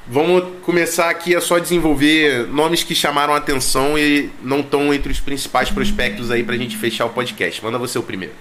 Vamos 0.06 0.56
começar 0.62 1.08
aqui 1.08 1.36
a 1.36 1.40
só 1.40 1.58
desenvolver 1.58 2.46
nomes 2.48 2.82
que 2.82 2.94
chamaram 2.94 3.32
a 3.32 3.36
atenção 3.36 3.96
e 3.96 4.30
não 4.42 4.60
estão 4.60 4.92
entre 4.92 5.12
os 5.12 5.20
principais 5.20 5.70
prospectos 5.70 6.30
aí 6.30 6.42
pra 6.42 6.56
gente 6.56 6.76
fechar 6.76 7.06
o 7.06 7.10
podcast. 7.10 7.62
Manda 7.64 7.78
você 7.78 7.98
o 7.98 8.02
primeiro. 8.02 8.34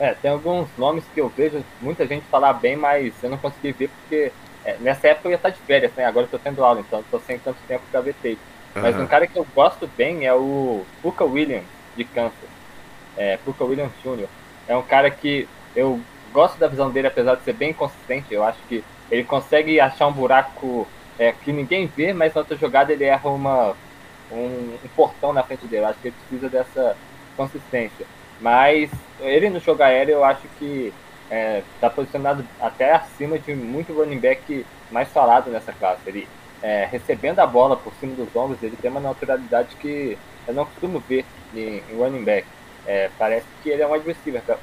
É, 0.00 0.14
tem 0.14 0.30
alguns 0.30 0.66
nomes 0.78 1.04
que 1.12 1.20
eu 1.20 1.28
vejo 1.28 1.62
muita 1.78 2.06
gente 2.06 2.24
falar 2.30 2.54
bem, 2.54 2.74
mas 2.74 3.12
eu 3.22 3.28
não 3.28 3.36
consegui 3.36 3.72
ver 3.72 3.88
porque 3.88 4.32
é, 4.64 4.76
nessa 4.80 5.08
época 5.08 5.28
eu 5.28 5.32
ia 5.32 5.36
estar 5.36 5.50
de 5.50 5.60
férias, 5.60 5.92
né? 5.94 6.06
Agora 6.06 6.24
eu 6.24 6.30
tô 6.30 6.38
tendo 6.38 6.64
aula, 6.64 6.80
então 6.80 7.04
tô 7.10 7.20
sem 7.20 7.38
tanto 7.38 7.58
tempo 7.68 7.84
pra 7.90 8.00
ver. 8.00 8.16
Uhum. 8.24 8.36
Mas 8.74 8.96
um 8.96 9.06
cara 9.06 9.26
que 9.26 9.38
eu 9.38 9.46
gosto 9.54 9.86
bem 9.98 10.26
é 10.26 10.32
o 10.32 10.86
Puka 11.02 11.24
Williams, 11.24 11.66
de 11.94 12.04
Kansas. 12.04 12.32
É, 13.14 13.36
Puka 13.44 13.62
Williams 13.62 13.92
Jr. 14.02 14.26
É 14.66 14.74
um 14.74 14.82
cara 14.82 15.10
que 15.10 15.46
eu 15.76 16.00
gosto 16.32 16.58
da 16.58 16.66
visão 16.66 16.90
dele, 16.90 17.08
apesar 17.08 17.34
de 17.34 17.44
ser 17.44 17.52
bem 17.52 17.74
consistente. 17.74 18.32
Eu 18.32 18.42
acho 18.42 18.58
que 18.68 18.82
ele 19.10 19.24
consegue 19.24 19.78
achar 19.80 20.06
um 20.06 20.12
buraco 20.12 20.88
é, 21.18 21.32
que 21.32 21.52
ninguém 21.52 21.86
vê, 21.86 22.14
mas 22.14 22.32
na 22.32 22.40
outra 22.40 22.56
jogada 22.56 22.90
ele 22.90 23.04
erra 23.04 23.28
uma, 23.28 23.76
um, 24.32 24.78
um, 24.82 24.88
portão 24.96 25.32
na 25.32 25.42
frente 25.42 25.66
dele. 25.66 25.82
Eu 25.82 25.88
acho 25.88 25.98
que 25.98 26.08
ele 26.08 26.16
precisa 26.28 26.48
dessa 26.48 26.96
consistência. 27.36 28.06
Mas 28.40 28.90
ele 29.20 29.50
no 29.50 29.60
jogo 29.60 29.82
aéreo 29.82 30.14
eu 30.14 30.24
acho 30.24 30.46
que 30.58 30.92
está 31.24 31.36
é, 31.36 31.62
tá 31.80 31.90
posicionado 31.90 32.44
até 32.60 32.92
acima 32.92 33.38
de 33.38 33.54
muito 33.54 33.92
running 33.92 34.18
back 34.18 34.66
mais 34.90 35.08
falado 35.08 35.50
nessa 35.50 35.72
classe. 35.72 36.00
Ele 36.06 36.26
é, 36.62 36.88
recebendo 36.90 37.38
a 37.38 37.46
bola 37.46 37.76
por 37.76 37.92
cima 37.94 38.14
dos 38.14 38.34
ombros, 38.34 38.62
ele 38.62 38.76
tem 38.76 38.90
uma 38.90 39.00
naturalidade 39.00 39.76
que 39.76 40.18
eu 40.46 40.54
não 40.54 40.64
costumo 40.64 41.00
ver 41.00 41.24
em, 41.54 41.82
em 41.90 41.96
running 41.96 42.24
back. 42.24 42.46
É, 42.86 43.10
parece 43.18 43.46
que 43.62 43.68
ele 43.68 43.82
é 43.82 43.86
um 43.86 43.92
wide 43.92 44.06
receiver. 44.06 44.42
Tá? 44.42 44.56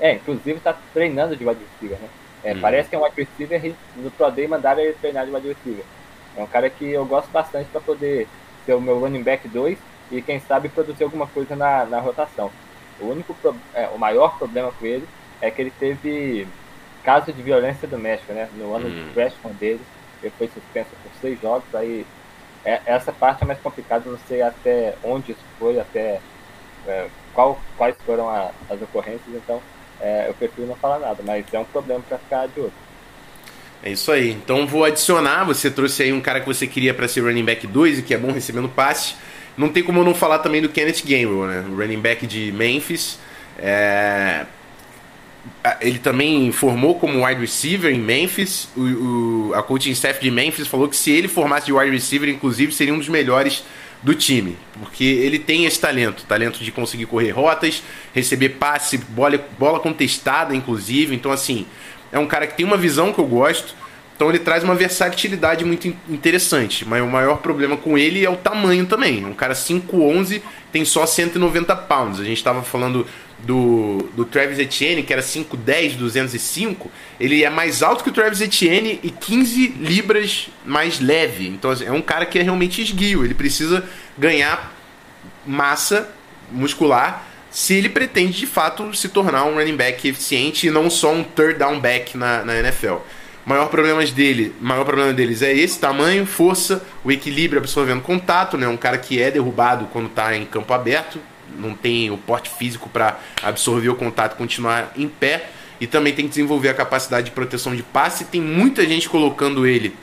É, 0.00 0.14
inclusive 0.14 0.58
está 0.58 0.76
treinando 0.92 1.36
de 1.36 1.46
wide 1.46 1.60
receiver, 1.72 1.98
né? 1.98 2.08
Hum. 2.52 2.60
Parece 2.60 2.88
que 2.88 2.94
é 2.94 2.98
um 2.98 3.04
wide 3.04 3.16
receiver 3.16 3.64
e 3.64 3.74
no 3.96 4.10
Pro 4.10 4.30
Day 4.30 4.46
mandaram 4.46 4.80
ele 4.80 4.94
treinar 4.94 5.26
de 5.26 5.32
wide 5.32 5.48
receiver. 5.48 5.84
É 6.36 6.42
um 6.42 6.46
cara 6.46 6.68
que 6.68 6.90
eu 6.90 7.04
gosto 7.04 7.30
bastante 7.30 7.68
para 7.70 7.80
poder 7.80 8.26
ser 8.64 8.74
o 8.74 8.80
meu 8.80 8.98
running 8.98 9.22
back 9.22 9.46
2 9.48 9.78
e 10.10 10.22
quem 10.22 10.38
sabe 10.40 10.68
produzir 10.68 11.04
alguma 11.04 11.26
coisa 11.26 11.54
na, 11.56 11.84
na 11.84 12.00
rotação. 12.00 12.50
O 13.00 13.06
único 13.06 13.36
é, 13.74 13.88
o 13.88 13.98
maior 13.98 14.38
problema 14.38 14.72
com 14.72 14.86
ele 14.86 15.06
é 15.40 15.50
que 15.50 15.60
ele 15.60 15.72
teve 15.78 16.46
caso 17.02 17.32
de 17.32 17.42
violência 17.42 17.86
doméstica, 17.86 18.32
né? 18.32 18.48
No 18.56 18.74
ano 18.74 18.88
hum. 18.88 18.90
de 18.90 19.12
freshman 19.12 19.52
dele, 19.54 19.80
ele 20.22 20.32
foi 20.38 20.48
suspenso 20.48 20.90
por 21.02 21.12
seis 21.20 21.40
jogos, 21.40 21.74
aí 21.74 22.06
é, 22.64 22.80
essa 22.86 23.12
parte 23.12 23.42
é 23.42 23.46
mais 23.46 23.60
complicada, 23.60 24.10
não 24.10 24.18
sei 24.26 24.40
até 24.40 24.94
onde 25.04 25.32
isso 25.32 25.44
foi, 25.58 25.78
até 25.78 26.20
é, 26.86 27.06
qual, 27.34 27.60
quais 27.76 27.94
foram 28.06 28.28
a, 28.28 28.50
as 28.70 28.80
ocorrências, 28.80 29.34
então 29.34 29.60
é, 30.00 30.28
eu 30.28 30.34
prefiro 30.34 30.66
não 30.66 30.76
falar 30.76 30.98
nada, 30.98 31.22
mas 31.24 31.44
é 31.52 31.58
um 31.58 31.64
problema 31.64 32.02
para 32.08 32.18
ficar 32.18 32.48
de 32.48 32.60
olho. 32.60 32.72
É 33.82 33.90
isso 33.90 34.10
aí. 34.10 34.30
Então 34.30 34.66
vou 34.66 34.82
adicionar. 34.82 35.44
Você 35.44 35.70
trouxe 35.70 36.02
aí 36.02 36.12
um 36.12 36.20
cara 36.20 36.40
que 36.40 36.46
você 36.46 36.66
queria 36.66 36.94
para 36.94 37.06
ser 37.06 37.20
running 37.20 37.44
back 37.44 37.66
2 37.66 37.98
e 37.98 38.02
que 38.02 38.14
é 38.14 38.18
bom 38.18 38.32
recebendo 38.32 38.66
passe. 38.66 39.14
Não 39.56 39.68
tem 39.68 39.82
como 39.82 40.00
eu 40.00 40.04
não 40.04 40.14
falar 40.14 40.40
também 40.40 40.60
do 40.60 40.68
Kenneth 40.68 41.02
Gainwell, 41.04 41.46
né? 41.46 41.64
O 41.68 41.76
running 41.76 42.00
back 42.00 42.26
de 42.26 42.52
Memphis. 42.52 43.18
É... 43.58 44.46
Ele 45.80 45.98
também 45.98 46.50
formou 46.52 46.98
como 46.98 47.24
wide 47.24 47.40
receiver 47.40 47.92
em 47.92 48.00
Memphis. 48.00 48.68
O, 48.76 48.80
o, 48.80 49.54
a 49.54 49.62
coaching 49.62 49.90
staff 49.90 50.20
de 50.20 50.30
Memphis 50.30 50.66
falou 50.66 50.88
que 50.88 50.96
se 50.96 51.10
ele 51.10 51.28
formasse 51.28 51.66
de 51.66 51.72
wide 51.72 51.90
receiver, 51.90 52.28
inclusive, 52.28 52.72
seria 52.72 52.92
um 52.92 52.98
dos 52.98 53.08
melhores 53.08 53.62
do 54.04 54.14
time, 54.14 54.58
porque 54.78 55.02
ele 55.02 55.38
tem 55.38 55.64
esse 55.64 55.80
talento, 55.80 56.24
talento 56.26 56.62
de 56.62 56.70
conseguir 56.70 57.06
correr 57.06 57.30
rotas, 57.30 57.82
receber 58.14 58.50
passe, 58.50 58.98
bola, 58.98 59.42
bola 59.58 59.80
contestada, 59.80 60.54
inclusive. 60.54 61.14
Então, 61.14 61.32
assim, 61.32 61.66
é 62.12 62.18
um 62.18 62.26
cara 62.26 62.46
que 62.46 62.54
tem 62.54 62.66
uma 62.66 62.76
visão 62.76 63.14
que 63.14 63.18
eu 63.18 63.26
gosto. 63.26 63.74
Então 64.14 64.28
ele 64.28 64.38
traz 64.38 64.62
uma 64.62 64.74
versatilidade 64.74 65.64
muito 65.64 65.88
interessante, 66.08 66.86
mas 66.86 67.02
o 67.02 67.06
maior 67.06 67.38
problema 67.38 67.76
com 67.76 67.98
ele 67.98 68.24
é 68.24 68.30
o 68.30 68.36
tamanho 68.36 68.86
também. 68.86 69.24
Um 69.24 69.34
cara 69.34 69.54
5'11 69.54 70.40
tem 70.70 70.84
só 70.84 71.04
190 71.04 71.74
pounds. 71.74 72.20
A 72.20 72.24
gente 72.24 72.36
estava 72.36 72.62
falando 72.62 73.04
do, 73.44 74.08
do 74.14 74.24
Travis 74.24 74.58
Etienne, 74.58 75.02
que 75.02 75.12
era 75.12 75.22
5'10, 75.22 75.96
205, 75.96 76.90
ele 77.20 77.44
é 77.44 77.50
mais 77.50 77.82
alto 77.82 78.02
que 78.02 78.10
o 78.10 78.12
Travis 78.12 78.40
Etienne 78.40 78.98
e 79.02 79.10
15 79.10 79.68
libras 79.80 80.48
mais 80.64 81.00
leve. 81.00 81.48
Então 81.48 81.70
assim, 81.70 81.84
é 81.84 81.92
um 81.92 82.02
cara 82.02 82.26
que 82.26 82.38
é 82.38 82.42
realmente 82.42 82.82
esguio. 82.82 83.24
Ele 83.24 83.34
precisa 83.34 83.84
ganhar 84.18 84.72
massa 85.46 86.08
muscular 86.50 87.26
se 87.50 87.74
ele 87.74 87.88
pretende 87.88 88.38
de 88.38 88.46
fato 88.46 88.92
se 88.94 89.08
tornar 89.08 89.44
um 89.44 89.54
running 89.54 89.76
back 89.76 90.08
eficiente 90.08 90.66
e 90.66 90.70
não 90.70 90.90
só 90.90 91.12
um 91.12 91.22
third 91.22 91.58
down 91.58 91.78
back 91.78 92.16
na, 92.16 92.44
na 92.44 92.58
NFL. 92.58 92.96
Maior 93.46 93.68
problema 93.68 94.04
dele, 94.06 94.54
maior 94.58 94.84
problema 94.84 95.12
deles 95.12 95.42
é 95.42 95.52
esse 95.52 95.78
tamanho, 95.78 96.24
força, 96.24 96.82
o 97.04 97.12
equilíbrio 97.12 97.60
absorvendo 97.60 98.00
contato, 98.00 98.56
né? 98.56 98.66
Um 98.66 98.76
cara 98.76 98.96
que 98.96 99.20
é 99.20 99.30
derrubado 99.30 99.86
quando 99.92 100.06
está 100.06 100.34
em 100.34 100.46
campo 100.46 100.72
aberto, 100.72 101.18
não 101.58 101.74
tem 101.74 102.10
o 102.10 102.16
porte 102.16 102.50
físico 102.50 102.88
para 102.88 103.18
absorver 103.42 103.90
o 103.90 103.94
contato 103.94 104.36
continuar 104.36 104.92
em 104.96 105.08
pé. 105.08 105.50
E 105.80 105.86
também 105.86 106.14
tem 106.14 106.24
que 106.24 106.30
desenvolver 106.30 106.68
a 106.68 106.74
capacidade 106.74 107.26
de 107.26 107.32
proteção 107.32 107.74
de 107.74 107.82
passe. 107.82 108.24
Tem 108.24 108.40
muita 108.40 108.86
gente 108.86 109.08
colocando 109.08 109.66
ele 109.66 109.94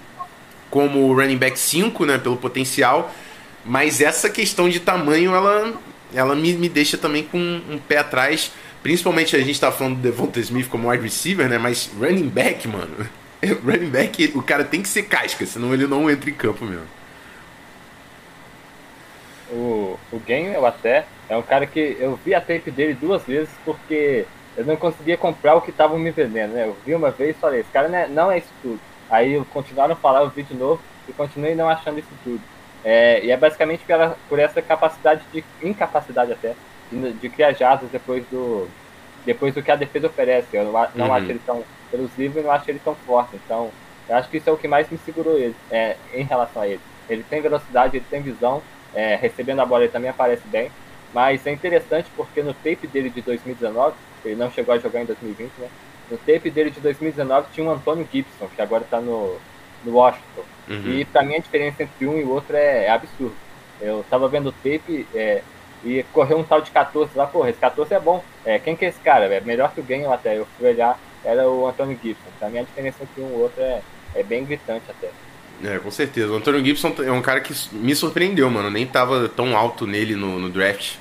como 0.70 1.14
running 1.14 1.38
back 1.38 1.58
5, 1.58 2.06
né, 2.06 2.18
pelo 2.18 2.38
potencial. 2.38 3.12
Mas 3.66 4.02
essa 4.02 4.30
questão 4.30 4.70
de 4.70 4.80
tamanho, 4.80 5.34
ela, 5.34 5.74
ela 6.14 6.36
me, 6.36 6.54
me 6.54 6.70
deixa 6.70 6.98
também 6.98 7.24
com 7.24 7.38
um 7.38 7.80
pé 7.80 7.98
atrás. 7.98 8.52
Principalmente 8.84 9.36
a 9.36 9.40
gente 9.40 9.60
tá 9.60 9.72
falando 9.72 9.96
do 9.96 10.02
Devonta 10.02 10.40
Smith 10.40 10.68
como 10.68 10.90
wide 10.90 11.04
receiver, 11.04 11.48
né? 11.48 11.58
Mas 11.58 11.90
running 12.00 12.30
back, 12.30 12.68
mano. 12.68 13.08
running 13.64 13.90
back, 13.90 14.32
o 14.36 14.42
cara 14.42 14.64
tem 14.64 14.82
que 14.82 14.88
ser 14.88 15.04
casca, 15.04 15.46
senão 15.46 15.74
ele 15.74 15.88
não 15.88 16.10
entra 16.10 16.30
em 16.30 16.34
campo 16.34 16.66
mesmo. 16.66 16.88
O, 19.52 20.00
o 20.12 20.20
Gainwell 20.20 20.66
até 20.66 21.06
é 21.28 21.36
um 21.36 21.42
cara 21.42 21.66
que 21.66 21.98
eu 22.00 22.18
vi 22.24 22.34
a 22.34 22.40
tape 22.40 22.72
dele 22.72 22.94
duas 22.94 23.24
vezes 23.24 23.50
porque 23.66 24.26
eu 24.56 24.66
não 24.66 24.76
conseguia 24.78 25.18
comprar 25.18 25.56
o 25.56 25.62
que 25.62 25.72
estavam 25.72 25.98
me 25.98 26.12
vendendo, 26.12 26.54
né? 26.54 26.68
Eu 26.68 26.78
vi 26.86 26.96
uma 26.96 27.12
vez 27.12 27.36
e 27.36 27.40
falei, 27.40 27.62
esse 27.62 27.72
cara 27.72 27.90
não 27.90 27.98
é, 27.98 28.08
não 28.08 28.32
é 28.32 28.38
isso 28.38 28.54
tudo. 28.62 28.80
Aí 29.10 29.44
continuaram 29.52 29.94
a 29.94 29.98
falar, 29.98 30.22
eu 30.22 30.30
vi 30.30 30.44
de 30.44 30.54
novo 30.54 30.82
e 31.08 31.14
continuei 31.14 31.56
não 31.56 31.70
achando 31.70 32.00
isso 32.00 32.10
tudo. 32.24 32.42
É, 32.84 33.24
e 33.24 33.32
é 33.32 33.38
basicamente 33.38 33.84
pela, 33.86 34.18
por 34.30 34.40
essa 34.40 34.62
capacidade 34.62 35.22
de 35.34 35.44
incapacidade 35.62 36.32
até 36.32 36.56
de, 36.92 37.14
de 37.14 37.30
criar 37.30 37.54
jatos 37.54 37.90
depois 37.90 38.24
do 38.32 38.68
depois 39.26 39.54
do 39.54 39.62
que 39.62 39.70
a 39.70 39.76
defesa 39.76 40.08
oferece. 40.08 40.48
Eu 40.54 40.66
não, 40.66 40.88
não 40.96 41.08
uhum. 41.08 41.14
acho 41.14 41.26
ele 41.26 41.42
tão 41.46 41.64
elusivo 41.94 42.40
e 42.40 42.44
não 42.44 42.52
acho 42.52 42.70
ele 42.70 42.82
tão 42.84 42.96
forte. 42.96 43.36
Então, 43.36 43.72
eu 44.08 44.16
acho 44.16 44.30
que 44.30 44.38
isso 44.38 44.50
é 44.50 44.54
o 44.54 44.58
que 44.58 44.68
mais 44.68 44.90
me 44.90 44.98
segurou 44.98 45.38
ele, 45.38 45.56
é, 45.70 45.96
em 46.14 46.24
relação 46.24 46.62
a 46.62 46.68
ele. 46.68 46.82
Ele 47.10 47.24
tem 47.24 47.42
velocidade, 47.42 47.98
ele 47.98 48.06
tem 48.10 48.22
visão, 48.22 48.62
é, 48.94 49.16
recebendo 49.16 49.60
a 49.60 49.66
bola 49.66 49.84
ele 49.84 49.92
também 49.92 50.10
aparece 50.10 50.48
bem. 50.48 50.72
Mas 51.14 51.46
é 51.46 51.52
interessante 51.52 52.10
porque 52.16 52.42
no 52.42 52.54
tape 52.54 52.88
dele 52.88 53.10
de 53.10 53.22
2019, 53.22 53.96
ele 54.24 54.36
não 54.36 54.50
chegou 54.52 54.74
a 54.74 54.78
jogar 54.78 55.02
em 55.02 55.06
2020, 55.06 55.52
né? 55.58 55.68
No 56.10 56.18
tape 56.18 56.50
dele 56.50 56.72
de 56.72 56.80
2019 56.80 57.48
tinha 57.54 57.66
um 57.66 57.72
Antônio 57.72 58.08
Gibson, 58.12 58.48
que 58.54 58.62
agora 58.62 58.84
está 58.84 59.00
no, 59.00 59.38
no 59.84 59.94
Washington. 59.94 60.44
Uhum. 60.70 60.92
E 60.92 61.06
para 61.06 61.24
mim 61.24 61.36
a 61.36 61.40
diferença 61.40 61.84
entre 61.84 62.06
um 62.06 62.18
e 62.18 62.24
o 62.24 62.30
outro 62.30 62.56
é, 62.56 62.86
é 62.86 62.90
absurda. 62.90 63.36
Eu 63.80 64.06
tava 64.10 64.28
vendo 64.28 64.50
o 64.50 64.52
tape 64.52 65.08
é, 65.16 65.42
e 65.84 66.04
correu 66.14 66.38
um 66.38 66.44
tal 66.44 66.62
de 66.62 66.70
14 66.70 67.18
lá, 67.18 67.26
porra, 67.26 67.50
esse 67.50 67.60
14 67.60 67.94
é 67.94 68.00
bom. 68.00 68.24
É, 68.46 68.60
quem 68.60 68.76
que 68.76 68.86
é 68.86 68.90
esse 68.90 69.00
cara? 69.00 69.26
É 69.26 69.42
melhor 69.42 69.72
que 69.74 69.80
o 69.80 69.84
Ganho 69.84 70.12
até. 70.12 70.38
Eu 70.38 70.48
fui 70.58 70.70
olhar, 70.70 71.00
era 71.24 71.50
o 71.50 71.68
Antônio 71.68 71.98
Gibson. 72.02 72.30
Pra 72.40 72.50
mim 72.50 72.60
a 72.60 72.64
diferença 72.64 72.98
entre 73.04 73.22
um 73.22 73.30
e 73.30 73.42
outro 73.42 73.62
é, 73.62 73.82
é 74.16 74.24
bem 74.24 74.46
gritante 74.46 74.86
até. 74.90 75.10
É, 75.64 75.78
com 75.78 75.92
certeza. 75.92 76.32
O 76.32 76.36
Antônio 76.36 76.64
Gibson 76.64 76.94
é 77.00 77.12
um 77.12 77.22
cara 77.22 77.40
que 77.40 77.54
me 77.72 77.96
surpreendeu, 77.96 78.50
mano. 78.50 78.70
Nem 78.70 78.86
tava 78.86 79.30
tão 79.30 79.56
alto 79.56 79.86
nele 79.86 80.16
no, 80.16 80.40
no 80.40 80.50
draft 80.50 80.96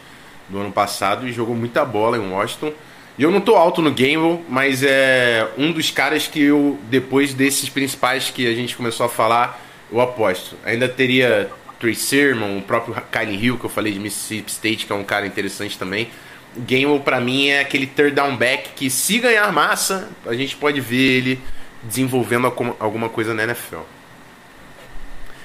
do 0.49 0.59
ano 0.59 0.73
passado 0.73 1.27
e 1.27 1.33
jogou 1.33 1.55
muita 1.55 1.85
bola 1.85 2.17
em 2.17 2.31
Washington. 2.31 2.73
E 3.19 3.23
eu 3.23 3.31
não 3.31 3.41
tô 3.41 3.57
alto 3.57 3.83
no 3.83 3.91
Gamble, 3.91 4.45
mas 4.49 4.83
é 4.83 5.49
um 5.59 5.73
dos 5.73 5.91
caras 5.91 6.27
que 6.27 6.43
eu, 6.43 6.79
depois 6.85 7.35
desses 7.35 7.69
principais 7.69 8.31
que 8.31 8.47
a 8.47 8.55
gente 8.55 8.77
começou 8.77 9.05
a 9.05 9.09
falar, 9.09 9.61
eu 9.91 10.01
aposto. 10.01 10.57
Ainda 10.65 10.89
teria 10.89 11.51
Trey 11.79 11.95
Sermon, 11.95 12.59
o 12.59 12.63
próprio 12.63 12.95
Kylie 13.11 13.45
Hill, 13.45 13.59
que 13.59 13.65
eu 13.65 13.71
falei 13.71 13.93
de 13.93 13.99
Mississippi 13.99 14.51
State, 14.51 14.87
que 14.87 14.93
é 14.93 14.95
um 14.95 15.05
cara 15.05 15.27
interessante 15.27 15.79
também. 15.79 16.09
O 16.57 17.01
para 17.01 17.21
mim 17.21 17.49
é 17.49 17.61
aquele 17.61 17.87
third 17.87 18.15
down 18.15 18.37
back 18.37 18.71
que 18.71 18.91
se 18.91 19.19
ganhar 19.19 19.53
massa, 19.53 20.09
a 20.27 20.35
gente 20.35 20.57
pode 20.57 20.81
ver 20.81 21.19
ele 21.19 21.41
desenvolvendo 21.83 22.47
alguma 22.79 23.09
coisa 23.09 23.33
na 23.33 23.45
NFL. 23.45 23.83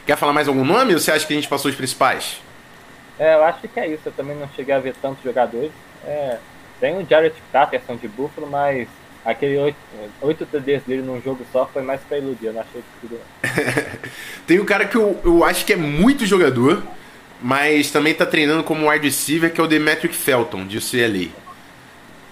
Quer 0.05 0.17
falar 0.17 0.33
mais 0.33 0.47
algum 0.47 0.63
nome 0.63 0.93
ou 0.93 0.99
você 0.99 1.11
acha 1.11 1.25
que 1.25 1.33
a 1.33 1.35
gente 1.35 1.47
passou 1.47 1.69
os 1.69 1.77
principais? 1.77 2.41
É, 3.17 3.35
eu 3.35 3.43
acho 3.43 3.67
que 3.67 3.79
é 3.79 3.87
isso. 3.87 4.03
Eu 4.05 4.11
também 4.11 4.35
não 4.35 4.49
cheguei 4.55 4.73
a 4.73 4.79
ver 4.79 4.93
tantos 5.01 5.23
jogadores. 5.23 5.71
É, 6.03 6.37
tem 6.79 6.97
o 6.97 7.07
Jared 7.07 7.35
Patterson 7.51 7.95
de 7.95 8.07
Buffalo, 8.07 8.47
mas 8.47 8.87
aquele 9.23 9.57
8, 9.57 9.75
8 10.21 10.45
TDs 10.45 10.83
dele 10.83 11.01
num 11.01 11.21
jogo 11.21 11.45
só 11.51 11.65
foi 11.65 11.81
mais 11.81 12.01
pra 12.01 12.17
iludir. 12.17 12.47
Eu 12.47 12.53
não 12.53 12.61
achei 12.61 12.81
que 12.81 13.07
tudo. 13.07 13.19
tem 14.45 14.59
um 14.59 14.65
cara 14.65 14.85
que 14.85 14.95
eu, 14.95 15.19
eu 15.23 15.43
acho 15.43 15.65
que 15.65 15.73
é 15.73 15.77
muito 15.77 16.25
jogador, 16.25 16.83
mas 17.41 17.91
também 17.91 18.13
tá 18.13 18.25
treinando 18.25 18.63
como 18.63 18.89
wide 18.89 19.05
receiver, 19.05 19.51
que 19.51 19.59
é 19.59 19.63
o 19.63 19.67
Demetric 19.67 20.15
Felton, 20.15 20.65
de 20.65 20.77
UCLA. 20.77 21.29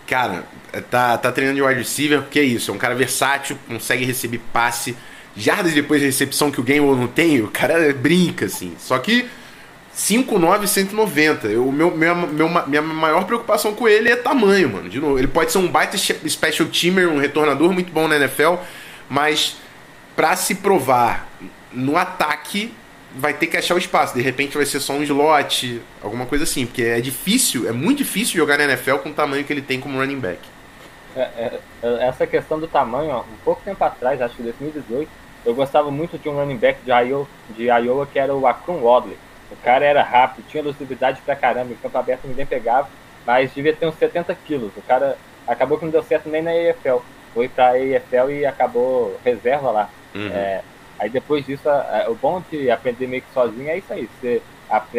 Cara, 0.07 0.43
tá, 0.89 1.17
tá 1.17 1.31
treinando 1.31 1.57
de 1.57 1.63
wide 1.63 1.79
receiver 1.79 2.21
porque 2.21 2.39
é 2.39 2.43
isso, 2.43 2.71
é 2.71 2.73
um 2.73 2.77
cara 2.77 2.95
versátil, 2.95 3.57
consegue 3.67 4.05
receber 4.05 4.41
passe, 4.51 4.95
jardas 5.35 5.73
depois 5.73 6.01
da 6.01 6.05
recepção 6.05 6.51
que 6.51 6.59
o 6.59 6.63
Game 6.63 6.85
não 6.85 7.07
tem, 7.07 7.41
o 7.41 7.47
cara 7.47 7.93
brinca, 7.93 8.45
assim. 8.45 8.75
Só 8.77 8.97
que 8.97 9.25
5'9", 9.95 10.67
190. 10.67 11.47
Eu, 11.47 11.71
meu, 11.71 11.95
minha, 11.95 12.15
meu, 12.15 12.49
minha 12.67 12.81
maior 12.81 13.25
preocupação 13.25 13.73
com 13.73 13.87
ele 13.87 14.09
é 14.09 14.15
tamanho, 14.15 14.69
mano. 14.69 14.89
De 14.89 14.99
novo, 14.99 15.17
ele 15.17 15.27
pode 15.27 15.51
ser 15.51 15.59
um 15.59 15.67
baita 15.67 15.97
special 15.97 16.67
teamer, 16.67 17.07
um 17.07 17.19
retornador 17.19 17.71
muito 17.71 17.91
bom 17.91 18.07
na 18.07 18.15
NFL, 18.15 18.55
mas 19.09 19.57
para 20.15 20.35
se 20.35 20.55
provar 20.55 21.29
no 21.71 21.97
ataque, 21.97 22.73
vai 23.15 23.33
ter 23.33 23.47
que 23.47 23.57
achar 23.57 23.75
o 23.75 23.77
espaço. 23.77 24.13
De 24.13 24.21
repente 24.21 24.57
vai 24.57 24.65
ser 24.65 24.79
só 24.79 24.93
um 24.93 25.03
slot, 25.03 25.81
alguma 26.01 26.25
coisa 26.25 26.43
assim. 26.43 26.65
Porque 26.65 26.83
é 26.83 27.01
difícil, 27.01 27.67
é 27.67 27.71
muito 27.71 27.99
difícil 27.99 28.37
jogar 28.37 28.57
na 28.57 28.65
NFL 28.65 28.97
com 28.97 29.09
o 29.09 29.13
tamanho 29.13 29.43
que 29.43 29.53
ele 29.53 29.61
tem 29.61 29.79
como 29.79 29.99
running 29.99 30.19
back. 30.19 30.39
É, 31.15 31.21
é, 31.21 31.59
é 31.83 32.07
essa 32.07 32.25
questão 32.25 32.59
do 32.59 32.67
tamanho, 32.67 33.11
ó, 33.11 33.19
um 33.21 33.37
pouco 33.43 33.61
tempo 33.63 33.83
atrás, 33.83 34.19
acho 34.19 34.35
que 34.35 34.41
2018, 34.41 35.07
eu 35.45 35.53
gostava 35.53 35.91
muito 35.91 36.17
de 36.17 36.27
um 36.27 36.33
running 36.33 36.57
back 36.57 36.79
de 36.83 36.91
Iowa, 36.91 37.27
de 37.51 37.65
Iowa 37.65 38.07
que 38.07 38.17
era 38.17 38.33
o 38.33 38.47
Akron 38.47 38.81
Wadley. 38.81 39.17
O 39.51 39.55
cara 39.57 39.85
era 39.85 40.01
rápido, 40.01 40.45
tinha 40.47 40.63
velocidade 40.63 41.21
pra 41.23 41.35
caramba, 41.35 41.71
em 41.71 41.75
campo 41.75 41.97
aberto 41.97 42.27
ninguém 42.27 42.45
pegava, 42.45 42.89
mas 43.25 43.53
devia 43.53 43.73
ter 43.73 43.85
uns 43.85 43.95
70 43.95 44.33
quilos. 44.45 44.71
O 44.75 44.81
cara 44.81 45.15
acabou 45.47 45.77
que 45.77 45.85
não 45.85 45.91
deu 45.91 46.01
certo 46.01 46.29
nem 46.29 46.41
na 46.41 46.55
EFL. 46.55 46.97
Foi 47.33 47.47
pra 47.47 47.79
EFL 47.79 48.31
e 48.31 48.45
acabou 48.45 49.19
reserva 49.23 49.71
lá. 49.71 49.89
Uhum. 50.15 50.29
É, 50.31 50.61
aí 50.99 51.09
depois 51.09 51.45
disso, 51.45 51.69
a, 51.69 52.05
a, 52.05 52.09
o 52.09 52.15
bom 52.15 52.43
de 52.51 52.69
aprender 52.69 53.07
meio 53.07 53.21
que 53.21 53.33
sozinho 53.33 53.69
é 53.69 53.77
isso 53.77 53.91
aí. 53.91 54.09
Você 54.19 54.41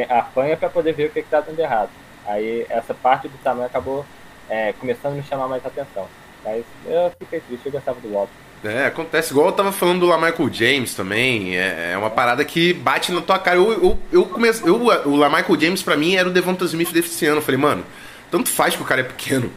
apanha 0.09 0.57
para 0.57 0.69
poder 0.69 0.93
ver 0.93 1.07
o 1.07 1.11
que, 1.11 1.21
está 1.21 1.41
dando 1.41 1.59
errado. 1.59 1.91
Aí 2.27 2.67
essa 2.69 2.95
parte 2.95 3.29
do 3.29 3.37
tamanho 3.39 3.67
acabou 3.67 4.05
é, 4.49 4.73
começando 4.75 5.15
a 5.15 5.17
me 5.17 5.23
chamar 5.23 5.49
mais 5.49 5.65
atenção. 5.65 6.07
Mas 6.45 6.65
eu 6.87 7.11
fiquei 7.19 7.41
triste, 7.41 7.67
eu 7.67 7.73
gostava 7.73 8.01
do 8.01 8.13
Walter. 8.13 8.33
É, 8.65 8.87
acontece. 8.87 9.31
Igual 9.31 9.49
eu 9.49 9.53
tava 9.53 9.73
falando 9.73 10.01
do 10.01 10.07
Lamichael 10.07 10.53
James 10.53 10.95
também. 10.95 11.57
É, 11.57 11.93
é, 11.93 11.99
uma 11.99 12.11
parada 12.11 12.45
que 12.45 12.73
bate 12.73 13.13
na 13.13 13.21
tua 13.21 13.39
cara. 13.39 13.57
Eu, 13.57 13.73
eu, 13.73 13.99
eu 14.11 14.25
comecei. 14.27 14.67
Eu, 14.69 14.77
o 14.77 15.17
Lamichael 15.17 15.61
James 15.61 15.83
pra 15.83 15.97
mim 15.97 16.15
era 16.15 16.29
o 16.29 16.33
Devonta 16.33 16.65
Smith 16.65 16.91
desse 16.91 17.27
ano. 17.27 17.39
Eu 17.39 17.43
falei, 17.43 17.61
mano, 17.61 17.85
tanto 18.31 18.49
faz 18.49 18.75
que 18.75 18.83
o 18.83 18.87
cara 18.87 19.03
é 19.03 19.05
pequeno. 19.05 19.51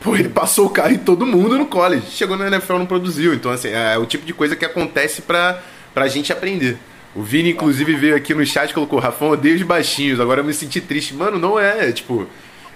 Pô, 0.00 0.16
ele 0.16 0.28
passou 0.28 0.66
o 0.66 0.70
carro 0.70 0.92
em 0.92 0.98
todo 0.98 1.26
mundo 1.26 1.58
no 1.58 1.66
college. 1.66 2.10
Chegou 2.10 2.36
na 2.36 2.46
NFL 2.46 2.78
não 2.78 2.86
produziu. 2.86 3.34
Então, 3.34 3.50
assim, 3.50 3.68
é 3.68 3.98
o 3.98 4.06
tipo 4.06 4.24
de 4.24 4.32
coisa 4.32 4.54
que 4.54 4.64
acontece 4.64 5.22
pra, 5.22 5.60
pra 5.94 6.08
gente 6.08 6.32
aprender. 6.32 6.78
O 7.14 7.22
Vini, 7.22 7.50
inclusive, 7.50 7.94
veio 7.94 8.16
aqui 8.16 8.34
no 8.34 8.44
chat 8.44 8.70
e 8.70 8.74
colocou: 8.74 8.98
Rafão, 8.98 9.30
odeio 9.30 9.56
os 9.56 9.62
baixinhos. 9.62 10.18
Agora 10.18 10.40
eu 10.40 10.44
me 10.44 10.54
senti 10.54 10.80
triste. 10.80 11.14
Mano, 11.14 11.38
não 11.38 11.58
é. 11.58 11.92
Tipo, 11.92 12.26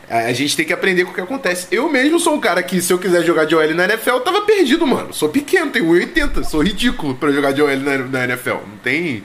a 0.09 0.33
gente 0.33 0.57
tem 0.57 0.65
que 0.65 0.73
aprender 0.73 1.05
com 1.05 1.11
o 1.11 1.15
que 1.15 1.21
acontece. 1.21 1.67
Eu 1.71 1.89
mesmo 1.89 2.21
sou 2.21 2.35
um 2.35 2.41
cara 2.41 2.63
que, 2.63 2.81
se 2.81 2.93
eu 2.93 2.99
quiser 2.99 3.25
jogar 3.25 3.45
de 3.45 3.57
OL 3.57 3.75
na 3.75 3.85
NFL, 3.85 4.11
eu 4.11 4.21
tava 4.21 4.43
perdido, 4.43 4.87
mano. 4.87 5.13
Sou 5.13 5.29
pequeno, 5.29 5.71
tenho 5.71 5.87
1,80. 5.87 6.45
Sou 6.45 6.63
ridículo 6.63 7.15
para 7.15 7.33
jogar 7.33 7.53
de 7.53 7.63
OL 7.63 7.77
na, 7.79 7.99
na 7.99 8.25
NFL. 8.25 8.51
Não 8.69 8.77
tem, 8.83 9.25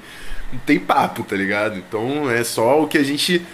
não 0.51 0.59
tem 0.59 0.79
papo, 0.79 1.23
tá 1.23 1.35
ligado? 1.35 1.77
Então 1.77 2.31
é 2.31 2.43
só 2.43 2.81
o 2.81 2.87
que 2.87 2.97
a 2.97 3.03
gente, 3.03 3.45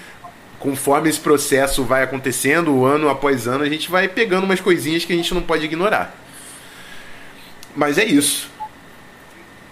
conforme 0.60 1.10
esse 1.10 1.20
processo 1.20 1.84
vai 1.84 2.04
acontecendo, 2.04 2.86
ano 2.86 3.10
após 3.10 3.48
ano, 3.48 3.64
a 3.64 3.70
gente 3.70 3.90
vai 3.90 4.08
pegando 4.08 4.46
umas 4.46 4.62
coisinhas 4.62 5.04
que 5.04 5.12
a 5.12 5.16
gente 5.16 5.34
não 5.34 5.42
pode 5.42 5.66
ignorar. 5.66 6.16
Mas 7.76 7.98
é 7.98 8.06
isso. 8.06 8.50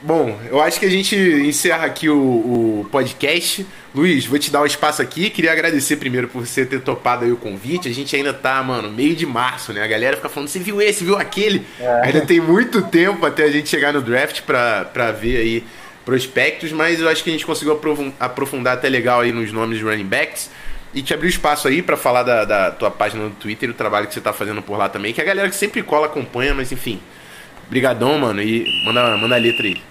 Bom, 0.05 0.39
eu 0.51 0.61
acho 0.61 0.79
que 0.79 0.85
a 0.85 0.89
gente 0.89 1.15
encerra 1.15 1.83
aqui 1.87 2.07
o, 2.07 2.15
o, 2.15 2.87
podcast. 2.91 3.65
Luiz, 3.93 4.27
vou 4.27 4.37
te 4.37 4.51
dar 4.51 4.61
um 4.61 4.65
espaço 4.67 5.01
aqui. 5.01 5.31
Queria 5.31 5.51
agradecer 5.51 5.95
primeiro 5.95 6.27
por 6.27 6.45
você 6.45 6.63
ter 6.63 6.79
topado 6.81 7.25
aí 7.25 7.31
o 7.31 7.35
convite. 7.35 7.89
A 7.89 7.91
gente 7.91 8.15
ainda 8.15 8.31
tá, 8.31 8.61
mano, 8.61 8.91
meio 8.91 9.15
de 9.15 9.25
março, 9.25 9.73
né? 9.73 9.83
A 9.83 9.87
galera 9.87 10.15
fica 10.15 10.29
falando, 10.29 10.47
você 10.47 10.59
viu 10.59 10.79
esse, 10.79 11.03
viu 11.03 11.17
aquele? 11.17 11.65
É. 11.79 12.01
Ainda 12.03 12.21
tem 12.23 12.39
muito 12.39 12.83
tempo 12.83 13.25
até 13.25 13.45
a 13.45 13.51
gente 13.51 13.67
chegar 13.67 13.91
no 13.93 13.99
draft 13.99 14.43
pra, 14.43 14.85
pra 14.85 15.11
ver 15.11 15.37
aí 15.37 15.63
prospectos, 16.05 16.71
mas 16.71 16.99
eu 16.99 17.09
acho 17.09 17.23
que 17.23 17.31
a 17.31 17.33
gente 17.33 17.45
conseguiu 17.45 17.81
aprofundar 18.19 18.75
até 18.75 18.87
legal 18.87 19.21
aí 19.21 19.31
nos 19.31 19.51
nomes 19.51 19.79
de 19.79 19.83
running 19.83 20.05
backs. 20.05 20.51
E 20.93 21.01
te 21.01 21.15
abrir 21.15 21.25
o 21.25 21.29
espaço 21.29 21.67
aí 21.67 21.81
para 21.81 21.97
falar 21.97 22.21
da, 22.21 22.45
da, 22.45 22.69
tua 22.69 22.91
página 22.91 23.23
no 23.23 23.31
Twitter 23.31 23.69
e 23.69 23.71
o 23.71 23.75
trabalho 23.75 24.05
que 24.05 24.13
você 24.13 24.21
tá 24.21 24.31
fazendo 24.31 24.61
por 24.61 24.77
lá 24.77 24.87
também, 24.87 25.13
que 25.13 25.19
a 25.19 25.25
galera 25.25 25.49
que 25.49 25.55
sempre 25.55 25.81
cola 25.81 26.05
acompanha, 26.05 26.53
mas 26.53 26.71
enfim. 26.71 27.01
Brigadão, 27.67 28.19
mano, 28.19 28.39
e 28.39 28.83
manda, 28.85 29.17
manda 29.17 29.33
a 29.33 29.39
letra 29.39 29.65
aí. 29.65 29.81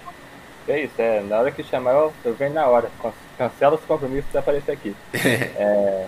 É 0.66 0.80
isso, 0.80 0.94
é, 0.98 1.20
na 1.20 1.38
hora 1.38 1.50
que 1.50 1.62
chamar 1.62 1.92
eu, 1.92 2.12
eu 2.24 2.34
venho 2.34 2.54
na 2.54 2.66
hora. 2.66 2.90
Cancela 3.36 3.74
os 3.74 3.84
compromissos 3.84 4.32
e 4.32 4.38
aparecer 4.38 4.72
aqui. 4.72 4.96
é, 5.14 6.06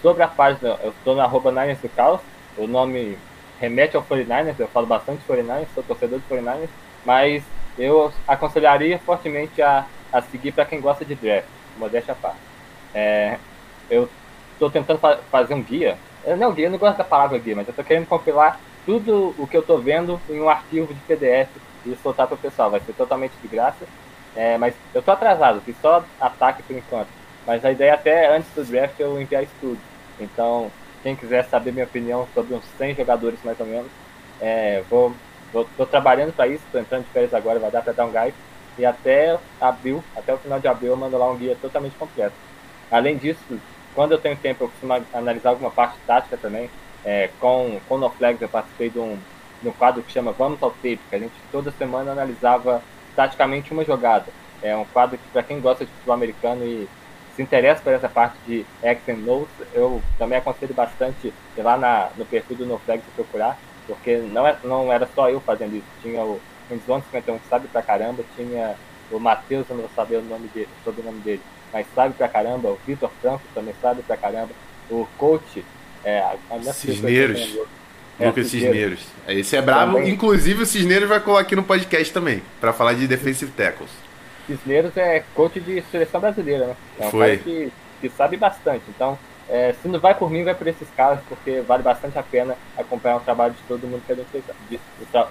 sobre 0.00 0.22
a 0.22 0.28
página, 0.28 0.78
eu 0.82 0.90
estou 0.90 1.16
na 1.16 1.24
arroba 1.24 1.50
Niners 1.50 1.80
do 1.80 1.88
Caos. 1.88 2.20
O 2.56 2.66
nome 2.66 3.18
remete 3.60 3.96
ao 3.96 4.02
49ers, 4.02 4.54
eu 4.58 4.68
falo 4.68 4.86
bastante 4.86 5.22
49ers, 5.28 5.66
sou 5.74 5.82
torcedor 5.82 6.20
de 6.20 6.34
49ers, 6.34 6.68
mas 7.04 7.42
eu 7.76 8.12
aconselharia 8.26 8.98
fortemente 8.98 9.60
a, 9.60 9.86
a 10.12 10.22
seguir 10.22 10.52
para 10.52 10.64
quem 10.64 10.80
gosta 10.80 11.04
de 11.04 11.14
draft, 11.14 11.46
modéstia 11.76 12.12
à 12.12 12.16
parte. 12.16 12.38
É, 12.94 13.38
eu 13.90 14.08
estou 14.52 14.70
tentando 14.70 14.98
fa 14.98 15.18
fazer 15.30 15.54
um 15.54 15.62
guia, 15.62 15.98
eu, 16.24 16.36
não 16.36 16.52
guia, 16.52 16.66
eu 16.66 16.70
não 16.70 16.78
gosto 16.78 16.98
da 16.98 17.04
palavra 17.04 17.38
guia, 17.38 17.56
mas 17.56 17.66
eu 17.66 17.72
estou 17.72 17.84
querendo 17.84 18.06
compilar 18.06 18.60
tudo 18.86 19.34
o 19.38 19.46
que 19.46 19.56
eu 19.56 19.60
estou 19.60 19.80
vendo 19.80 20.20
em 20.28 20.40
um 20.40 20.48
arquivo 20.48 20.92
de 20.92 21.00
PDF 21.00 21.48
e 21.84 21.96
soltar 22.02 22.26
para 22.26 22.34
o 22.34 22.38
pessoal. 22.38 22.70
Vai 22.70 22.80
ser 22.80 22.92
totalmente 22.92 23.32
de 23.40 23.48
graça. 23.48 23.86
É, 24.36 24.56
mas 24.58 24.74
eu 24.94 25.02
tô 25.02 25.10
atrasado, 25.10 25.60
fiz 25.62 25.76
só 25.80 26.04
ataque 26.20 26.62
por 26.62 26.76
enquanto. 26.76 27.08
Mas 27.46 27.64
a 27.64 27.72
ideia 27.72 27.94
até 27.94 28.34
antes 28.34 28.50
do 28.54 28.64
draft 28.64 28.98
eu 29.00 29.20
enviar 29.20 29.42
isso 29.42 29.52
tudo. 29.60 29.80
Então, 30.20 30.70
quem 31.02 31.16
quiser 31.16 31.44
saber 31.44 31.72
minha 31.72 31.84
opinião 31.84 32.28
sobre 32.34 32.54
uns 32.54 32.64
100 32.76 32.94
jogadores 32.94 33.38
mais 33.42 33.58
ou 33.58 33.66
menos, 33.66 33.90
é, 34.40 34.82
vou, 34.88 35.14
vou 35.52 35.66
tô 35.76 35.86
trabalhando 35.86 36.32
para 36.32 36.46
isso, 36.46 36.62
tô 36.70 36.78
entrando 36.78 37.04
de 37.04 37.10
férias 37.10 37.32
agora, 37.34 37.58
vai 37.58 37.70
dar 37.70 37.82
para 37.82 37.92
dar 37.92 38.04
um 38.04 38.12
gás. 38.12 38.34
E 38.78 38.86
até 38.86 39.36
abril, 39.60 40.04
até 40.16 40.32
o 40.32 40.38
final 40.38 40.60
de 40.60 40.68
abril 40.68 40.90
eu 40.90 40.96
mando 40.96 41.18
lá 41.18 41.28
um 41.30 41.36
guia 41.36 41.56
totalmente 41.60 41.96
completo. 41.96 42.34
Além 42.90 43.16
disso, 43.16 43.58
quando 43.94 44.12
eu 44.12 44.18
tenho 44.18 44.36
tempo 44.36 44.64
eu 44.64 44.68
costumo 44.68 45.04
analisar 45.12 45.50
alguma 45.50 45.70
parte 45.70 45.96
tática 46.06 46.36
também. 46.36 46.70
É, 47.04 47.30
com, 47.40 47.80
com 47.88 47.94
o 47.94 47.98
No 47.98 48.10
Flags 48.10 48.40
eu 48.40 48.48
participei 48.48 48.90
de 48.90 48.98
um, 48.98 49.18
no 49.62 49.72
quadro 49.72 50.02
que 50.02 50.12
chama 50.12 50.32
Vamos 50.32 50.62
ao 50.62 50.70
Tape, 50.70 51.00
que 51.08 51.16
a 51.16 51.18
gente 51.18 51.34
toda 51.50 51.70
semana 51.72 52.12
analisava 52.12 52.82
taticamente 53.16 53.72
uma 53.72 53.84
jogada. 53.84 54.26
É 54.62 54.76
um 54.76 54.84
quadro 54.84 55.18
que, 55.18 55.28
para 55.32 55.42
quem 55.42 55.60
gosta 55.60 55.84
de 55.84 55.90
futebol 55.90 56.14
americano 56.14 56.64
e 56.64 56.88
se 57.34 57.42
interessa 57.42 57.80
por 57.82 57.92
essa 57.92 58.08
parte 58.08 58.36
de 58.46 58.66
X 58.82 59.08
and 59.08 59.18
Notes, 59.18 59.54
eu 59.72 60.02
também 60.18 60.38
aconselho 60.38 60.74
bastante 60.74 61.32
ir 61.56 61.62
lá 61.62 61.76
na, 61.76 62.10
no 62.16 62.26
perfil 62.26 62.56
do 62.56 62.66
NoFlex 62.66 63.02
procurar, 63.14 63.56
porque 63.86 64.16
não, 64.16 64.46
é, 64.46 64.56
não 64.64 64.92
era 64.92 65.08
só 65.14 65.30
eu 65.30 65.40
fazendo 65.40 65.76
isso. 65.76 65.86
Tinha 66.02 66.22
o 66.22 66.40
Windzone 66.68 67.02
51 67.04 67.38
que 67.38 67.48
sabe 67.48 67.68
pra 67.68 67.82
caramba, 67.82 68.24
tinha 68.34 68.74
o 69.10 69.20
Matheus, 69.20 69.68
eu 69.70 69.76
não 69.76 69.82
vou 69.82 69.92
saber 69.94 70.16
o 70.16 70.22
nome 70.22 70.48
dele, 70.48 70.68
sobre 70.84 71.00
o 71.00 71.04
nome 71.04 71.20
dele, 71.20 71.40
mas 71.72 71.86
sabe 71.94 72.14
pra 72.14 72.28
caramba, 72.28 72.70
o 72.70 72.78
Vitor 72.84 73.10
Franco 73.20 73.42
também 73.54 73.74
sabe 73.80 74.02
pra 74.02 74.16
caramba, 74.16 74.50
o 74.90 75.06
coach, 75.16 75.64
é, 76.04 76.18
a, 76.18 76.36
a 76.50 76.72
Cisneiros. 76.72 77.40
É, 77.40 77.77
Lucas 78.18 78.48
Cisneiros. 78.48 79.00
Esse 79.28 79.56
é 79.56 79.62
brabo. 79.62 79.96
Também. 79.96 80.12
Inclusive, 80.12 80.62
o 80.62 80.66
Cisneiros 80.66 81.08
vai 81.08 81.20
colar 81.20 81.40
aqui 81.40 81.54
no 81.54 81.62
podcast 81.62 82.12
também, 82.12 82.42
para 82.60 82.72
falar 82.72 82.94
de 82.94 83.06
defensive 83.06 83.50
tackles. 83.52 83.90
Cisneiros 84.46 84.96
é 84.96 85.22
coach 85.34 85.60
de 85.60 85.82
seleção 85.90 86.20
brasileira, 86.20 86.66
né? 86.66 86.76
É 86.98 87.06
um 87.06 87.10
Foi. 87.10 87.26
cara 87.26 87.38
que, 87.38 87.72
que 88.00 88.08
sabe 88.08 88.36
bastante. 88.36 88.82
Então, 88.88 89.18
é, 89.48 89.74
se 89.80 89.88
não 89.88 90.00
vai 90.00 90.14
por 90.14 90.30
mim, 90.30 90.44
vai 90.44 90.54
por 90.54 90.66
esses 90.66 90.88
caras, 90.96 91.20
porque 91.28 91.60
vale 91.60 91.82
bastante 91.82 92.18
a 92.18 92.22
pena 92.22 92.56
acompanhar 92.76 93.16
o 93.16 93.20
trabalho 93.20 93.54
de 93.54 93.62
todo 93.68 93.86
mundo 93.86 94.02
que 94.06 94.12
a 94.12 94.16
gente 94.16 94.28
fez 94.30 94.44
lá. 94.48 94.54
De, 94.68 94.80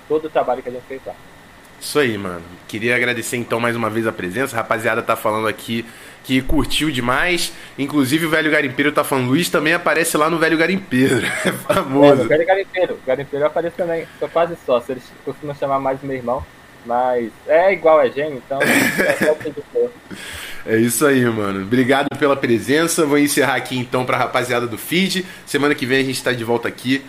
todo 0.07 0.25
o 0.25 0.29
trabalho 0.29 0.63
que 0.63 0.69
a 0.69 0.71
gente 0.71 0.85
fez 0.87 1.01
lá. 1.05 1.13
Isso 1.79 1.99
aí, 1.99 2.17
mano. 2.17 2.41
Queria 2.67 2.95
agradecer 2.95 3.37
então 3.37 3.59
mais 3.59 3.75
uma 3.75 3.89
vez 3.89 4.07
a 4.07 4.11
presença. 4.11 4.55
A 4.55 4.61
rapaziada 4.61 5.01
tá 5.01 5.15
falando 5.15 5.47
aqui 5.47 5.85
que 6.23 6.41
curtiu 6.41 6.91
demais. 6.91 7.53
Inclusive 7.77 8.25
o 8.25 8.29
Velho 8.29 8.51
Garimpeiro 8.51 8.91
tá 8.91 9.03
falando, 9.03 9.27
Luiz 9.27 9.49
também 9.49 9.73
aparece 9.73 10.17
lá 10.17 10.29
no 10.29 10.37
Velho 10.37 10.57
Garimpeiro. 10.57 11.25
É 11.45 11.51
famoso. 11.51 12.23
É, 12.23 12.25
o 12.25 12.27
Velho 12.27 12.45
Garimpeiro. 12.45 12.93
O 12.95 13.07
Garimpeiro 13.07 13.45
aparece 13.45 13.77
também. 13.77 14.05
Sou 14.19 14.27
quase 14.27 14.57
sócio. 14.65 14.91
Eles 14.91 15.03
costumam 15.23 15.55
chamar 15.55 15.79
mais 15.79 16.01
meu 16.01 16.15
irmão. 16.15 16.45
Mas 16.85 17.31
é 17.47 17.73
igual 17.73 17.99
a 17.99 18.07
gêmeo, 18.07 18.41
então 18.45 18.59
é, 18.63 20.73
é 20.73 20.77
isso 20.77 21.05
aí, 21.05 21.25
mano. 21.25 21.63
Obrigado 21.63 22.07
pela 22.17 22.35
presença. 22.35 23.05
Vou 23.05 23.17
encerrar 23.17 23.55
aqui 23.55 23.77
então 23.77 24.05
pra 24.05 24.17
rapaziada 24.17 24.65
do 24.65 24.77
feed. 24.77 25.25
Semana 25.45 25.75
que 25.75 25.85
vem 25.85 25.99
a 25.99 26.03
gente 26.03 26.23
tá 26.23 26.31
de 26.31 26.45
volta 26.45 26.67
aqui 26.67 27.03